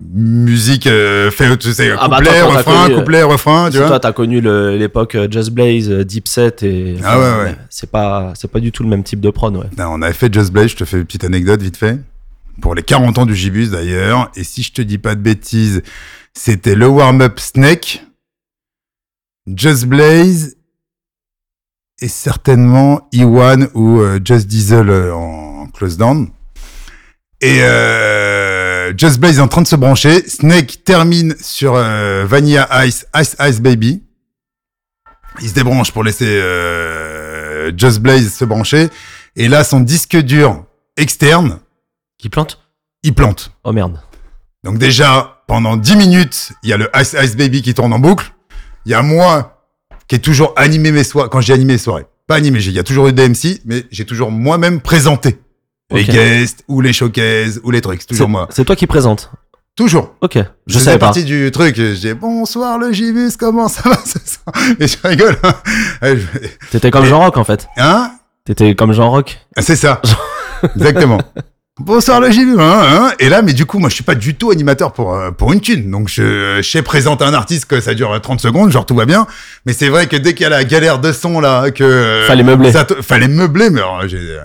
[0.00, 3.88] musique euh, fait, tu sais, Ah bah, couplet, toi, refrain, connu, couplet, refrain, tu vois.
[3.88, 6.96] toi, t'as connu l'époque Just Blaze, Deep Set et.
[7.02, 7.56] Ah ouais, ouais.
[7.68, 9.66] C'est pas, c'est pas du tout le même type de prod, ouais.
[9.76, 11.98] Non, on avait fait Just Blaze, je te fais une petite anecdote vite fait.
[12.60, 14.30] Pour les 40 ans du Gibus d'ailleurs.
[14.36, 15.82] Et si je te dis pas de bêtises,
[16.34, 18.04] c'était le warm-up Snake,
[19.46, 20.56] Just Blaze
[22.00, 26.30] et certainement E1 ou euh, Just Diesel euh, en close down.
[27.40, 30.26] Et euh, Just Blaze est en train de se brancher.
[30.28, 34.02] Snake termine sur euh, Vanilla Ice, Ice Ice Baby.
[35.40, 38.88] Il se débranche pour laisser euh, Just Blaze se brancher.
[39.36, 40.64] Et là, son disque dur
[40.96, 41.60] externe,
[42.18, 42.60] Qui plante?
[43.04, 43.52] il plante.
[43.62, 44.00] Oh merde.
[44.64, 47.98] Donc déjà, pendant 10 minutes, il y a le Ice Ice Baby qui tourne en
[47.98, 48.32] boucle.
[48.86, 49.64] Il y a moi
[50.06, 51.28] qui ai toujours animé mes soirées.
[51.30, 53.84] Quand j'ai animé les soirées, pas animé, il y a toujours eu des MC, mais
[53.90, 55.40] j'ai toujours moi-même présenté
[55.90, 58.02] les guests ou les showcases ou les trucs.
[58.02, 58.46] C'est toujours moi.
[58.50, 59.30] C'est toi qui présente.
[59.74, 60.14] Toujours.
[60.22, 60.34] Ok.
[60.36, 61.06] Je, Je savais pas.
[61.06, 61.76] partie du truc.
[61.76, 64.54] Je dis bonsoir le Gibus, comment ça va ce soir?
[64.80, 65.36] Et je rigole.
[65.42, 66.14] hein.
[66.70, 67.68] T'étais comme Jean Rock en fait.
[67.76, 68.10] Hein?
[68.44, 69.38] T'étais comme Jean Rock.
[69.56, 70.02] Ah, C'est ça.
[70.76, 71.20] Exactement.
[71.78, 72.58] Bonsoir le Gibus.
[72.58, 73.12] Hein, hein.
[73.20, 75.52] Et là, mais du coup, moi, je suis pas du tout animateur pour euh, pour
[75.52, 75.90] une thune.
[75.90, 79.06] Donc, je, je sais présenter un artiste que ça dure 30 secondes, genre tout va
[79.06, 79.26] bien.
[79.64, 82.26] Mais c'est vrai que dès qu'il y a la galère de son là, que euh,
[82.26, 82.72] Fallait meubler.
[82.72, 83.70] ça fallait meubler.
[83.70, 84.40] Mais alors, j'ai euh,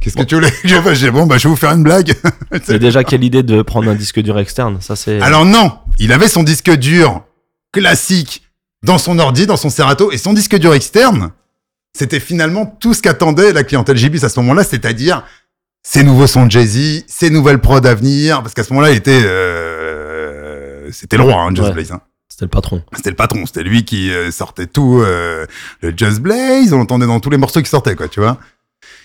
[0.00, 1.02] Qu'est-ce que tu voulais que je fasse?
[1.04, 2.14] Bon, bah, je vais vous faire une blague.
[2.68, 4.76] Mais déjà, quelle idée de prendre un disque dur externe.
[4.80, 5.20] Ça, c'est.
[5.22, 7.22] Alors non, il avait son disque dur
[7.72, 8.42] classique
[8.84, 11.30] dans son ordi, dans son Serato, et son disque dur externe,
[11.96, 15.24] c'était finalement tout ce qu'attendait la clientèle Gibus à ce moment-là, c'est-à-dire
[15.86, 18.96] ses nouveaux sons de Jay-Z, ses nouvelles prods à venir, parce qu'à ce moment-là, il
[18.96, 21.74] était, euh, c'était le roi, hein, Just Ouais.
[21.74, 21.92] Blaze.
[21.92, 22.00] hein.
[22.28, 22.82] C'était le patron.
[22.96, 25.46] C'était le patron, c'était lui qui euh, sortait tout, euh,
[25.82, 28.38] le Just Blaze, on l'entendait dans tous les morceaux qui sortaient, quoi, tu vois.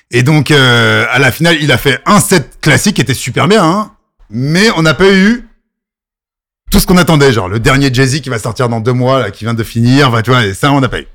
[0.10, 3.48] Et donc, euh, à la finale, il a fait un set classique qui était super
[3.48, 3.92] bien, hein,
[4.32, 5.48] mais on n'a pas eu
[6.72, 9.32] tout ce qu'on attendait, genre le dernier Jay-Z qui va sortir dans deux mois, là,
[9.32, 11.08] qui vient de finir, tu vois, et ça, on n'a pas eu.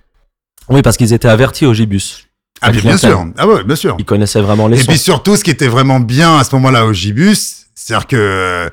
[0.68, 2.26] Oui, parce qu'ils étaient avertis au Gibus.
[2.60, 3.26] Ah, bien, bien sûr.
[3.36, 3.96] Ah ouais, bien sûr.
[3.98, 4.86] Ils connaissaient vraiment les Et sons.
[4.88, 8.70] puis surtout, ce qui était vraiment bien à ce moment-là au Gibus, c'est-à-dire que,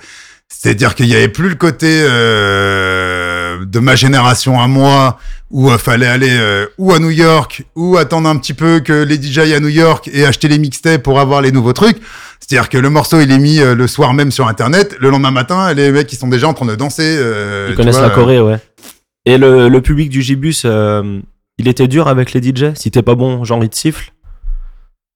[0.48, 5.18] c'est-à-dire qu'il y avait plus le côté euh, de ma génération à moi
[5.50, 9.04] où il fallait aller euh, ou à New York ou attendre un petit peu que
[9.04, 11.98] les DJ aillent à New York et acheter les mixtapes pour avoir les nouveaux trucs.
[12.40, 15.32] C'est-à-dire que le morceau il est mis euh, le soir même sur Internet, le lendemain
[15.32, 17.04] matin, les mecs ils sont déjà en train de danser.
[17.18, 18.58] euh, Ils connaissent vois, la Corée, ouais.
[19.26, 21.20] Et le, le public du Gibus, euh,
[21.58, 24.12] il était dur avec les DJ Si t'es pas bon, genre ils te sifflent?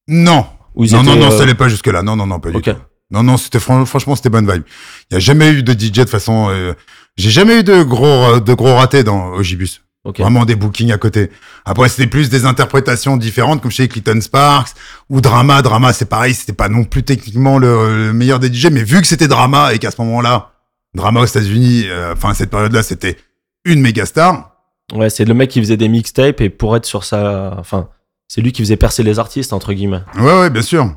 [0.08, 0.46] Non,
[0.76, 2.04] Ou non, non, étaient, non, euh, ça allait pas jusque là.
[2.04, 2.72] Non, non, non, pas du tout.
[3.12, 4.64] Non, non, c'était fran- franchement, c'était bonne vibe.
[5.10, 6.48] Il y a jamais eu de DJ de façon.
[6.50, 6.74] euh,
[7.18, 9.82] J'ai jamais eu de gros de gros ratés dans au Gibus.
[10.04, 10.20] ok.
[10.20, 11.30] Vraiment des bookings à côté.
[11.66, 14.70] Après, c'était plus des interprétations différentes, comme chez Clinton Sparks
[15.10, 15.62] ou Drama.
[15.62, 19.02] Drama, c'est pareil, c'était pas non plus techniquement le, le meilleur des DJ, mais vu
[19.02, 20.52] que c'était Drama et qu'à ce moment-là,
[20.96, 23.18] Drama aux États-Unis, euh, enfin cette période-là, c'était
[23.66, 24.52] une méga star.
[24.94, 27.56] Ouais, c'est le mec qui faisait des mixtapes et pour être sur sa.
[27.60, 27.90] Enfin,
[28.28, 30.02] c'est lui qui faisait percer les artistes, entre guillemets.
[30.18, 30.94] Ouais, ouais, bien sûr.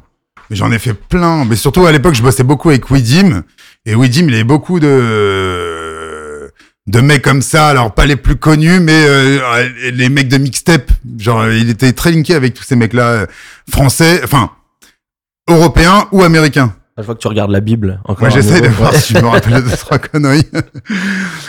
[0.51, 1.44] Mais j'en ai fait plein.
[1.44, 3.43] Mais surtout, à l'époque, je bossais beaucoup avec Widim.
[3.86, 6.51] Et Widim, il avait beaucoup de,
[6.86, 7.69] de mecs comme ça.
[7.69, 10.90] Alors, pas les plus connus, mais euh, les mecs de mixtape.
[11.19, 13.27] Genre, il était très linké avec tous ces mecs-là, euh,
[13.70, 14.51] français, enfin,
[15.48, 16.74] européens ou américains.
[16.97, 18.01] Je vois que tu regardes la Bible.
[18.05, 20.48] Encore Moi, j'essaie de voir si je me rappelle de trois conneries.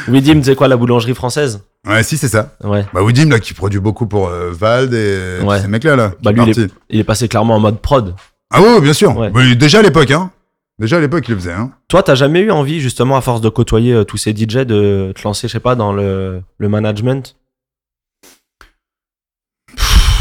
[0.07, 1.61] Widim, c'est quoi la boulangerie française?
[1.88, 2.56] Ouais, si, c'est ça.
[2.64, 2.85] Ouais.
[2.93, 5.61] Bah, Widim, là, qui produit beaucoup pour euh, Vald et Ouais.
[5.61, 6.11] ces mecs-là, là.
[6.22, 8.15] Bah, lui, il est, il est passé clairement en mode prod.
[8.51, 9.15] Ah ouais, bien sûr.
[9.18, 9.56] Ouais.
[9.56, 10.31] Déjà à l'époque, hein.
[10.80, 11.72] Déjà à l'époque, il le faisait, hein.
[11.89, 15.11] Toi, t'as jamais eu envie, justement, à force de côtoyer euh, tous ces DJ, de
[15.15, 17.35] te lancer, je sais pas, dans le, le management?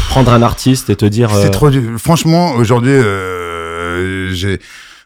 [0.09, 1.33] Prendre un artiste et te dire.
[1.33, 1.97] euh, C'est trop dur.
[1.99, 2.91] Franchement, aujourd'hui,
[4.35, 4.59] j'ai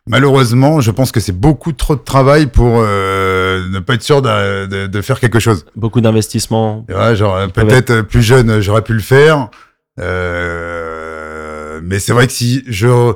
[0.07, 4.21] malheureusement, je pense que c'est beaucoup trop de travail pour euh, ne pas être sûr
[4.21, 5.65] de, de- de faire quelque chose.
[5.75, 6.85] Beaucoup d'investissement.
[6.89, 9.49] Et ouais, genre euh, peut-être euh, plus jeune, j'aurais pu le faire.
[9.99, 13.13] Euh, mais c'est vrai que si je,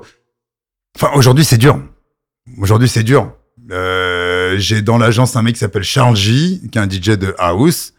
[0.96, 1.80] enfin aujourd'hui c'est dur.
[2.60, 3.32] Aujourd'hui c'est dur.
[3.72, 7.36] Euh, j'ai dans l'agence un mec qui s'appelle Charles J, qui est un DJ de
[7.38, 7.94] house,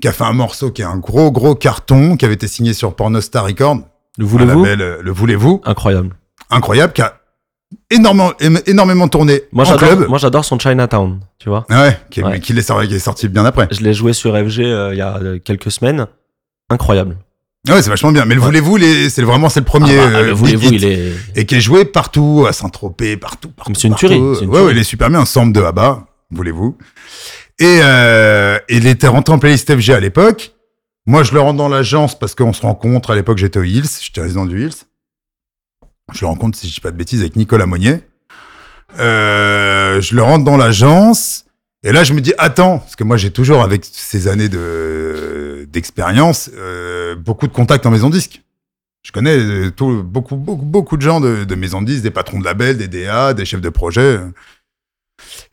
[0.00, 2.72] qui a fait un morceau qui est un gros gros carton, qui avait été signé
[2.72, 3.80] sur Pornostar Record.
[4.18, 5.60] Le voulez-vous le voulez-vous?
[5.64, 6.16] Incroyable.
[6.50, 7.19] incroyable qui a
[7.90, 11.66] énormément ém- énormément tourné Moi, en club j'adore, moi, j'adore son Chinatown, tu vois.
[11.70, 12.40] ouais qui, est- Ouais.
[12.40, 14.98] qui, est sorti, qui est sorti bien après Je l'ai joué sur FG euh, il
[14.98, 16.06] y a euh, quelques semaines.
[16.68, 17.16] Incroyable.
[17.68, 18.60] ouais c'est vachement bien mais le Ouais.
[18.60, 18.78] voulez-vous
[19.10, 21.12] c'est vraiment c'est le premier Ah bah, euh, le voulez-vous, il est.
[21.36, 24.06] et qui est joué partout à Saint-Tropez partout partout C'est une partout.
[24.06, 24.64] tuerie, une ouais, tuerie.
[24.66, 26.76] ouais, il est super bien ensemble de Abba voulez-vous
[27.58, 30.52] et euh, il était rentré en playlist FG à l'époque
[31.06, 33.84] moi je le rentre dans l'agence parce qu'on se rencontre à l'époque j'étais au Hills
[34.00, 34.74] j'étais résident du Hills
[36.12, 38.00] je le rencontre si je dis pas de bêtises avec Nicolas Monnier
[38.98, 41.44] Euh, je le rentre dans l'agence
[41.84, 45.66] Et là, je me dis, attends, parce que moi, j'ai toujours, avec ces années de
[45.72, 48.42] d'expérience, euh, beaucoup de contacts en maison disque.
[49.02, 52.40] Je connais euh, tout, beaucoup, beaucoup, beaucoup de gens de, de maison disque, des patrons
[52.40, 54.18] de labels, des DA, des chefs de projet.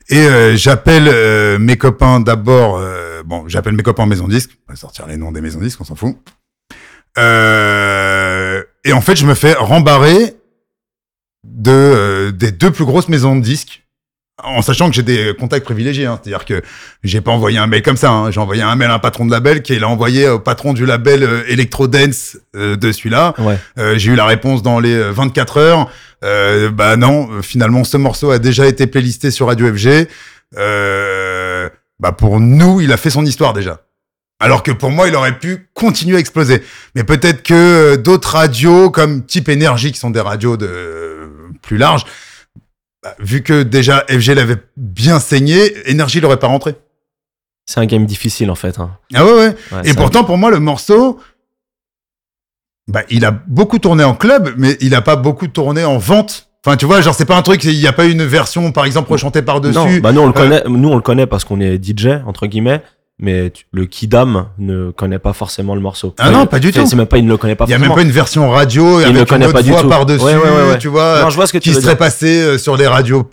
[0.08, 2.78] Et euh, j'appelle euh, mes copains d'abord.
[2.78, 4.50] euh, bon, j'appelle mes copains en maison disque.
[4.68, 6.16] On va sortir les noms des maisons disques, on s'en fout.
[7.16, 10.36] Et en fait, je me fais rembarrer
[11.44, 13.82] de euh, des deux plus grosses maisons de disques
[14.42, 16.18] en sachant que j'ai des contacts privilégiés, hein.
[16.22, 16.62] c'est-à-dire que
[17.02, 18.30] j'ai pas envoyé un mail comme ça, hein.
[18.30, 20.86] j'ai envoyé un mail à un patron de label qui l'a envoyé au patron du
[20.86, 23.34] label euh, Electro Dance euh, de celui-là.
[23.38, 23.58] Ouais.
[23.78, 25.90] Euh, j'ai eu la réponse dans les euh, 24 heures.
[26.24, 30.08] Euh, bah non, finalement ce morceau a déjà été playlisté sur Radio FG.
[30.56, 31.68] Euh,
[32.00, 33.80] bah pour nous, il a fait son histoire déjà.
[34.40, 36.62] Alors que pour moi, il aurait pu continuer à exploser.
[36.94, 41.28] Mais peut-être que euh, d'autres radios comme Type Énergie, qui sont des radios de euh,
[41.62, 42.04] plus larges,
[43.02, 46.76] bah, vu que déjà FG l'avait bien saigné, Énergie l'aurait pas rentré.
[47.66, 48.78] C'est un game difficile en fait.
[48.78, 48.96] hein.
[49.12, 49.56] Ah ouais, ouais.
[49.72, 51.18] Ouais, Et pourtant, pour moi, le morceau,
[52.86, 56.48] bah, il a beaucoup tourné en club, mais il a pas beaucoup tourné en vente.
[56.64, 58.84] Enfin, tu vois, genre, c'est pas un truc, il y a pas une version, par
[58.84, 60.00] exemple, rechantée Non, par-dessus.
[60.00, 62.46] bah nous on le Euh, connaît, nous on le connaît parce qu'on est DJ entre
[62.46, 62.82] guillemets,
[63.18, 66.14] mais tu- le Kidam ne connaît pas forcément le morceau.
[66.18, 66.86] Ah non, pas du tout.
[66.86, 67.64] C'est même pas, il ne le connaît pas.
[67.66, 69.70] Il y a même pas une version radio Il avec une connaît autre pas du
[69.70, 69.88] voix tout.
[69.88, 70.78] par-dessus, Ouais, ouais, ouais, ouais.
[70.78, 73.28] tu vois, Non, je vois ce que qui serait passé euh, sur les radios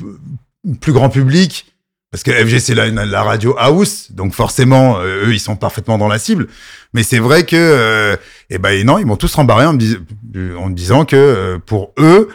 [0.82, 1.66] plus grand public.
[2.12, 5.98] Parce que FG, c'est la, la radio house, donc forcément, euh, eux, ils sont parfaitement
[5.98, 6.48] dans la cible.
[6.94, 8.16] Mais c'est vrai que, euh,
[8.50, 9.98] eh ben non, ils m'ont tous rembarré en me, dis-
[10.58, 12.30] en me disant que euh, pour eux,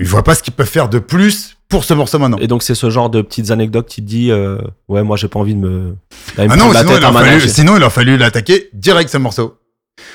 [0.00, 2.38] ils voient pas ce qu'ils peuvent faire de plus pour ce morceau maintenant.
[2.38, 4.58] Et donc c'est ce genre de petites anecdotes qui te dit, euh,
[4.88, 5.96] ouais, moi j'ai pas envie de me,
[6.36, 9.10] d'aller me Ah non, la sinon il, a fallu, sinon il a fallu l'attaquer direct
[9.10, 9.58] ce morceau.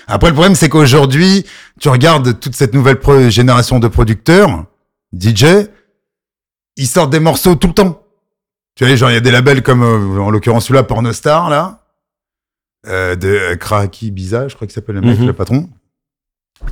[0.08, 1.46] Après le problème c'est qu'aujourd'hui,
[1.80, 3.00] tu regardes toute cette nouvelle
[3.30, 4.66] génération de producteurs,
[5.18, 5.46] DJ,
[6.76, 8.02] ils sortent des morceaux tout le temps.
[8.76, 11.84] Tu vois, genre il y a des labels comme euh, en l'occurrence celui-là Pornostar là,
[12.88, 15.28] euh, de euh, Kraki Biza, je crois qu'il s'appelle le mec, Mhm.
[15.28, 15.70] le patron.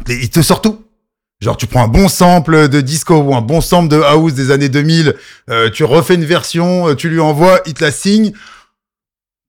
[0.10, 0.84] Et il te sort tout.
[1.41, 4.51] Genre tu prends un bon sample de disco ou un bon sample de house des
[4.51, 5.15] années 2000,
[5.49, 8.31] euh, tu refais une version, euh, tu lui envoies, il te la signe.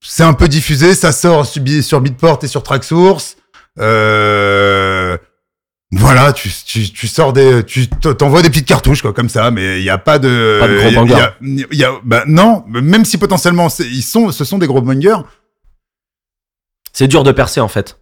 [0.01, 1.61] C'est un peu diffusé, ça sort sur,
[2.01, 3.37] Beatport et sur Tracksource.
[3.79, 5.17] Euh,
[5.91, 9.79] voilà, tu, tu, tu sors des, tu t'envoies des petites cartouches quoi, comme ça, mais
[9.79, 11.35] il y a pas de, Pas de gros y a- y a-
[11.71, 15.21] il y a- bah non, même si potentiellement ils sont, ce sont des gros bangers,
[16.91, 17.99] C'est dur de percer en fait.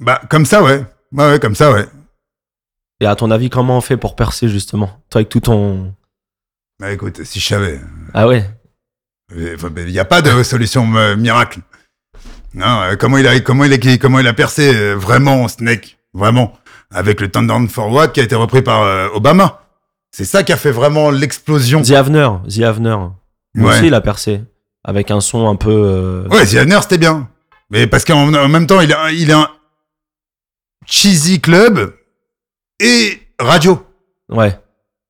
[0.00, 1.86] bah comme ça ouais, ouais, ouais comme ça ouais.
[3.00, 4.86] Et à ton avis, comment on fait pour percer justement?
[5.10, 5.94] Toi avec tout ton,
[6.80, 7.80] Bah écoute, si je savais,
[8.14, 8.48] ah ouais,
[9.34, 9.56] il
[9.86, 11.60] n'y a pas de solution euh, miracle.
[12.54, 15.98] Non, euh, comment il a, comment il a, comment il a percé euh, vraiment Snake,
[16.12, 16.52] vraiment,
[16.92, 19.60] avec le Turn Forward qui a été repris par euh, Obama.
[20.12, 21.82] C'est ça qui a fait vraiment l'explosion.
[21.82, 22.96] The Avener, The Avener.
[23.54, 23.70] Lui Ouais.
[23.72, 24.42] aussi il a percé
[24.84, 26.24] avec un son un peu.
[26.30, 27.28] Ouais, The Avener, c'était bien.
[27.70, 29.48] Mais parce qu'en en même temps, il un- il est un
[30.86, 31.92] cheesy club
[32.80, 33.84] et radio.
[34.30, 34.58] ouais.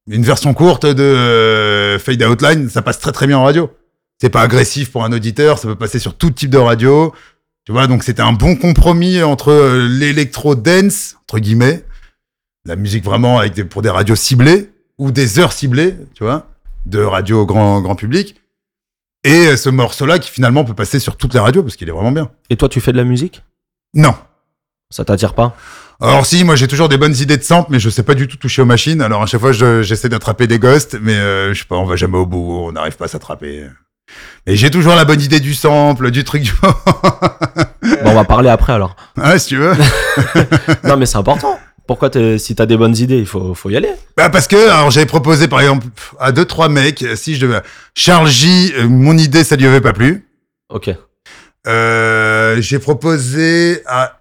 [0.07, 3.71] Une version courte de euh, Fade Outline, ça passe très très bien en radio.
[4.21, 7.15] C'est pas agressif pour un auditeur, ça peut passer sur tout type de radio.
[7.65, 11.85] Tu vois, donc c'était un bon compromis entre euh, l'électro dance entre guillemets,
[12.67, 16.49] la musique vraiment avec des, pour des radios ciblées ou des heures ciblées, tu vois,
[16.85, 18.37] de radio grand grand public.
[19.25, 21.93] Et euh, ce morceau-là qui finalement peut passer sur toutes les radios parce qu'il est
[21.93, 22.31] vraiment bien.
[22.51, 23.43] Et toi tu fais de la musique?
[23.95, 24.15] Non.
[24.91, 25.57] Ça t'attire pas?
[26.09, 28.29] Alors si, moi j'ai toujours des bonnes idées de sample, mais je sais pas du
[28.29, 29.01] tout toucher aux machines.
[29.03, 31.85] Alors à chaque fois, je- j'essaie d'attraper des ghosts, mais euh, je sais pas, on
[31.87, 33.67] va jamais au bout, on n'arrive pas à s'attraper.
[34.47, 36.43] Et j'ai toujours la bonne idée du sample, du truc.
[36.43, 36.53] du-
[38.03, 38.97] Bon, on va parler après alors.
[39.21, 39.73] ah, si tu veux.
[40.85, 41.59] non mais c'est important.
[41.87, 43.91] Pourquoi si t'as des bonnes idées, il faut, faut y aller.
[44.17, 45.87] Bah parce que alors j'avais proposé par exemple
[46.19, 47.61] à deux trois mecs, si je devais
[47.95, 50.27] Charles J, euh, mon idée ça lui avait pas plu.
[50.71, 50.91] Ok.
[51.67, 54.19] Euh, j'ai proposé à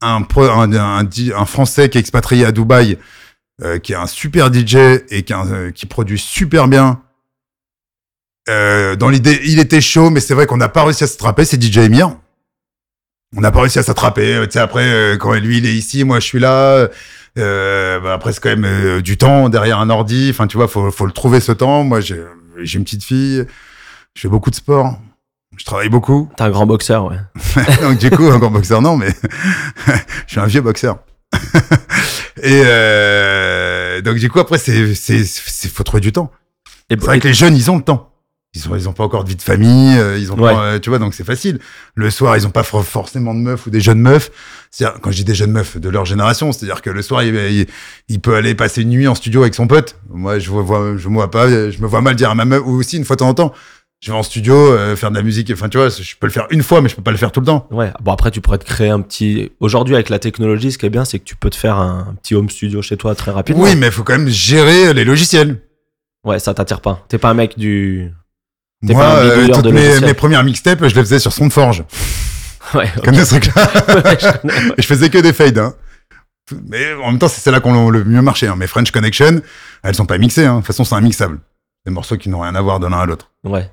[0.00, 2.98] un, un, Français qui est expatrié à Dubaï,
[3.62, 4.76] euh, qui est un super DJ
[5.10, 7.02] et euh, qui produit super bien.
[8.48, 11.44] Euh, dans l'idée, il était chaud, mais c'est vrai qu'on n'a pas réussi à s'attraper.
[11.44, 12.16] C'est DJ Emir.
[13.36, 14.40] On n'a pas réussi à s'attraper.
[14.44, 16.88] Tu sais, après, quand lui il est ici, moi je suis là.
[17.36, 20.28] Bah, après, c'est quand même du temps derrière un ordi.
[20.30, 21.84] Enfin, tu vois, faut, faut le trouver ce temps.
[21.84, 22.24] Moi, j'ai
[22.58, 23.44] une petite fille.
[24.14, 24.98] Je fais beaucoup de sport.
[25.60, 26.30] Je travaille beaucoup.
[26.38, 27.18] T'es un grand boxeur, ouais.
[27.82, 29.10] Donc du coup, un grand boxeur, non, mais
[30.26, 31.00] je suis un vieux boxeur.
[32.42, 35.22] Et euh, donc du coup, après, c'est c'est
[35.68, 36.30] faut trouver du temps.
[36.90, 38.06] C'est vrai que les jeunes, ils ont le temps.
[38.54, 40.52] Ils ont ils ont pas encore de vie de famille, euh, ils ont Ouais.
[40.54, 41.60] pas, euh, tu vois, donc c'est facile.
[41.94, 44.30] Le soir, ils ont pas for- forcément de meufs ou des jeunes meufs.
[44.70, 47.36] C'est quand je dis des jeunes meufs de leur génération, c'est-à-dire que le soir, il,
[47.36, 47.66] il,
[48.08, 49.96] il peut aller passer une nuit en studio avec son pote.
[50.08, 52.46] Moi, je vois, vois- je me vois pas, je me vois mal dire à ma
[52.46, 53.52] meuf ou aussi une fois de temps en temps.
[54.00, 55.50] Je vais en studio euh, faire de la musique.
[55.52, 57.32] Enfin, tu vois, je peux le faire une fois, mais je peux pas le faire
[57.32, 57.68] tout le temps.
[57.70, 57.92] Ouais.
[58.00, 59.52] Bon, après, tu pourrais te créer un petit.
[59.60, 62.06] Aujourd'hui, avec la technologie, ce qui est bien, c'est que tu peux te faire un,
[62.10, 63.62] un petit home studio chez toi très rapidement.
[63.62, 65.60] Oui, mais il faut quand même gérer les logiciels.
[66.24, 67.04] Ouais, ça t'attire pas.
[67.08, 68.10] T'es pas un mec du.
[68.86, 71.32] T'es Moi, pas un euh, toutes de mes, mes premières mixtapes, je les faisais sur
[71.32, 71.84] Soundforge.
[72.74, 72.88] Ouais.
[72.94, 73.70] Tu connais ce truc-là
[74.04, 74.18] Ouais,
[74.78, 75.58] je faisais que des fades.
[75.58, 75.74] Hein.
[76.68, 78.46] Mais en même temps, c'est celles-là qu'on le mieux marché.
[78.46, 78.54] Hein.
[78.54, 79.40] Mes French Connection,
[79.82, 80.44] elles sont pas mixées.
[80.44, 80.56] Hein.
[80.56, 81.40] De toute façon, c'est immixable.
[81.84, 83.32] Des morceaux qui n'ont rien à voir de l'un à l'autre.
[83.42, 83.68] Ouais.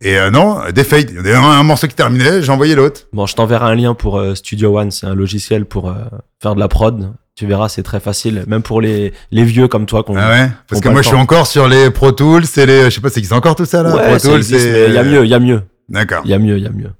[0.00, 1.10] Et euh, non, des fades.
[1.10, 3.02] Il y avait un, un morceau qui terminait, j'envoyais l'autre.
[3.12, 4.90] Bon, je t'enverrai un lien pour euh, Studio One.
[4.90, 5.94] C'est un logiciel pour euh,
[6.40, 7.12] faire de la prod.
[7.34, 8.44] Tu verras, c'est très facile.
[8.46, 10.04] Même pour les, les vieux comme toi.
[10.08, 10.50] Ah ouais?
[10.68, 12.84] Parce que moi, je suis encore sur les Pro Tools et les...
[12.84, 13.94] Je sais pas, c'est qu'ils ont encore tout ça, là?
[13.94, 15.62] Ouais, Pro Tools existe, il y a mieux, il y a mieux.
[15.88, 16.22] D'accord.
[16.24, 16.90] Il y a mieux, il y a mieux.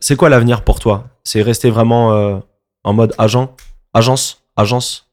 [0.00, 1.08] C'est quoi l'avenir pour toi?
[1.22, 2.42] C'est rester vraiment
[2.84, 3.54] en mode agent?
[3.94, 4.42] Agence?
[4.56, 5.10] Agence?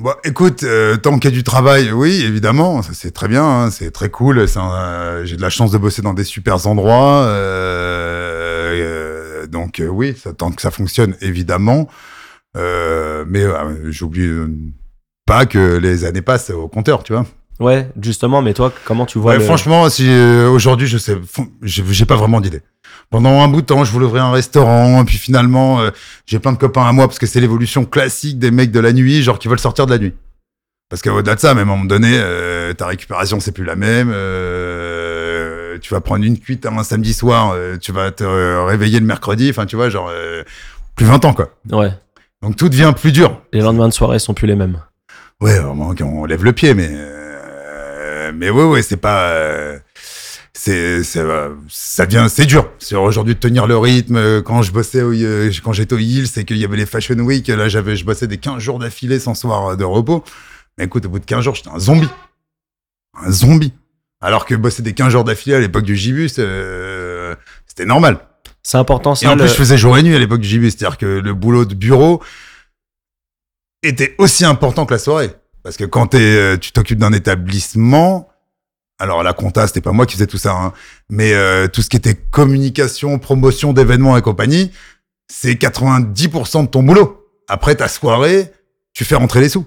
[0.00, 3.44] Bon, écoute, euh, tant qu'il y a du travail, oui, évidemment, ça c'est très bien,
[3.44, 4.40] hein, c'est très cool.
[4.40, 7.22] euh, J'ai de la chance de bosser dans des super endroits,
[8.54, 11.88] euh, donc oui, ça, tant que ça fonctionne, évidemment.
[12.56, 13.44] Mais
[13.90, 14.72] j'oublie
[15.26, 17.24] pas que les années passent au compteur, tu vois.
[17.60, 20.08] Ouais, justement, mais toi, comment tu vois Ouais, le- Franchement, si
[20.48, 21.16] aujourd'hui, je sais,
[21.62, 22.62] j'ai pas vraiment d'idée.
[23.10, 25.90] Pendant un bout de temps, je voulais ouvrir un restaurant, et puis finalement, euh,
[26.26, 28.92] j'ai plein de copains à moi parce que c'est l'évolution classique des mecs de la
[28.92, 30.14] nuit, genre qui veulent sortir de la nuit.
[30.90, 33.76] Parce qu'au-delà de ça, même à un moment donné, euh, ta récupération c'est plus la
[33.76, 34.10] même.
[34.12, 38.24] euh, tu vas prendre une cuite un samedi soir, tu vas te
[38.66, 39.48] réveiller le mercredi.
[39.50, 40.10] Enfin, tu vois, genre
[40.94, 41.50] plus 20 ans quoi.
[41.72, 41.90] Ouais,
[42.42, 43.40] Donc tout devient plus dur.
[43.52, 44.80] les lendemains de soirée sont plus les mêmes.
[45.40, 46.90] Ouais, vraiment, on lève le pied, mais
[48.34, 49.32] mais ouais, ouais, c'est pas.
[50.56, 52.70] Euh, c'est, c'est, euh, ça devient, c'est dur.
[52.78, 54.42] C'est aujourd'hui de tenir le rythme.
[54.42, 57.16] Quand je bossais, au, euh, quand j'étais au Hill, c'est qu'il y avait les Fashion
[57.16, 57.46] Week.
[57.48, 60.24] Là, j'avais, je bossais des 15 jours d'affilée sans soir de repos.
[60.78, 62.08] Mais écoute, au bout de 15 jours, j'étais un zombie.
[63.20, 63.72] Un zombie.
[64.20, 67.34] Alors que bosser des 15 jours d'affilée à l'époque du Gibus, euh,
[67.66, 68.18] c'était normal.
[68.62, 69.26] C'est important ça.
[69.26, 70.62] Et en le- plus, je faisais jour et nuit à l'époque du JB.
[70.64, 72.22] C'est-à-dire que le boulot de bureau
[73.82, 75.30] était aussi important que la soirée.
[75.62, 78.28] Parce que quand euh, tu t'occupes d'un établissement,
[78.98, 80.72] alors la compta, c'était pas moi qui faisais tout ça, hein,
[81.08, 84.70] mais euh, tout ce qui était communication, promotion d'événements et compagnie,
[85.28, 87.28] c'est 90% de ton boulot.
[87.48, 88.52] Après ta soirée,
[88.92, 89.66] tu fais rentrer les sous.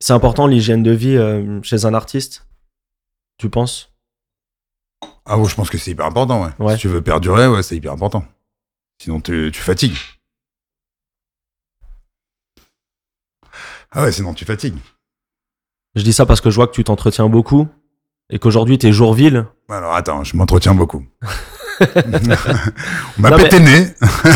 [0.00, 2.46] C'est important l'hygiène de vie euh, chez un artiste
[3.38, 3.90] Tu penses?
[5.24, 6.50] Ah ouais, je pense que c'est hyper important, ouais.
[6.58, 6.74] Ouais.
[6.74, 8.24] Si tu veux perdurer, ouais, c'est hyper important.
[9.00, 9.96] Sinon, tu, tu fatigues.
[13.92, 14.78] Ah ouais, sinon tu fatigues.
[15.94, 17.68] Je dis ça parce que je vois que tu t'entretiens beaucoup
[18.32, 19.46] et qu'aujourd'hui t'es Jourville.
[19.70, 21.04] Alors attends, je m'entretiens beaucoup.
[23.18, 23.86] On m'a pété le nez.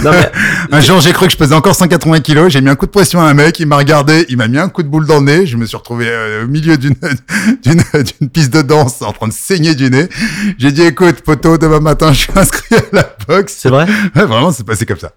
[0.03, 0.31] Non, mais
[0.73, 2.53] Un jour, j'ai cru que je pesais encore 180 kilos.
[2.53, 3.61] J'ai mis un coup de pression à un mec.
[3.61, 4.27] Il m'a regardé.
[4.29, 5.47] Il m'a mis un coup de boule dans le nez.
[5.47, 6.95] Je me suis retrouvé euh, au milieu d'une
[7.63, 7.83] d'une
[8.19, 10.09] d'une piste de danse en train de saigner du nez.
[10.59, 13.55] J'ai dit, écoute, poteau, demain matin, je suis inscrit à la boxe.
[13.59, 13.87] c'est vrai?
[14.17, 15.13] Ouais, vraiment, c'est passé comme ça.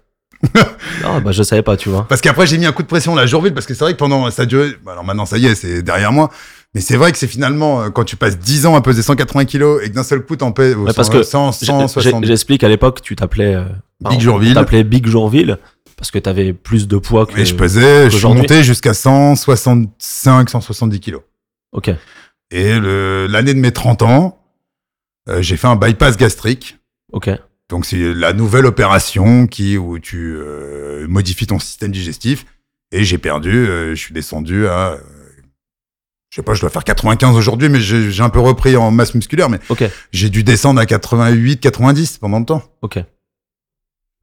[1.04, 2.06] Non, bah je savais pas, tu vois.
[2.08, 3.98] Parce qu'après, j'ai mis un coup de pression la journée parce que c'est vrai que
[3.98, 4.70] pendant ça a duré.
[4.84, 6.30] bah, alors maintenant, ça y est, c'est derrière moi.
[6.74, 9.44] Mais c'est vrai que c'est finalement euh, quand tu passes 10 ans à peser 180
[9.44, 12.22] kilos et que d'un seul coup t'en pèses Ouais, parce que 100, J'ai- 160.
[12.24, 13.64] j'ai- J'explique à l'époque, tu t'appelais euh,
[14.08, 14.50] Big Jourville.
[14.50, 15.58] Tu t'appelais Big Jourville
[15.96, 17.34] parce que t'avais plus de poids que.
[17.34, 21.22] Mais je pesais, je suis monté jusqu'à 165, 170 kilos.
[21.72, 21.90] Ok.
[22.52, 24.38] Et l'année de mes 30 ans,
[25.28, 26.78] euh, j'ai fait un bypass gastrique.
[27.12, 27.30] Ok.
[27.68, 32.44] Donc c'est la nouvelle opération qui où tu euh, modifies ton système digestif.
[32.92, 34.96] Et j'ai perdu, euh, je suis descendu à, euh,
[36.30, 39.14] je sais pas, je dois faire 95 aujourd'hui, mais j'ai un peu repris en masse
[39.14, 39.84] musculaire, mais Ok.
[40.12, 42.62] j'ai dû descendre à 88, 90 pendant le temps.
[42.82, 42.98] Ok.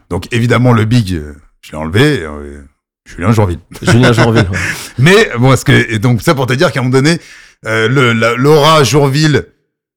[0.10, 2.22] Donc évidemment le big, euh, je l'ai enlevé.
[2.22, 2.62] Euh,
[3.06, 3.60] Julien Jourville.
[3.82, 4.48] Julien Jourville.
[4.50, 4.58] ouais.
[4.98, 7.20] Mais bon, parce que et donc ça pour te dire qu'à un moment donné,
[7.66, 9.46] euh, la- Laura Jourville,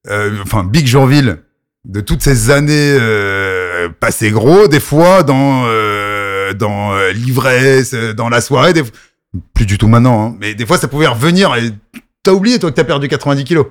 [0.09, 1.39] euh, enfin Big Jourville,
[1.85, 8.41] de toutes ces années euh, passées gros, des fois dans euh, dans l'ivresse, dans la
[8.41, 8.83] soirée, des...
[9.55, 11.71] plus du tout maintenant, hein, mais des fois ça pouvait revenir et
[12.23, 13.67] t'as oublié toi que t'as perdu 90 kilos.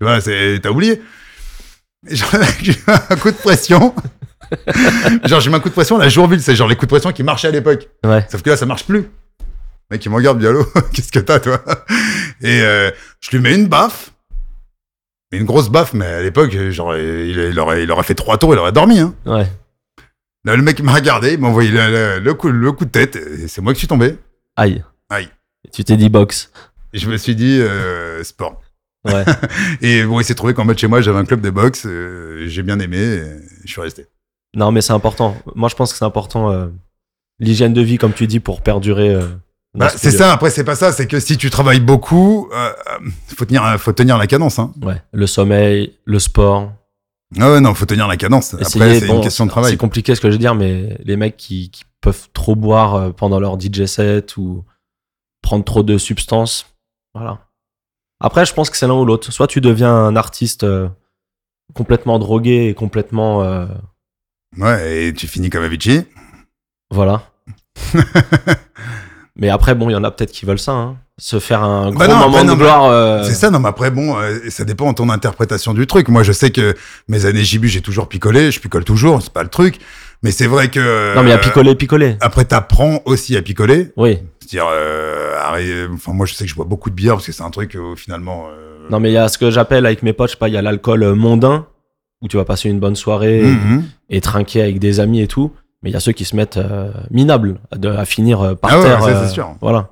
[0.00, 1.00] Tu vois, c'est t'as oublié.
[2.08, 2.28] Genre,
[2.62, 3.94] J'ai un coup de pression.
[5.24, 7.12] genre j'ai mis un coup de pression la Jourville, c'est genre les coups de pression
[7.12, 7.88] qui marchaient à l'époque.
[8.04, 8.26] Ouais.
[8.30, 9.00] Sauf que là, ça marche plus.
[9.90, 11.62] Le mec, il me regarde, Bialo, qu'est-ce que t'as, toi?
[12.42, 12.90] Et euh,
[13.20, 14.12] je lui mets une baffe.
[15.32, 18.52] Une grosse baffe, mais à l'époque, genre, il, il aurait, il aurait fait trois tours,
[18.54, 18.98] il aurait dormi.
[18.98, 19.14] Hein.
[19.26, 19.46] Ouais.
[20.44, 22.84] Là, le mec il m'a regardé, il m'a envoyé le, le- le coup, le coup
[22.86, 24.16] de tête, et c'est moi qui suis tombé.
[24.56, 24.82] Aïe.
[25.08, 25.28] Aïe.
[25.66, 26.50] Et tu t'es dit boxe.
[26.92, 28.60] Et je me suis dit, euh, sport.
[29.04, 29.24] Ouais.
[29.80, 31.84] Et bon, il s'est trouvé qu'en bas de chez moi, j'avais un club de boxe,
[31.86, 33.22] euh, j'ai bien aimé, et
[33.64, 34.06] je suis resté.
[34.54, 35.36] non, mais c'est important.
[35.54, 36.66] Moi, je pense que c'est important euh,
[37.38, 39.16] l'hygiène de vie, comme tu dis, pour perdurer
[39.74, 40.32] Bah, ce c'est ça.
[40.32, 40.92] Après, c'est pas ça.
[40.92, 42.50] C'est que si tu travailles beaucoup,
[43.28, 44.58] faut tenir, faut tenir la cadence.
[44.58, 44.72] Hein.
[44.82, 46.72] Ouais, le sommeil, le sport.
[47.38, 48.54] Ah ouais, non, faut tenir la cadence.
[48.54, 49.76] Après, c'est bon, une question de C'est travail.
[49.76, 53.10] compliqué ce que je veux dire, mais les mecs qui, qui peuvent trop boire euh,
[53.10, 54.64] pendant leur DJ set ou
[55.42, 56.66] prendre trop de substances,
[57.14, 57.38] voilà.
[58.22, 59.32] Après, je pense que c'est l'un ou l'autre.
[59.32, 60.88] Soit tu deviens un artiste euh,
[61.74, 63.66] complètement drogué et complètement, euh,
[64.58, 66.04] Ouais, et tu finis comme Avicii.
[66.90, 67.22] voilà.
[69.36, 70.98] mais après, bon, il y en a peut-être qui veulent ça, hein.
[71.18, 72.84] se faire un gros Bah non, moment de mais gloire.
[72.84, 76.08] euh, C'est ça, non, mais après, bon, euh, ça dépend de ton interprétation du truc.
[76.08, 76.74] Moi, je sais que
[77.08, 79.78] mes années JB, j'ai toujours picolé, je picole toujours, c'est pas le truc.
[80.22, 81.14] Mais c'est vrai que.
[81.14, 82.16] Non, mais il y a euh, picoler, picoler.
[82.20, 83.92] Après, t'apprends aussi à picoler.
[83.96, 84.18] Oui.
[84.40, 87.32] C'est-à-dire, euh, arrête- enfin, moi, je sais que je bois beaucoup de bière parce que
[87.32, 88.48] c'est un truc, euh, finalement.
[88.50, 90.48] euh, Non, mais il y a ce que j'appelle avec mes potes, je sais pas,
[90.48, 91.66] il y a l'alcool euh, mondain,
[92.20, 93.84] où tu vas passer une bonne soirée mhm.
[94.10, 95.52] et trinquer avec des amis et tout.
[95.82, 98.72] Mais il y a ceux qui se mettent euh, minables de- à finir euh, par
[98.72, 99.02] Ah ouais, terre.
[99.04, 99.54] c'est euh, sûr.
[99.62, 99.88] Voilà.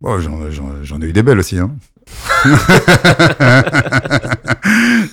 [0.00, 0.38] Bon, j'en-
[0.82, 1.72] j'en ai eu des belles aussi, hein.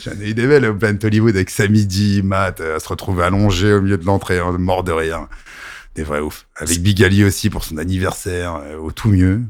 [0.03, 3.23] j'en ai eu des belles au Planet Hollywood avec Samidi, Matt, euh, à se retrouver
[3.23, 5.27] allongé au milieu de l'entrée, hein, mort de rire.
[5.95, 6.45] Des vrais ouf.
[6.57, 9.41] Avec Big Ali aussi pour son anniversaire, euh, au tout mieux.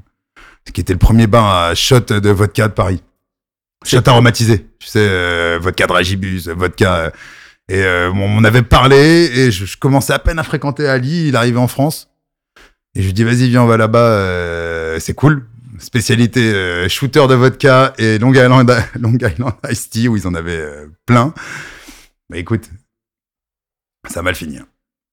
[0.68, 3.02] Ce qui était le premier bain à shot de vodka de Paris.
[3.84, 4.68] Shot aromatisé.
[4.80, 6.96] Tu sais, euh, vodka Dragibus, vodka.
[6.96, 7.10] euh,
[7.68, 11.30] et on on avait parlé et je, je commençais à peine à fréquenter Ali.
[11.30, 12.10] Il arrivait en France.
[12.96, 15.46] Et je lui dis, vas-y, viens, on va là-bas, c'est cool.
[15.80, 20.34] Spécialité euh, shooter de vodka et Long Island, Long Island Iced Tea, où ils en
[20.34, 21.34] avaient euh, plein.
[22.30, 22.70] Mais écoute,
[24.10, 24.58] ça a mal fini.
[24.58, 24.66] hein.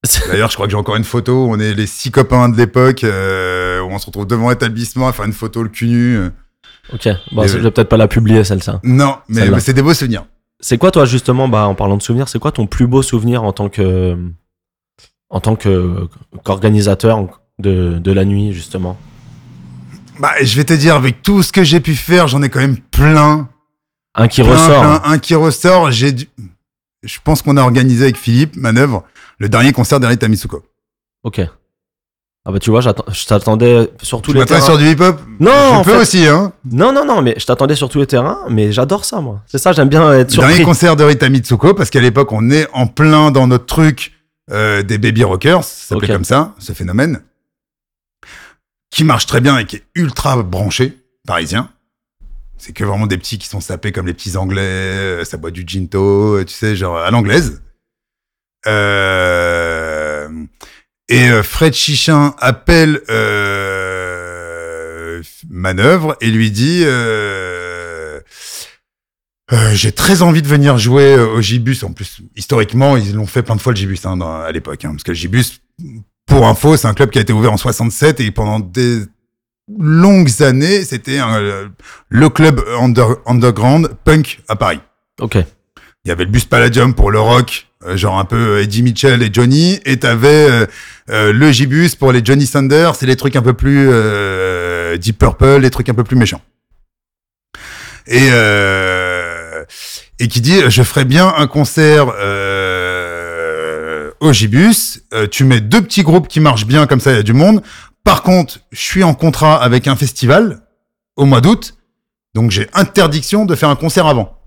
[0.31, 1.47] D'ailleurs, je crois que j'ai encore une photo.
[1.47, 5.09] où On est les six copains de l'époque, euh, où on se retrouve devant l'établissement
[5.09, 6.21] à faire une photo le cul nu.
[6.93, 7.09] Ok.
[7.31, 8.71] Bon, je vais peut-être pas la publier, celle-ci.
[8.83, 9.57] Non, mais, Celle-là.
[9.57, 10.27] mais c'est des beaux souvenirs.
[10.59, 13.45] C'est quoi, toi, justement, bah, en parlant de souvenirs, c'est quoi ton plus beau souvenir
[13.45, 14.17] en tant que.
[15.31, 16.09] en tant que
[16.45, 18.99] qu'organisateur de, de la nuit, justement?
[20.19, 22.61] Bah, je vais te dire, avec tout ce que j'ai pu faire, j'en ai quand
[22.61, 23.49] même plein.
[24.15, 24.81] Un qui Plein, ressort.
[24.83, 25.03] plein.
[25.05, 25.91] Un qui ressort.
[25.91, 26.29] J'ai dû...
[27.03, 29.05] Je pense qu'on a organisé avec Philippe Manœuvre
[29.39, 30.63] le dernier concert d'Erita Mitsuko.
[31.25, 31.41] Ok.
[32.45, 34.61] Ah bah tu vois, je t'attendais sur tous Tu les terrains.
[34.61, 36.53] sur du hip-hop Non, Je en peux fait- aussi, hein.
[36.71, 39.41] Non, non, non, mais je t'attendais sur tous les terrains, mais j'adore ça, moi.
[39.47, 40.65] C'est ça, j'aime bien être Le dernier surpris.
[40.65, 44.13] concert de Rita Mitsuko, parce qu'à l'époque, on est en plein dans notre truc
[44.51, 47.23] euh, des baby rockers, ça s'appelait comme ça, ce phénomène,
[48.93, 51.73] qui marche très bien et qui est ultra branché, parisien.
[52.59, 55.51] C'est que vraiment des petits qui sont sapés comme les petits anglais, euh, ça boit
[55.51, 57.63] du ginto, euh, tu sais, genre à l'anglaise.
[58.69, 60.29] Euh,
[61.09, 63.01] et Fred Chichin appelle
[65.51, 66.85] Manœuvre et lui dit
[69.73, 71.83] J'ai très envie de venir jouer au Gibus.
[71.83, 74.85] En plus, historiquement, ils l'ont fait plein de fois le Gibus hein, à l'époque.
[74.85, 75.61] hein, parce que le Gibus,
[76.27, 79.01] pour info, c'est un club qui a été ouvert en 67 et pendant des
[79.79, 81.69] longues années, c'était euh,
[82.09, 84.81] le club under- underground punk à Paris.
[85.21, 85.37] Ok.
[86.05, 88.83] Il y avait le bus Palladium pour le rock, euh, genre un peu euh, Eddie
[88.83, 90.67] Mitchell et Johnny, et t'avais euh,
[91.11, 95.19] euh, le Gibus pour les Johnny Sanders, c'est les trucs un peu plus euh, Deep
[95.19, 96.41] Purple, les trucs un peu plus méchants.
[98.09, 98.29] Et
[100.19, 102.09] et qui dit je ferais bien un concert
[104.23, 107.17] euh, au Gibus, euh, tu mets deux petits groupes qui marchent bien comme ça, il
[107.17, 107.63] y a du monde.
[108.05, 110.63] Par contre, je suis en contrat avec un festival
[111.17, 111.75] au mois d'août,
[112.35, 114.39] donc j'ai interdiction de faire un concert avant.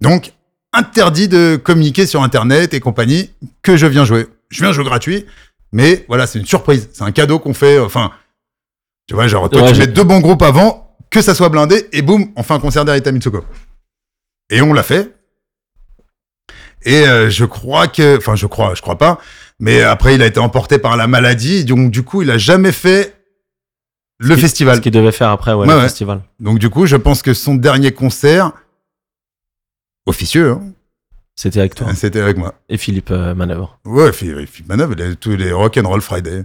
[0.00, 0.32] Donc,
[0.72, 3.30] interdit de communiquer sur Internet et compagnie
[3.62, 4.26] que je viens jouer.
[4.50, 5.26] Je viens jouer gratuit,
[5.72, 6.90] mais voilà, c'est une surprise.
[6.92, 7.78] C'est un cadeau qu'on fait.
[7.78, 8.10] Enfin,
[9.06, 11.88] tu vois, genre, toi, Ouais, tu mets deux bons groupes avant, que ça soit blindé,
[11.92, 13.44] et boum, on fait un concert d'Arita Mitsuko.
[14.50, 15.15] Et on l'a fait.
[16.86, 19.18] Et euh, je crois que, enfin, je crois, je crois pas,
[19.58, 22.72] mais après, il a été emporté par la maladie, donc du coup, il a jamais
[22.72, 23.14] fait
[24.18, 24.76] le festival.
[24.76, 25.82] Ce qu'il devait faire après, ouais, Ouais, le ouais.
[25.82, 26.22] festival.
[26.40, 28.52] Donc du coup, je pense que son dernier concert
[30.06, 30.62] officieux, hein,
[31.34, 32.54] C'était avec toi c'était avec moi.
[32.68, 33.78] et Philippe euh, Manœuvre.
[33.84, 36.44] Ouais, Philippe Manœuvre, a tous les Rock and Roll Friday.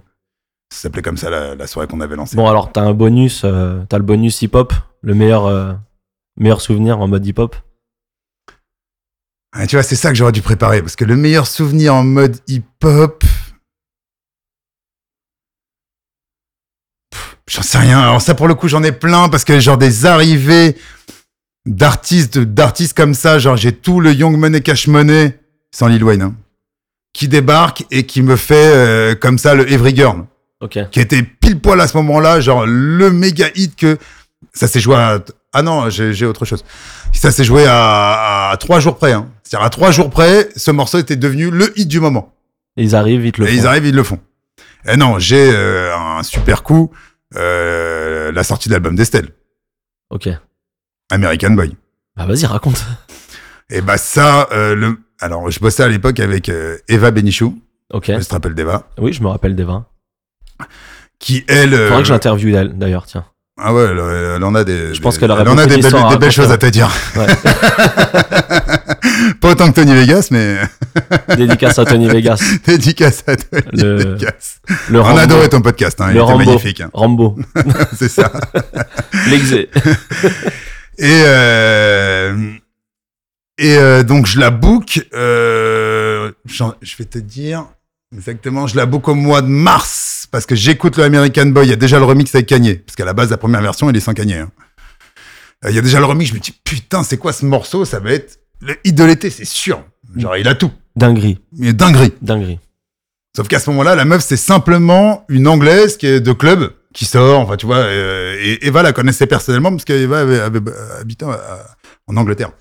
[0.73, 2.35] Ça s'appelait comme ça la, la soirée qu'on avait lancée.
[2.35, 5.77] Bon, alors, t'as un bonus, euh, t'as le bonus hip-hop, le meilleur,
[6.37, 7.55] meilleur souvenir en mode hip-hop?
[9.53, 12.03] Ah, tu vois, c'est ça que j'aurais dû préparer, parce que le meilleur souvenir en
[12.03, 13.23] mode hip-hop...
[17.49, 17.99] J'en sais rien.
[17.99, 20.77] Alors ça, pour le coup, j'en ai plein, parce que genre des arrivées
[21.65, 25.37] d'artistes d'artistes comme ça, genre j'ai tout le Young Money Cash Money,
[25.75, 26.35] sans Lil Wayne, hein,
[27.11, 30.25] qui débarque et qui me fait euh, comme ça le Every Girl.
[30.61, 30.77] Ok.
[30.91, 33.97] qui était pile poil à ce moment-là, genre le méga hit que
[34.53, 35.19] ça s'est joué à
[35.53, 36.63] ah non j'ai autre chose.
[37.11, 39.11] Ça s'est joué à, à trois jours près.
[39.11, 39.27] Hein.
[39.51, 42.33] C'est-à-dire à trois jours près, ce morceau était devenu le hit du moment.
[42.77, 43.57] Et ils arrivent, ils te le et font.
[43.57, 44.19] ils arrivent, ils le font.
[44.87, 46.89] Eh non, j'ai euh, un super coup,
[47.35, 49.27] euh, la sortie de l'album d'Estelle,
[50.09, 50.29] Ok.
[51.11, 51.75] American Boy.
[52.15, 52.81] Bah vas-y, raconte.
[53.69, 56.49] Et bah ça, euh, le, alors je bossais à l'époque avec
[56.87, 57.61] Eva Benichou,
[57.91, 58.05] Ok.
[58.07, 59.85] je te rappelle d'Eva, Oui, je me rappelle vins.
[61.19, 63.25] qui elle, Faudrait que j'interviewe elle, d'ailleurs, tiens.
[63.63, 63.99] Ah ouais, elle,
[64.37, 66.09] elle en a des, Je pense des- qu'elle aurait elle en a des belles, à
[66.11, 66.67] des belles choses à raconter.
[66.67, 66.89] te dire.
[67.15, 67.27] Ouais.
[69.41, 70.57] Pas autant que Tony Vegas, mais
[71.37, 72.41] Dédicace à Tony Vegas.
[72.65, 74.59] dédicace à Tony Le- Vegas.
[74.89, 75.17] Le On Rambo.
[75.17, 76.45] a adoré ton podcast, hein, il Le était Rambo.
[76.45, 76.81] magnifique.
[76.81, 76.89] hein.
[76.93, 77.37] Rambo.
[77.97, 78.31] C'est ça.
[79.29, 79.69] L'exé.
[80.97, 82.51] Et euh,
[83.57, 85.05] et euh, donc je la book.
[85.13, 87.65] Euh, je vais te dire
[88.15, 88.67] exactement.
[88.67, 91.67] Je la book au mois de mars parce que j'écoute le American Boy.
[91.67, 93.89] Il y a déjà le remix avec Kanye parce qu'à la base la première version
[93.89, 94.35] il est sans Kanye.
[94.35, 94.51] hein.
[95.65, 96.29] Euh, Il y a déjà le remix.
[96.29, 97.85] Je me dis putain c'est quoi ce morceau?
[97.85, 99.83] Ça va être le hit de l'été c'est sûr.
[100.15, 100.71] Genre il a tout.
[100.95, 101.39] Dinguerie.
[101.61, 102.13] Est dinguerie.
[102.21, 102.59] Dinguerie.
[103.35, 107.05] Sauf qu'à ce moment-là, la meuf, c'est simplement une anglaise qui est de club, qui
[107.05, 110.59] sort, enfin, tu vois, euh, et Eva la connaissait personnellement parce qu'Eva avait, avait
[110.99, 111.37] habité euh,
[112.07, 112.51] en Angleterre.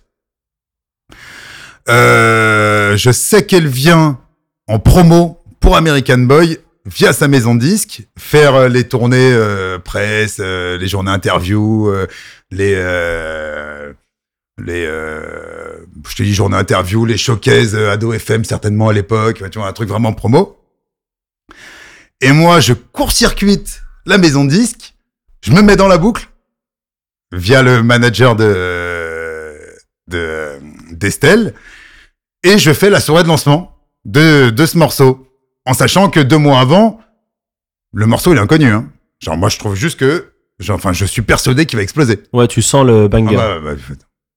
[1.88, 4.20] Euh, je sais qu'elle vient
[4.68, 6.58] en promo pour American Boy
[6.90, 11.92] via sa maison de disques, faire euh, les tournées euh, presse, euh, les journées interview,
[12.50, 12.74] les
[14.58, 14.84] les
[16.08, 19.72] je te dis journées interview, les showcases Ado FM certainement à l'époque, tu vois un
[19.72, 20.58] truc vraiment promo.
[22.20, 24.94] Et moi, je court-circuite la maison de disques,
[25.42, 26.28] je me mets dans la boucle
[27.32, 29.56] via le manager de
[30.08, 30.58] de
[30.90, 31.54] d'Estelle
[32.42, 35.29] et je fais la soirée de lancement de de ce morceau
[35.70, 37.00] en sachant que deux mois avant
[37.92, 38.88] le morceau il est inconnu hein.
[39.20, 42.20] Genre moi je trouve juste que genre, enfin je suis persuadé qu'il va exploser.
[42.32, 43.36] Ouais, tu sens le Ah banger.
[43.36, 43.70] bah, bah,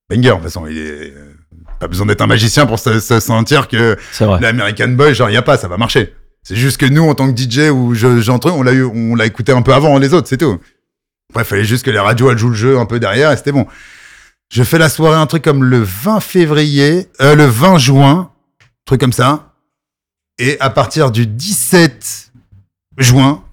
[0.09, 1.33] banger de toute façon, il est euh,
[1.79, 3.97] pas besoin d'être un magicien pour se, se sentir que
[4.41, 6.13] l'American Boy genre il y a pas ça va marcher.
[6.43, 9.15] C'est juste que nous en tant que DJ ou je j'entre on l'a eu on
[9.15, 10.59] l'a écouté un peu avant les autres, c'est tout.
[11.33, 13.51] Bref, fallait juste que les radios elles jouent le jeu un peu derrière et c'était
[13.53, 13.65] bon.
[14.51, 18.31] Je fais la soirée un truc comme le 20 février, euh, le 20 juin,
[18.85, 19.52] truc comme ça.
[20.39, 22.31] Et à partir du 17
[22.97, 23.43] juin,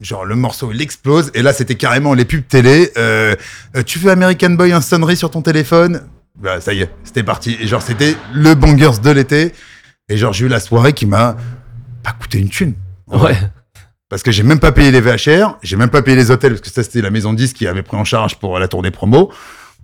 [0.00, 2.90] genre le morceau il explose et là c'était carrément les pubs télé.
[2.96, 3.36] Euh,
[3.76, 6.08] euh, tu veux American Boy un sonnerie sur ton téléphone?
[6.38, 7.56] Bah ça y est, c'était parti.
[7.60, 9.52] Et genre c'était le bangers de l'été.
[10.08, 11.36] Et genre j'ai eu la soirée qui m'a
[12.02, 12.74] pas coûté une thune.
[13.08, 13.36] Ouais.
[14.08, 16.62] Parce que j'ai même pas payé les VHR, j'ai même pas payé les hôtels, parce
[16.62, 18.90] que ça c'était la maison de disques qui avait pris en charge pour la tournée
[18.90, 19.30] promo.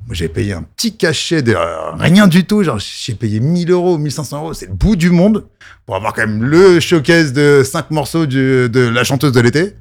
[0.06, 3.70] Moi j'ai payé un petit cachet de euh, rien du tout, genre j'ai payé 1000
[3.72, 5.46] euros, 1500 euros, c'est le bout du monde,
[5.84, 9.74] pour avoir quand même le showcase de 5 morceaux du- de la chanteuse de l'été.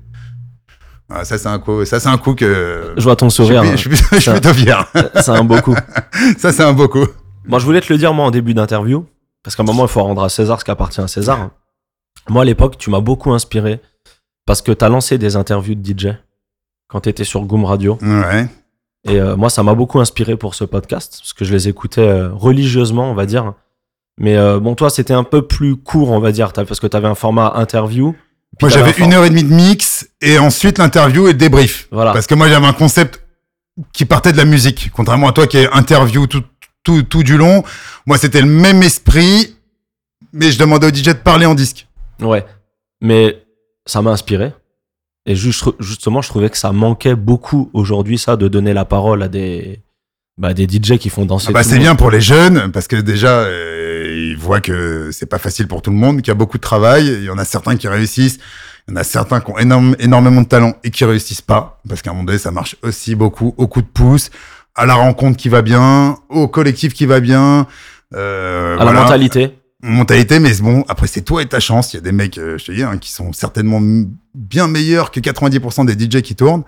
[1.10, 2.94] Ah, ça c'est un coup, ça c'est un coup que...
[2.98, 3.64] Je vois ton sourire.
[3.64, 4.90] je suis- je suis Ça- plutôt fier.
[4.96, 5.04] hein.
[5.22, 5.76] C'est un beau coup.
[6.40, 7.06] ça c'est un beau coup.
[7.48, 9.06] Moi, je voulais te le dire, moi, en début d'interview,
[9.44, 11.40] parce qu'à un moment, il faut rendre à César ce qui appartient à César.
[11.40, 11.52] hein.
[12.28, 13.80] Moi, à l'époque, tu m'as beaucoup inspiré
[14.48, 16.08] parce que tu as lancé des interviews de DJ
[16.88, 18.00] quand tu étais sur Goom Radio.
[18.02, 18.48] Ouais.
[19.08, 22.02] Et euh, moi, ça m'a beaucoup inspiré pour ce podcast, parce que je les écoutais
[22.02, 23.54] euh, religieusement, on va dire.
[24.18, 26.98] Mais euh, bon, toi, c'était un peu plus court, on va dire, parce que tu
[26.98, 28.16] avais un format interview.
[28.62, 31.88] Moi j'avais un une heure et demie de mix et ensuite l'interview et le débrief.
[31.92, 32.14] Voilà.
[32.14, 33.22] Parce que moi j'avais un concept
[33.92, 36.44] qui partait de la musique, contrairement à toi qui est interview tout,
[36.84, 37.64] tout, tout du long.
[38.06, 39.58] Moi c'était le même esprit,
[40.32, 41.88] mais je demandais au DJ de parler en disque.
[42.22, 42.46] Ouais.
[43.02, 43.44] Mais
[43.86, 44.54] ça m'a inspiré.
[45.26, 49.24] Et juste, justement, je trouvais que ça manquait beaucoup aujourd'hui, ça, de donner la parole
[49.24, 49.82] à des,
[50.38, 51.48] bah, des DJ qui font danser.
[51.50, 55.26] Ah bah, c'est bien pour les jeunes parce que déjà euh, ils voient que c'est
[55.26, 57.08] pas facile pour tout le monde, qu'il y a beaucoup de travail.
[57.08, 58.38] Il y en a certains qui réussissent,
[58.88, 61.82] il y en a certains qui ont énorme, énormément de talent et qui réussissent pas
[61.90, 64.30] parce qu'à un moment donné ça marche aussi beaucoup au coup de pouce,
[64.76, 67.66] à la rencontre qui va bien, au collectif qui va bien.
[68.14, 68.94] Euh, À voilà.
[68.94, 69.58] la mentalité.
[69.86, 71.94] Mentalité, mais bon, après c'est toi et ta chance.
[71.94, 73.80] Il y a des mecs, euh, je te dis, hein, qui sont certainement
[74.34, 76.64] bien meilleurs que 90% des DJ qui tournent,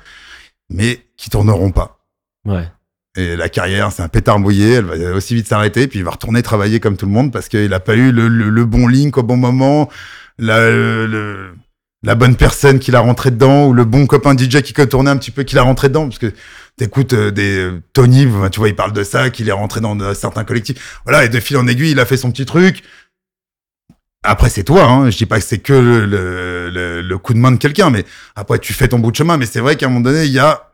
[0.69, 1.99] mais qui tourneront pas.
[2.45, 2.67] Ouais.
[3.17, 6.11] Et la carrière, c'est un pétard mouillé, elle va aussi vite s'arrêter, puis il va
[6.11, 8.87] retourner travailler comme tout le monde parce qu'il a pas eu le, le- le bon
[8.87, 9.89] link au bon moment,
[10.37, 11.53] la, le-
[12.03, 15.09] la bonne personne qui l'a rentré dedans, ou le bon copain DJ qui peut tourner
[15.09, 16.31] un petit peu qui l'a rentré dedans, parce que
[16.77, 20.13] t'écoutes euh, des euh, Tony, tu vois, il parle de ça, qu'il est rentré dans
[20.13, 20.99] certains collectifs.
[21.03, 22.83] Voilà, et de fil en aiguille, il a fait son petit truc.
[24.23, 25.09] Après, c'est toi, hein.
[25.09, 28.03] Je dis pas que c'est que le, le, coup de main de quelqu'un, mais
[28.35, 29.37] après, tu fais ton bout de chemin.
[29.37, 30.69] Mais c'est vrai qu'à un moment donné, il y a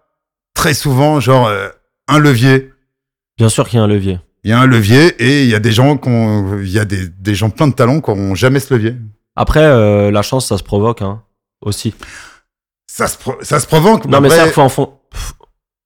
[0.56, 1.70] très souvent, genre, euh,
[2.08, 2.72] un levier.
[3.38, 4.20] Bien sûr qu'il y a un levier.
[4.44, 6.80] Il y a un levier et il y a des gens qui ont, il y
[6.80, 8.96] a des, des gens plein de talents qui n'auront jamais ce levier.
[9.36, 11.22] Après, euh, la chance, ça se provoque, hein,
[11.62, 11.94] aussi.
[12.88, 14.06] Ça se, pro- ça se provoque.
[14.06, 14.94] Non, mais ça, faut en fond.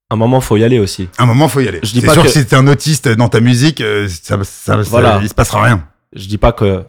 [0.09, 1.07] Un moment, faut y aller aussi.
[1.17, 1.79] un moment, faut y aller.
[1.84, 4.07] Je dis C'est pas sûr que- que si t'es un autiste dans ta musique, euh,
[4.07, 5.88] ça, ça, ça- il se passera rien.
[6.13, 6.84] Je dis pas que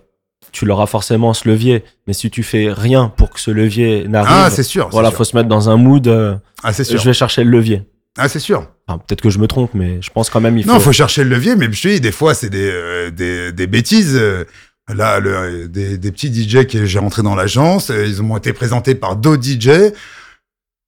[0.53, 1.85] tu l'auras forcément ce levier.
[2.07, 4.89] Mais si tu fais rien pour que ce levier n'arrive, Ah, c'est sûr.
[4.91, 5.19] voilà, sûr.
[5.19, 6.07] faut se mettre dans un mood.
[6.09, 7.03] euh, Ah, c'est je sûr.
[7.05, 7.83] vais chercher le levier.
[8.16, 8.66] Ah, c'est sûr.
[8.87, 10.73] Enfin, peut-être que je me trompe, mais je pense quand même il faut.
[10.73, 13.53] Non, faut chercher le levier, mais je te dis, des fois, c'est des, euh, des,
[13.53, 14.16] des bêtises.
[14.16, 14.45] euh,
[14.93, 18.55] Là, le, des, des petits DJ que j'ai rentrés dans l'agence, euh, ils m'ont été
[18.55, 19.93] présentés par d'autres DJ.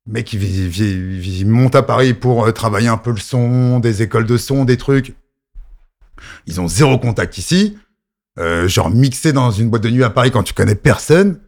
[0.07, 4.39] Mais qui montent à Paris pour euh, travailler un peu le son, des écoles de
[4.39, 5.15] son, des trucs.
[6.47, 7.77] Ils ont zéro contact ici.
[8.39, 11.41] Euh, genre mixer dans une boîte de nuit à Paris quand tu connais personne,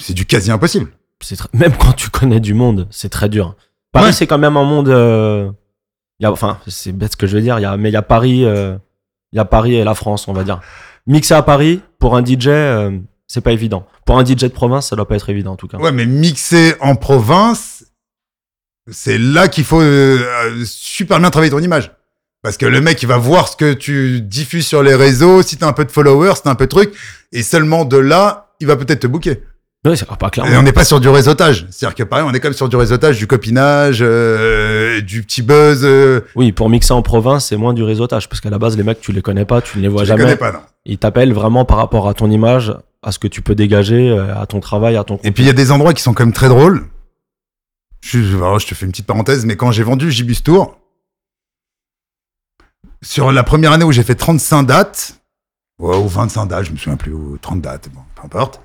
[0.00, 0.88] c'est du quasi impossible.
[1.22, 3.54] C'est tr- Même quand tu connais du monde, c'est très dur.
[3.92, 4.12] Paris, Ouais.
[4.12, 4.88] c'est quand même un monde.
[4.88, 5.50] euh,
[6.20, 7.58] y a, enfin, c'est bête ce que je veux dire.
[7.58, 8.76] Il y a, mais il y a Paris, euh,
[9.32, 10.60] il y a Paris et la France, on va dire.
[11.06, 13.86] Mixer à Paris pour un DJ, euh, c'est pas évident.
[14.04, 15.78] Pour un DJ de province, ça doit pas être évident en tout cas.
[15.78, 17.84] Ouais, mais mixer en province,
[18.90, 21.92] c'est là qu'il faut euh, euh, super bien travailler ton image.
[22.42, 25.56] Parce que le mec, il va voir ce que tu diffuses sur les réseaux, si
[25.56, 26.92] t'as un peu de followers, si t'as un peu de trucs,
[27.32, 29.42] et seulement de là, il va peut-être te booker.
[29.84, 30.52] Ouais, c'est pas clairement.
[30.52, 31.66] Et on n'est pas sur du réseautage.
[31.70, 35.42] C'est-à-dire que pareil, on est quand même sur du réseautage, du copinage, euh, du petit
[35.42, 35.80] buzz.
[35.84, 38.82] Euh, Oui, pour mixer en province, c'est moins du réseautage parce qu'à la base, les
[38.82, 40.22] mecs, tu les connais pas, tu ne les vois je les jamais.
[40.24, 40.58] connais pas, non.
[40.86, 42.72] Ils t'appellent vraiment par rapport à ton image,
[43.02, 45.20] à ce que tu peux dégager, euh, à ton travail, à ton.
[45.22, 46.84] Et puis il y a des endroits qui sont quand même très drôles.
[48.04, 50.78] Je, je- alors, je te fais une petite parenthèse, mais quand j'ai vendu Gibus Tour,
[53.02, 55.20] sur la première année où j'ai fait 35 dates,
[55.78, 58.60] ou 25 dates, je me souviens plus, ou 30 dates, bon, peu importe.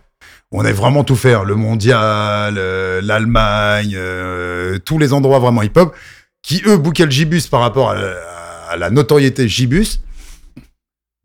[0.52, 5.62] On avait vraiment tout fait, hein, le mondial, euh, l'Allemagne, euh, tous les endroits vraiment
[5.62, 5.96] hip-hop,
[6.44, 7.96] qui eux bouquaient le Gibus par rapport à,
[8.70, 10.02] à la notoriété Gibus.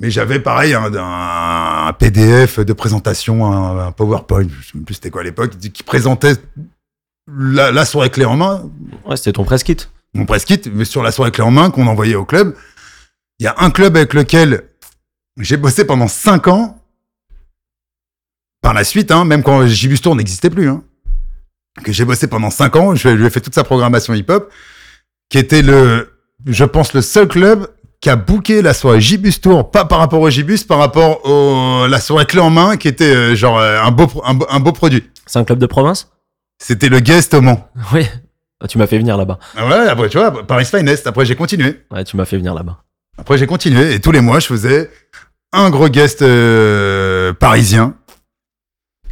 [0.00, 4.94] Mais j'avais pareil un, un- un PDF de présentation, un, un PowerPoint, je sais plus
[4.94, 6.34] c'était quoi à l'époque, qui présentait
[7.34, 8.68] la, la soirée clé en main,
[9.06, 9.76] Ouais, c'était ton press kit.
[10.14, 12.54] mon press kit, mais sur la soirée clé en main qu'on envoyait au club.
[13.38, 14.62] Il y a un club avec lequel
[15.38, 16.78] j'ai bossé pendant 5 ans.
[18.62, 20.82] Par la suite, hein, même quand Gibus Tour n'existait plus, hein,
[21.84, 24.50] que j'ai bossé pendant 5 ans, je lui ai fait toute sa programmation hip-hop,
[25.28, 27.68] qui était le, je pense, le seul club
[28.00, 31.86] qui a booké la soirée Gibus Tour, pas par rapport au Gibus, par rapport au,
[31.86, 34.46] la soirée clé en main, qui était euh, genre euh, un beau, pro- un, beau-
[34.50, 35.08] un beau produit.
[35.26, 36.10] C'est un club de province?
[36.58, 37.68] C'était le guest au Mans.
[37.92, 38.06] Oui.
[38.60, 39.38] Ah, tu m'as fait venir là-bas.
[39.56, 41.06] Ah ouais, après, tu vois, Paris Finest.
[41.06, 41.82] Après, j'ai continué.
[41.90, 42.82] Ouais, tu m'as fait venir là-bas.
[43.18, 44.90] Après, j'ai continué et tous les mois, je faisais
[45.52, 47.94] un gros guest euh, parisien.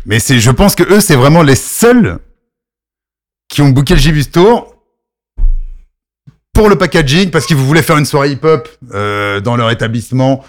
[0.07, 2.19] Mais c'est, je pense que eux, c'est vraiment les seuls
[3.49, 4.75] qui ont booké le Gibus Tour
[6.53, 10.45] pour le packaging parce qu'ils voulaient faire une soirée hip-hop euh, dans leur établissement.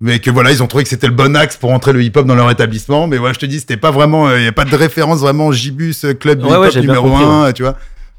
[0.00, 2.24] Mais que voilà, ils ont trouvé que c'était le bon axe pour entrer le hip-hop
[2.26, 3.08] dans leur établissement.
[3.08, 5.50] Mais voilà, je te dis, c'était pas vraiment, il y a pas de référence vraiment
[5.50, 7.76] Gibus euh, club Ouais, hip-hop numéro compris, un, tu vois.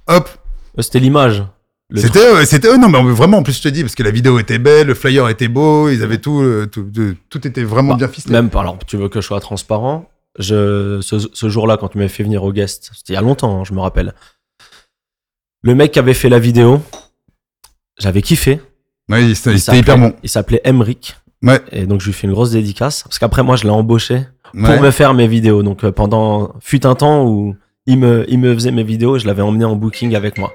[0.07, 0.29] Hop,
[0.77, 1.43] Euh, C'était l'image.
[1.95, 4.59] C'était, c'était, non, mais vraiment, en plus, je te dis, parce que la vidéo était
[4.59, 6.85] belle, le flyer était beau, ils avaient tout, euh, tout,
[7.29, 8.33] tout était vraiment Bah, bien ficelé.
[8.33, 10.07] Même, alors, tu veux que je sois transparent?
[10.37, 13.21] Je, Ce, ce jour-là, quand tu m'avais fait venir au guest, c'était il y a
[13.21, 14.13] longtemps, hein, je me rappelle.
[15.63, 16.81] Le mec qui avait fait la vidéo,
[17.97, 18.61] j'avais kiffé.
[19.09, 20.13] Il c'était s'appelait- hyper bon.
[20.21, 21.15] Il s'appelait Emric.
[21.41, 21.59] Ouais.
[21.71, 23.01] Et donc, je lui fais une grosse dédicace.
[23.03, 24.75] Parce qu'après, moi, je l'ai embauché Ouais.
[24.75, 25.63] pour me faire mes vidéos.
[25.63, 27.55] Donc, euh, pendant, fut un temps où
[27.87, 30.53] il me, il me faisait mes vidéos et je l'avais emmené en booking avec moi.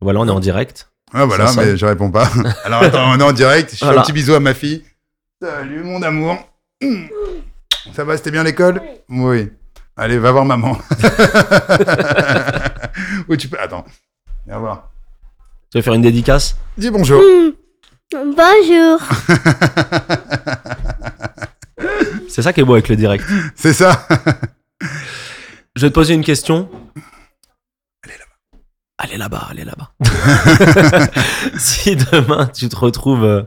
[0.00, 0.90] Voilà, on est en direct.
[1.12, 1.64] Ah, voilà, Ça sonne.
[1.70, 2.28] mais je réponds pas.
[2.64, 4.00] Alors, attends, on est en direct, je fais Voilà.
[4.00, 4.84] un petit bisou à ma fille.
[5.42, 6.36] Salut, mon amour.
[7.94, 8.82] Ça va, c'était bien l'école?
[9.08, 9.50] Oui.
[9.96, 10.76] Allez, va voir maman.
[13.28, 13.58] Où tu peux.
[13.58, 13.84] Attends.
[14.46, 14.90] Viens voir.
[15.72, 16.56] Tu veux faire une dédicace?
[16.76, 17.20] Dis bonjour.
[18.12, 19.00] Bonjour.
[22.28, 23.24] C'est ça qui est beau avec le direct.
[23.56, 24.06] C'est ça.
[25.74, 26.68] Je vais te poser une question.
[28.98, 29.90] Allez là-bas, allez là-bas.
[31.58, 33.42] si demain tu te retrouves euh,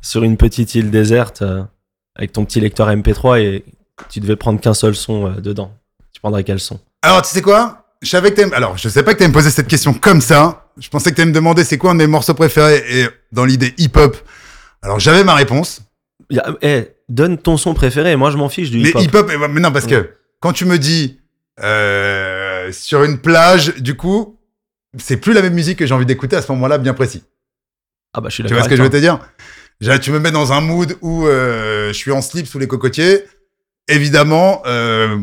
[0.00, 1.62] sur une petite île déserte euh,
[2.16, 3.64] avec ton petit lecteur MP3 et
[4.08, 5.72] tu devais prendre qu'un seul son euh, dedans,
[6.12, 6.80] tu prendrais quel son?
[7.02, 7.84] Alors, tu sais quoi?
[8.00, 8.52] Je savais que t'aimes.
[8.54, 10.68] Alors, je sais pas que t'aimes me poser cette question comme ça.
[10.78, 13.44] Je pensais que t'allais me demander c'est quoi un de mes morceaux préférés et dans
[13.44, 14.16] l'idée hip-hop.
[14.82, 15.82] Alors, j'avais ma réponse.
[16.30, 19.02] Y a- eh, Donne ton son préféré, moi je m'en fiche du Mais hip-hop.
[19.02, 20.10] hip-hop, eh mais non, parce que
[20.40, 21.18] quand tu me dis
[21.60, 24.37] euh, sur une plage, du coup,
[24.96, 27.22] c'est plus la même musique que j'ai envie d'écouter à ce moment-là, bien précis.
[28.14, 29.18] Ah bah je suis Tu vois ce que je veux te dire?
[30.00, 33.22] Tu me mets dans un mood où euh, je suis en slip sous les cocotiers.
[33.86, 35.18] Évidemment, euh,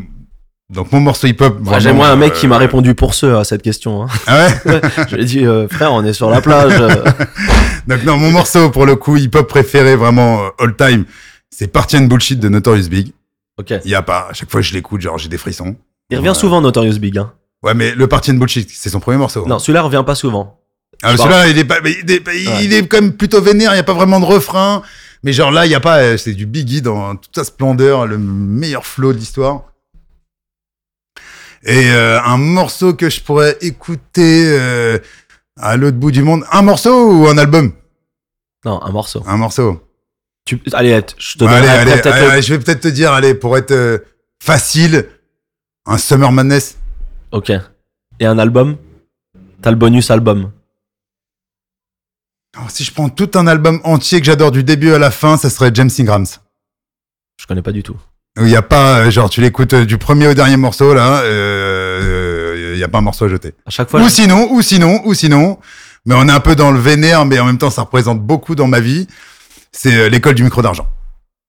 [0.70, 1.58] donc mon morceau hip-hop.
[1.60, 4.04] vraiment, J'aimerais un mec euh, qui m'a répondu pour ceux à cette question.
[4.04, 4.08] hein.
[4.28, 4.82] Ah ouais?
[5.10, 6.74] Je lui ai dit, euh, frère, on est sur la plage.
[6.80, 7.04] euh.
[7.88, 11.06] Donc non, mon morceau pour le coup hip-hop préféré vraiment euh, all time,
[11.52, 13.14] c'est Party and Bullshit de Notorious Big.
[13.58, 13.74] Ok.
[13.86, 15.76] Il y a pas, à chaque fois que je l'écoute, genre j'ai des frissons.
[16.10, 17.18] Il revient souvent, Notorious Big.
[17.18, 17.32] Hein.
[17.66, 19.46] Ouais, mais le Party and Bullshit, c'est son premier morceau.
[19.48, 20.62] Non, celui-là revient pas souvent.
[21.04, 22.78] Ah, Je celui-là, il est pas, il est, il Ouais.
[22.78, 24.82] est quand même plutôt vénère, il n'y a pas vraiment de refrain.
[25.24, 28.06] Mais genre là, il y a pas, euh, c'est du Biggie dans toute sa splendeur,
[28.06, 29.64] le meilleur flow de l'histoire.
[31.64, 35.00] Et euh, un morceau que je pourrais écouter euh,
[35.60, 36.44] à l'autre bout du monde.
[36.52, 37.74] Un morceau ou un album?
[38.64, 39.24] Non, un morceau.
[39.26, 39.82] Un morceau.
[40.46, 40.62] Tu...
[40.74, 43.34] Allez, je te donnerai allez, allez, allez, le- allez, je vais peut-être te dire, allez,
[43.34, 43.98] pour être euh,
[44.42, 45.08] facile,
[45.88, 46.78] un Summer Madness.
[47.36, 47.52] Ok.
[48.22, 48.78] Et un album?
[49.62, 50.52] T'as le bonus album.
[52.56, 55.36] Alors, si je prends tout un album entier que j'adore du début à la fin,
[55.36, 56.26] ça serait James Ingrams.
[57.38, 57.98] Je connais pas du tout.
[58.38, 61.20] Il n'y a pas, euh, genre, tu l'écoutes euh, du premier au dernier morceau, là,
[61.24, 63.54] euh, il n'y a pas un morceau à jeter.
[63.66, 65.60] À chaque fois, Ou je- sinon, ou sinon, ou sinon,
[66.06, 68.56] mais on est un peu dans le vénère, mais en même temps, ça représente beaucoup
[68.56, 69.08] dans ma vie.
[69.74, 70.88] C'est l'école du micro d'argent.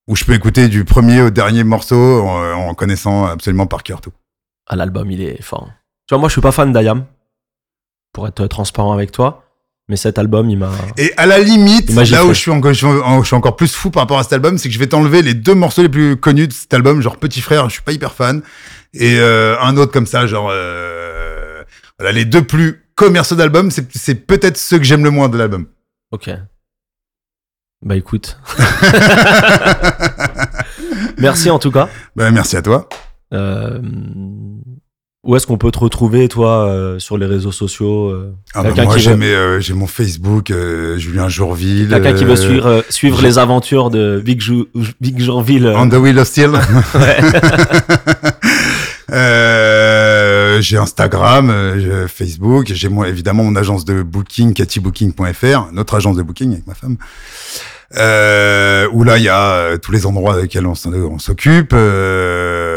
[0.09, 4.01] Où je peux écouter du premier au dernier morceau en, en connaissant absolument par cœur
[4.01, 4.13] tout.
[4.75, 5.71] L'album, il est fort.
[6.07, 7.05] Tu vois, moi, je suis pas fan d'Ayam.
[8.13, 9.45] Pour être transparent avec toi.
[9.89, 10.73] Mais cet album, il m'a.
[10.97, 14.19] Et à la limite, là où je suis, encore, je, suis plus fou par rapport
[14.19, 16.53] à cet album, c'est que je vais t'enlever les deux morceaux les plus connus de
[16.53, 18.43] cet album, genre Petit Frère, je suis pas hyper fan,
[18.95, 21.63] et euh, un autre comme ça, genre euh,
[22.01, 25.39] voilà, les deux plus commerciaux d'album, c'est c'est peut-être ceux que j'aime le moins de
[25.39, 25.67] l'album.
[26.11, 26.31] Ok.
[27.83, 28.41] Bah écoute.
[31.19, 31.89] Merci en tout cas.
[32.17, 32.89] Bah, merci à toi.
[33.33, 33.79] Euh,
[35.27, 38.85] où est-ce qu'on peut te retrouver, toi, euh, sur les réseaux sociaux euh, Ah bah,
[38.85, 40.53] moi j'ai euh, mon Facebook,
[40.97, 41.89] Julien Jourville.
[41.89, 44.69] Quelqu'un qui veut suivre, les aventures de Big, Jou-
[45.01, 45.73] Big Jourville.
[45.75, 46.53] On the Wheel of Steel.
[50.61, 51.53] j'ai Instagram,
[52.07, 56.99] Facebook, j'ai évidemment mon agence de booking, kattybooking.fr, notre agence de booking avec ma femme.
[58.93, 61.73] Où là il y a tous les endroits desquels on s'occupe.
[61.73, 62.76] euh,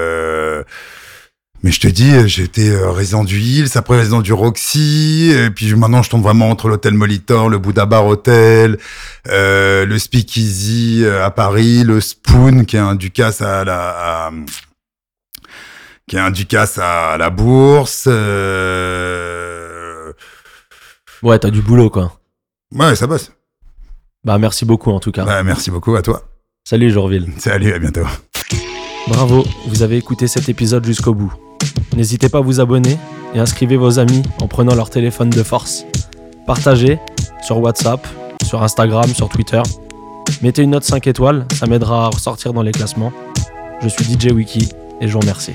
[1.63, 5.49] mais je te dis, euh, j'étais euh, résident du Hills, après résident du Roxy, et
[5.49, 8.77] puis maintenant je tombe vraiment entre l'hôtel Molitor, le Bouddha Bar Hotel,
[9.27, 14.31] euh, le Speakeasy à Paris, le Spoon qui est un Ducasse à la à-
[16.07, 18.05] qui est un Ducasse à la bourse.
[19.09, 20.11] euh,
[21.21, 22.19] ouais, t'as du boulot, quoi.
[22.73, 23.31] Ouais, ça bosse.
[24.23, 25.23] Bah merci beaucoup en tout cas.
[25.25, 26.23] Bah, merci beaucoup à toi.
[26.63, 27.27] Salut Jourville.
[27.37, 28.05] Salut, à bientôt.
[29.07, 31.33] Bravo, vous avez écouté cet épisode jusqu'au bout.
[31.95, 32.97] N'hésitez pas à vous abonner
[33.33, 35.85] et inscrivez vos amis en prenant leur téléphone de force.
[36.45, 36.99] Partagez
[37.41, 38.07] sur WhatsApp,
[38.45, 39.61] sur Instagram, sur Twitter.
[40.41, 43.11] Mettez une note 5 étoiles, ça m'aidera à ressortir dans les classements.
[43.81, 44.69] Je suis DJ Wiki
[45.01, 45.53] et je vous remercie.